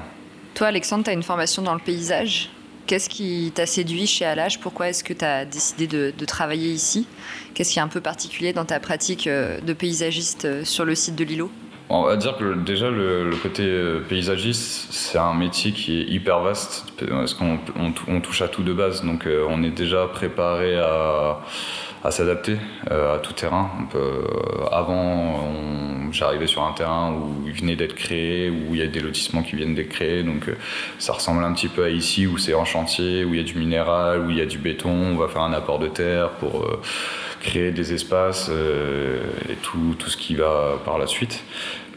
Toi, 0.55 0.65
Alexandre, 0.65 1.03
tu 1.03 1.11
as 1.11 1.13
une 1.13 1.21
formation 1.21 1.61
dans 1.61 1.75
le 1.75 1.79
paysage. 1.79 2.49
Qu'est-ce 2.87 3.07
qui 3.07 3.51
t'a 3.53 3.67
séduit 3.67 4.07
chez 4.07 4.25
Alage 4.25 4.59
Pourquoi 4.59 4.89
est-ce 4.89 5.03
que 5.03 5.13
tu 5.13 5.23
as 5.23 5.45
décidé 5.45 5.85
de, 5.85 6.11
de 6.17 6.25
travailler 6.25 6.69
ici? 6.69 7.07
Qu'est-ce 7.53 7.71
qui 7.71 7.77
est 7.77 7.83
un 7.83 7.87
peu 7.87 8.01
particulier 8.01 8.51
dans 8.51 8.65
ta 8.65 8.79
pratique 8.79 9.27
euh, 9.27 9.61
de 9.61 9.73
paysagiste 9.73 10.45
euh, 10.45 10.65
sur 10.65 10.85
le 10.85 10.95
site 10.95 11.15
de 11.15 11.23
l'îlot 11.23 11.51
on 11.89 12.03
va 12.03 12.15
dire 12.15 12.37
que 12.37 12.55
déjà 12.55 12.89
le, 12.89 13.31
côté 13.41 13.63
euh, 13.63 13.99
paysagiste, 13.99 14.91
c'est 14.91 15.17
un 15.17 15.33
métier 15.33 15.71
qui 15.71 16.01
est 16.01 16.05
hyper 16.05 16.39
vaste 16.39 16.85
parce 17.07 17.33
qu'on 17.33 17.59
on, 18.07 18.21
touche 18.21 18.41
à 18.41 18.47
tout 18.47 18.63
de 18.63 18.73
base. 18.73 19.03
Donc 19.03 19.27
euh, 19.27 19.45
on 19.49 19.63
est 19.63 19.71
déjà 19.71 20.07
préparé 20.07 20.77
à, 20.79 21.39
à 22.03 22.11
s'adapter 22.11 22.57
à 22.89 23.19
tout 23.19 23.33
terrain. 23.33 23.69
avant, 24.71 25.49
j'arrivais 26.11 26.47
sur 26.47 26.63
un 26.63 26.73
terrain 26.73 27.13
où 27.13 27.47
il 27.47 27.53
venait 27.53 27.75
d'être 27.75 27.95
créé, 27.95 28.49
où 28.49 28.73
il 28.73 28.77
y 28.77 28.81
a 28.81 28.87
des 28.87 28.99
lotissements 28.99 29.43
qui 29.43 29.55
viennent 29.55 29.75
d'être 29.75 29.89
créés, 29.89 30.23
donc 30.23 30.49
ça 30.99 31.13
ressemble 31.13 31.43
un 31.43 31.53
petit 31.53 31.69
peu 31.69 31.85
à 31.85 31.89
ici 31.89 32.27
où 32.27 32.37
c'est 32.37 32.53
en 32.53 32.65
chantier, 32.65 33.23
où 33.23 33.33
il 33.33 33.37
y 33.37 33.39
a 33.39 33.45
du 33.45 33.57
minéral, 33.57 34.25
où 34.25 34.29
il 34.29 34.37
y 34.37 34.41
a 34.41 34.45
du 34.45 34.57
béton, 34.57 34.91
on 34.91 35.15
va 35.15 35.29
faire 35.29 35.43
un 35.43 35.53
apport 35.53 35.79
de 35.79 35.87
terre 35.87 36.29
pour 36.31 36.67
créer 37.43 37.71
des 37.71 37.93
espaces 37.93 38.49
et 38.49 39.55
tout, 39.61 39.95
tout, 39.99 40.09
ce 40.09 40.17
qui 40.17 40.35
va 40.35 40.79
par 40.85 40.97
la 40.97 41.07
suite. 41.07 41.43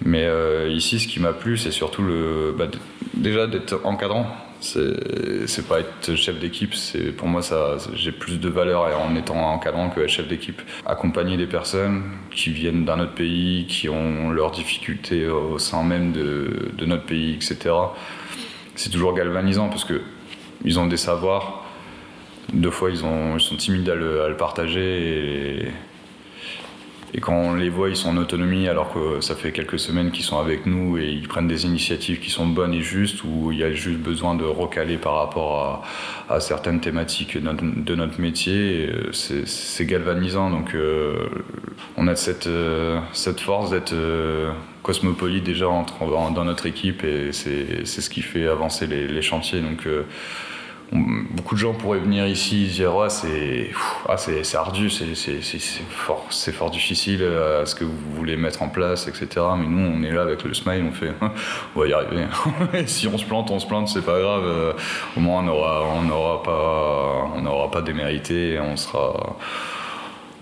Mais 0.05 0.29
ici, 0.69 1.01
ce 1.01 1.09
qui 1.09 1.21
m'a 1.21 1.33
plu, 1.33 1.57
c'est 1.57 1.71
surtout 1.71 2.03
le, 2.03 2.55
bah, 2.57 2.67
déjà 3.15 3.47
d'être 3.47 3.81
encadrant. 3.85 4.27
C'est 4.61 5.69
pas 5.69 5.81
être 5.81 6.17
chef 6.17 6.41
d'équipe 6.41 6.75
c'est 6.75 7.13
pour 7.13 7.29
moi 7.29 7.43
ça 7.43 7.77
j'ai 7.95 8.11
plus 8.11 8.41
de 8.41 8.49
valeur 8.49 8.89
en 8.99 9.15
étant 9.15 9.37
encadrant 9.53 9.91
que 9.91 10.07
chef 10.07 10.27
d'équipe. 10.27 10.61
Accompagner 10.87 11.37
des 11.37 11.47
personnes 11.47 12.03
qui 12.31 12.51
viennent 12.51 12.85
d'un 12.85 12.99
autre 13.01 13.15
pays 13.15 13.67
qui 13.69 13.89
ont 13.89 14.31
leurs 14.31 14.51
difficultés 14.51 15.29
au 15.29 15.59
sein 15.59 15.83
même 15.85 16.13
de, 16.13 16.71
de 16.77 16.87
notre 16.87 17.05
pays 17.05 17.35
etc 17.35 17.75
c'est 18.77 18.91
toujours 18.91 19.15
galvanisant 19.15 19.69
parce 19.69 19.85
que 19.85 20.01
ils 20.65 20.79
ont 20.79 20.87
des 20.87 20.97
savoirs 20.97 21.65
deux 22.53 22.71
fois 22.71 22.91
ils, 22.91 23.05
ont, 23.05 23.37
ils 23.37 23.41
sont 23.41 23.57
timides 23.57 23.89
à 23.89 23.95
le, 23.95 24.35
partager 24.37 25.73
et 27.17 27.21
quand 27.21 27.35
on 27.35 27.55
les 27.55 27.71
voit, 27.71 27.89
ils 27.89 27.97
sont 27.97 28.11
en 28.11 28.17
autonomie 28.19 28.69
alors 28.69 28.93
que 28.93 29.23
ça 29.23 29.35
fait 29.35 29.51
quelques 29.51 29.79
semaines 29.79 30.11
qu'ils 30.11 30.25
sont 30.25 30.39
avec 30.39 30.67
nous 30.67 30.99
et 30.99 31.09
ils 31.09 31.27
prennent 31.27 31.49
des 31.49 31.65
initiatives 31.65 32.19
qui 32.19 32.29
sont 32.29 32.47
bonnes 32.47 32.75
et 32.75 32.83
justes, 32.83 33.25
où 33.25 33.53
il 33.53 33.59
y 33.59 33.65
a 33.65 33.73
juste 33.73 34.01
besoin 34.01 34.35
de 34.35 34.45
recaler 34.45 34.99
par 34.99 35.15
rapport 35.15 35.87
à, 36.29 36.41
certaines 36.41 36.81
thématiques 36.81 37.39
de 37.39 37.95
notre, 37.95 38.21
métier. 38.21 38.91
Euh, 38.91 39.13
c'est 39.13 39.87
galvanisant. 39.87 40.51
Donc 40.51 40.75
euh, 40.75 41.29
on 41.97 42.07
a 42.07 42.17
cette, 42.17 42.49
euh, 42.49 43.01
force 43.39 43.71
d'être 43.71 43.95
cosmopolite 44.83 45.45
déjà 45.45 45.67
dans 45.67 46.45
notre 46.45 46.67
équipe 46.67 47.03
et 47.03 47.33
c'est 47.33 47.87
ce 47.87 48.11
qui 48.11 48.21
fait 48.21 48.47
avancer 48.47 48.87
les, 48.87 49.07
les 49.07 49.23
chantiers. 49.23 49.61
Donc 49.61 49.87
beaucoup 50.93 51.55
de 51.55 51.61
gens 51.61 51.75
pourraient 51.75 51.99
venir 51.99 52.27
ici 52.27 52.65
et 52.65 52.69
dire 52.69 52.95
ouais 52.95 53.11
c'est 53.11 53.71
ah, 54.09 54.17
c'est 54.17 54.57
ardu 54.57 54.89
c'est 54.89 55.15
fort 55.91 56.27
fort 56.31 56.71
difficile 56.71 57.23
à 57.23 57.25
euh, 57.25 57.67
ce 57.67 57.75
que 57.75 57.85
vous 57.85 57.97
voulez 58.15 58.37
mettre 58.37 58.63
en 58.63 58.69
place 58.69 59.09
etc 59.09 59.45
mais 59.59 59.67
nous 59.67 59.91
on 59.93 60.03
est 60.03 60.13
là 60.13 60.23
avec 60.23 60.45
le 60.45 60.55
smile 60.55 60.85
on 60.89 60.93
fait 60.93 61.13
on 61.75 61.81
va 61.81 61.87
y 61.89 61.93
arriver. 61.93 62.27
Si 62.87 63.09
on 63.09 63.19
se 63.19 63.25
plante 63.25 63.51
on 63.51 63.59
se 63.59 63.67
plante 63.67 63.89
c'est 63.89 64.05
pas 64.05 64.21
grave 64.21 64.45
euh, 64.45 64.73
au 65.17 65.21
moins 65.21 65.43
on 65.43 65.49
aura 65.49 65.83
on 65.97 66.03
n'aura 66.03 66.43
pas 66.43 67.31
on 67.35 67.43
n'aura 67.43 67.71
pas 67.71 67.83
démérité 67.83 68.59
on 68.61 68.77
sera 68.77 69.37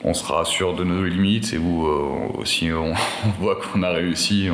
on 0.05 0.14
sera 0.14 0.44
sûr 0.44 0.74
de 0.74 0.84
nos 0.84 1.05
limites 1.05 1.52
et 1.52 1.59
où 1.59 1.86
euh, 1.86 2.44
si 2.44 2.70
on, 2.70 2.94
voit 3.40 3.57
qu'on 3.57 3.82
a 3.82 3.90
réussi, 3.90 4.48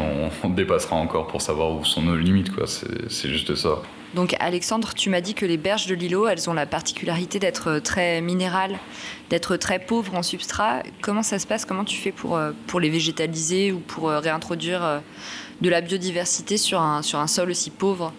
on, 0.44 0.48
dépassera 0.48 0.96
encore 0.96 1.26
pour 1.26 1.42
savoir 1.42 1.72
où 1.72 1.84
sont 1.84 2.02
nos 2.02 2.16
limites. 2.16 2.50
C'est 2.66 3.28
juste 3.28 3.54
ça. 3.54 3.82
Donc 4.14 4.34
Alexandre, 4.40 4.92
tu 4.94 5.08
m'as 5.08 5.20
dit 5.20 5.34
que 5.34 5.46
les 5.46 5.56
berges 5.56 5.86
de 5.86 5.94
l'îlot, 5.94 6.26
elles 6.26 6.50
ont 6.50 6.52
la 6.52 6.66
particularité 6.66 7.38
d'être 7.38 7.78
très 7.78 8.20
minérales, 8.20 8.76
d'être 9.28 9.56
très 9.56 9.78
pauvres 9.78 10.16
en 10.16 10.22
substrat. 10.22 10.82
Comment 11.00 11.22
ça 11.22 11.38
se 11.38 11.46
passe? 11.46 11.64
Comment 11.64 11.84
tu 11.84 11.96
fais 11.96 12.10
pour, 12.10 12.36
euh, 12.36 12.50
pour 12.66 12.80
les 12.80 12.90
végétaliser 12.90 13.70
ou 13.70 13.78
pour 13.78 14.08
euh, 14.08 14.18
réintroduire 14.18 14.84
euh, 14.84 14.98
de 15.60 15.70
la 15.70 15.80
biodiversité 15.80 16.56
sur 16.56 16.80
un, 16.80 17.02
sur 17.02 17.20
un 17.20 17.28
sol 17.28 17.50
aussi 17.50 17.70
pauvre? 17.70 18.12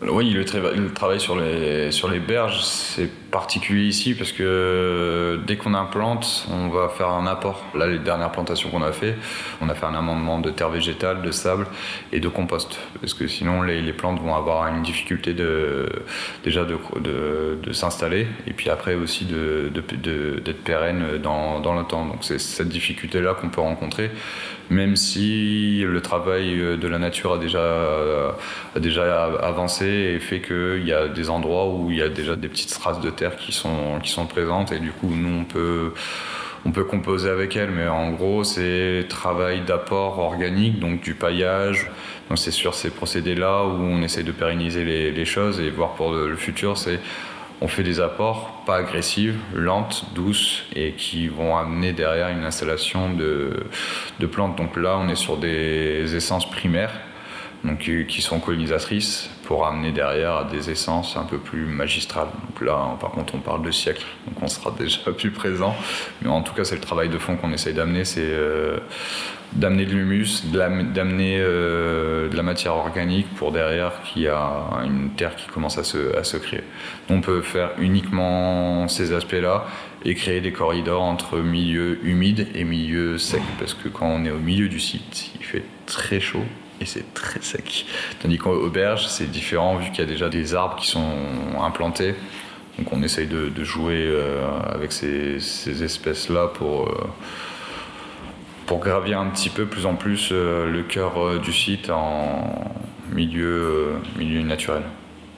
Oui, 0.00 0.30
le, 0.30 0.44
travail 0.92 1.18
sur 1.18 1.34
les, 1.34 1.90
sur 1.90 2.08
les 2.08 2.20
berges, 2.20 2.62
c'est 2.62 3.10
particulier 3.32 3.86
ici 3.86 4.14
parce 4.14 4.30
que 4.30 5.40
dès 5.44 5.56
qu'on 5.56 5.74
implante, 5.74 6.46
on 6.52 6.68
va 6.68 6.88
faire 6.88 7.08
un 7.08 7.26
apport. 7.26 7.64
Là, 7.74 7.88
les 7.88 7.98
dernières 7.98 8.30
plantations 8.30 8.70
qu'on 8.70 8.82
a 8.82 8.92
fait, 8.92 9.16
on 9.60 9.68
a 9.68 9.74
fait 9.74 9.86
un 9.86 9.94
amendement 9.94 10.38
de 10.38 10.50
terre 10.50 10.70
végétale, 10.70 11.20
de 11.22 11.32
sable 11.32 11.66
et 12.12 12.20
de 12.20 12.28
compost. 12.28 12.78
Parce 13.00 13.12
que 13.12 13.26
sinon, 13.26 13.62
les, 13.62 13.92
plantes 13.92 14.20
vont 14.20 14.36
avoir 14.36 14.68
une 14.68 14.82
difficulté 14.82 15.34
de, 15.34 15.88
déjà 16.44 16.64
de, 16.64 16.78
de, 17.60 17.72
s'installer 17.72 18.28
et 18.46 18.52
puis 18.52 18.70
après 18.70 18.94
aussi 18.94 19.24
d'être 19.24 20.62
pérennes 20.62 21.18
dans, 21.20 21.58
dans 21.58 21.74
le 21.74 21.84
temps. 21.84 22.06
Donc 22.06 22.18
c'est 22.20 22.38
cette 22.38 22.68
difficulté-là 22.68 23.34
qu'on 23.34 23.48
peut 23.48 23.60
rencontrer 23.60 24.12
même 24.70 24.96
si 24.96 25.82
le 25.86 26.00
travail 26.00 26.56
de 26.78 26.88
la 26.88 26.98
nature 26.98 27.34
a 27.34 27.38
déjà, 27.38 28.34
a 28.74 28.80
déjà 28.80 29.24
avancé 29.40 29.86
et 29.86 30.18
fait 30.18 30.40
qu'il 30.40 30.86
y 30.86 30.92
a 30.92 31.08
des 31.08 31.30
endroits 31.30 31.68
où 31.68 31.90
il 31.90 31.98
y 31.98 32.02
a 32.02 32.08
déjà 32.08 32.36
des 32.36 32.48
petites 32.48 32.70
traces 32.70 33.00
de 33.00 33.10
terre 33.10 33.36
qui 33.36 33.52
sont, 33.52 33.98
qui 34.02 34.10
sont 34.10 34.26
présentes 34.26 34.72
et 34.72 34.78
du 34.78 34.90
coup 34.90 35.10
nous 35.10 35.40
on 35.40 35.44
peut 35.44 35.92
on 36.64 36.72
peut 36.72 36.84
composer 36.84 37.30
avec 37.30 37.56
elles, 37.56 37.70
mais 37.70 37.88
en 37.88 38.10
gros, 38.10 38.44
c'est 38.44 39.06
travail 39.08 39.62
d'apport 39.62 40.18
organique, 40.18 40.78
donc 40.78 41.00
du 41.00 41.14
paillage. 41.14 41.90
Donc 42.28 42.38
c'est 42.38 42.50
sur 42.50 42.74
ces 42.74 42.90
procédés-là 42.90 43.64
où 43.64 43.80
on 43.80 44.02
essaie 44.02 44.22
de 44.22 44.32
pérenniser 44.32 44.84
les, 44.84 45.10
les 45.10 45.24
choses 45.24 45.60
et 45.60 45.70
voir 45.70 45.94
pour 45.94 46.12
le 46.12 46.36
futur, 46.36 46.76
c'est 46.76 47.00
on 47.60 47.68
fait 47.68 47.82
des 47.82 48.00
apports 48.00 48.62
pas 48.66 48.76
agressives, 48.76 49.38
lentes, 49.54 50.06
douces 50.14 50.64
et 50.74 50.92
qui 50.92 51.28
vont 51.28 51.56
amener 51.56 51.92
derrière 51.92 52.28
une 52.28 52.44
installation 52.44 53.12
de, 53.12 53.66
de 54.20 54.26
plantes. 54.26 54.56
Donc 54.56 54.76
là, 54.76 54.96
on 54.98 55.08
est 55.08 55.16
sur 55.16 55.36
des 55.36 56.14
essences 56.14 56.48
primaires 56.48 56.92
donc, 57.64 57.88
euh, 57.88 58.04
qui 58.04 58.22
sont 58.22 58.38
colonisatrices 58.38 59.30
pour 59.44 59.66
amener 59.66 59.92
derrière 59.92 60.46
des 60.46 60.70
essences 60.70 61.16
un 61.16 61.24
peu 61.24 61.38
plus 61.38 61.66
magistrales. 61.66 62.28
Donc 62.46 62.60
là, 62.60 62.96
par 63.00 63.10
contre, 63.10 63.34
on 63.34 63.38
parle 63.38 63.62
de 63.62 63.70
siècles, 63.70 64.06
donc 64.26 64.42
on 64.42 64.48
sera 64.48 64.70
déjà 64.78 65.10
plus 65.12 65.30
présent. 65.30 65.74
Mais 66.22 66.28
en 66.28 66.42
tout 66.42 66.54
cas, 66.54 66.64
c'est 66.64 66.76
le 66.76 66.80
travail 66.80 67.08
de 67.08 67.18
fond 67.18 67.36
qu'on 67.36 67.52
essaye 67.52 67.74
d'amener, 67.74 68.04
c'est 68.04 68.20
euh, 68.22 68.78
d'amener 69.52 69.86
de 69.86 69.92
l'humus, 69.92 70.44
d'amener 70.44 71.38
euh, 71.40 72.28
de 72.28 72.36
la 72.36 72.42
matière 72.42 72.74
organique 72.74 73.28
pour 73.34 73.52
derrière 73.52 73.92
qu'il 74.02 74.22
y 74.22 74.28
a 74.28 74.82
une 74.84 75.10
terre 75.10 75.36
qui 75.36 75.46
commence 75.48 75.78
à 75.78 75.84
se, 75.84 76.36
créer. 76.36 76.62
On 77.08 77.20
peut 77.20 77.40
faire 77.40 77.70
uniquement 77.78 78.88
ces 78.88 79.12
aspects-là 79.12 79.66
et 80.04 80.14
créer 80.14 80.40
des 80.40 80.52
corridors 80.52 81.02
entre 81.02 81.38
milieu 81.38 81.98
humide 82.04 82.48
et 82.54 82.64
milieu 82.64 83.18
sec, 83.18 83.42
parce 83.58 83.74
que 83.74 83.88
quand 83.88 84.06
on 84.06 84.24
est 84.24 84.30
au 84.30 84.38
milieu 84.38 84.68
du 84.68 84.80
site, 84.80 85.30
il 85.38 85.44
fait 85.44 85.64
très 85.86 86.20
chaud 86.20 86.44
et 86.80 86.84
c'est 86.84 87.12
très 87.14 87.40
sec. 87.42 87.86
Tandis 88.20 88.38
qu'au 88.38 88.68
berge, 88.70 89.06
c'est 89.08 89.30
différent 89.30 89.76
vu 89.76 89.90
qu'il 89.90 90.00
y 90.00 90.06
a 90.06 90.10
déjà 90.10 90.28
des 90.28 90.54
arbres 90.54 90.76
qui 90.76 90.86
sont 90.86 91.08
implantés. 91.60 92.14
Donc 92.78 92.92
on 92.92 93.02
essaye 93.02 93.26
de, 93.26 93.64
jouer 93.64 94.04
euh, 94.06 94.46
avec 94.72 94.92
ces, 94.92 95.82
espèces-là 95.82 96.46
pour, 96.46 96.88
euh, 96.88 97.08
pour 98.68 98.78
gravir 98.78 99.18
un 99.18 99.30
petit 99.30 99.50
peu 99.50 99.66
plus 99.66 99.86
en 99.86 99.96
plus 99.96 100.28
euh, 100.30 100.70
le 100.70 100.84
cœur 100.84 101.40
du 101.40 101.52
site 101.52 101.90
en 101.90 102.70
milieu, 103.10 103.94
milieu 104.16 104.42
naturel. 104.42 104.82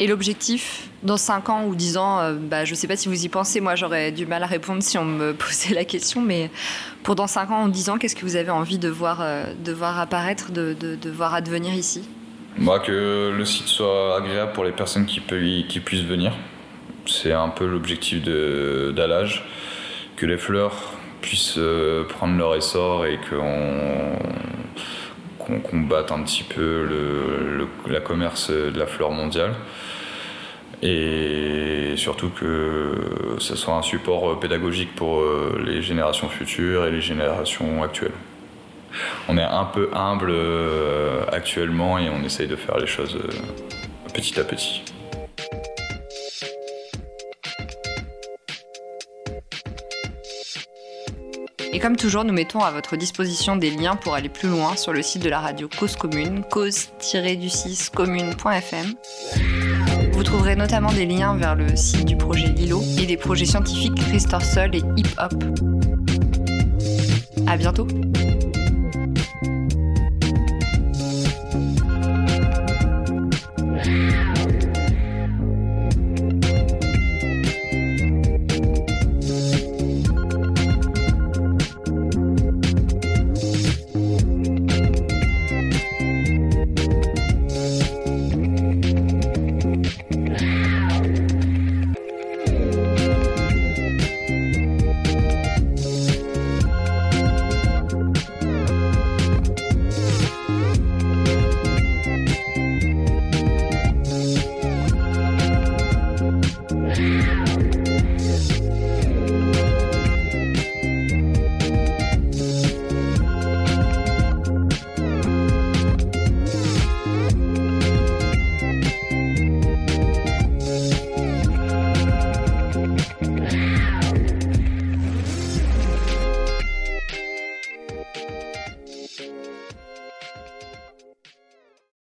Et 0.01 0.07
l'objectif, 0.07 0.89
dans 1.03 1.19
5 1.19 1.49
ans 1.51 1.65
ou 1.67 1.75
10 1.75 1.99
ans, 1.99 2.21
euh, 2.21 2.35
bah, 2.35 2.65
je 2.65 2.71
ne 2.71 2.75
sais 2.75 2.89
pas 2.89 2.97
si 2.97 3.09
vous 3.09 3.25
y 3.25 3.29
pensez, 3.29 3.61
moi 3.61 3.75
j'aurais 3.77 4.13
du 4.13 4.25
mal 4.25 4.43
à 4.43 4.47
répondre 4.47 4.83
si 4.83 4.97
on 4.97 5.05
me 5.05 5.33
posait 5.35 5.75
la 5.75 5.85
question, 5.85 6.23
mais 6.23 6.51
pour 7.03 7.15
dans 7.15 7.27
5 7.27 7.51
ans 7.51 7.65
ou 7.67 7.69
10 7.71 7.91
ans, 7.91 7.99
qu'est-ce 7.99 8.17
que 8.17 8.25
vous 8.25 8.37
avez 8.37 8.51
envie 8.51 8.79
de 8.79 8.89
voir, 8.89 9.19
euh, 9.21 9.53
de 9.63 9.73
voir 9.73 10.01
apparaître, 10.01 10.53
de, 10.53 10.75
de, 10.75 11.11
voir 11.11 11.35
advenir 11.35 11.75
ici? 11.75 12.09
Moi, 12.57 12.81
que 12.81 13.33
le 13.37 13.45
site 13.45 13.67
soit 13.67 14.17
agréable 14.17 14.53
pour 14.53 14.65
les 14.65 14.73
personnes 14.73 15.05
qui, 15.05 15.21
qui 15.69 15.81
puissent 15.81 16.05
venir. 16.05 16.33
C'est 17.07 17.33
un 17.33 17.49
peu 17.49 17.67
l'objectif 17.67 18.23
d'Alage. 18.23 19.45
Que 20.17 20.27
les 20.27 20.37
fleurs 20.37 20.95
puissent 21.21 21.59
euh, 21.59 22.05
prendre 22.05 22.37
leur 22.37 22.55
essor 22.57 23.07
et 23.07 23.19
qu'on 23.29 24.17
combatte 25.61 26.13
un 26.13 26.23
petit 26.23 26.45
peu 26.45 26.85
le, 26.85 27.67
la 27.93 28.01
commerce 28.01 28.51
de 28.51 28.79
la 28.79 28.87
fleur 28.87 29.11
mondiale 29.11 29.55
et 30.83 31.93
surtout 31.97 32.31
que 32.31 32.93
ce 33.39 33.55
soit 33.55 33.75
un 33.75 33.83
support 33.83 34.39
pédagogique 34.41 34.95
pour 34.95 35.21
euh, 35.21 35.61
les 35.65 35.83
générations 35.83 36.29
futures 36.29 36.87
et 36.87 36.91
les 36.91 37.03
générations 37.03 37.83
actuelles. 37.83 38.13
On 39.29 39.37
est 39.37 39.43
un 39.43 39.65
peu 39.65 39.91
humble 39.93 40.31
euh, 40.31 41.25
actuellement 41.31 41.99
et 41.99 42.09
on 42.09 42.25
essaye 42.25 42.49
de 42.49 42.57
faire 42.57 42.79
les 42.79 42.87
choses 42.87 43.19
petit 44.15 44.41
à 44.41 44.45
petit. 44.45 44.83
Et 51.81 51.83
comme 51.83 51.97
toujours, 51.97 52.25
nous 52.25 52.35
mettons 52.35 52.61
à 52.61 52.71
votre 52.71 52.95
disposition 52.97 53.57
des 53.57 53.71
liens 53.71 53.97
pour 53.97 54.13
aller 54.13 54.29
plus 54.29 54.51
loin 54.51 54.77
sur 54.77 54.93
le 54.93 55.01
site 55.01 55.23
de 55.23 55.31
la 55.31 55.41
radio 55.41 55.67
Cause 55.67 55.97
Commune, 55.97 56.43
cause-du6 56.43 57.89
commune.fm. 57.89 58.93
Vous 60.13 60.23
trouverez 60.23 60.57
notamment 60.57 60.93
des 60.93 61.07
liens 61.07 61.35
vers 61.37 61.55
le 61.55 61.75
site 61.77 62.05
du 62.05 62.19
projet 62.19 62.49
Lilo 62.49 62.83
et 62.99 63.07
des 63.07 63.17
projets 63.17 63.47
scientifiques 63.47 63.99
Restore 64.13 64.43
Sol 64.43 64.75
et 64.75 64.83
Hip 64.99 65.09
Hop. 65.17 65.33
À 67.47 67.57
bientôt! 67.57 67.87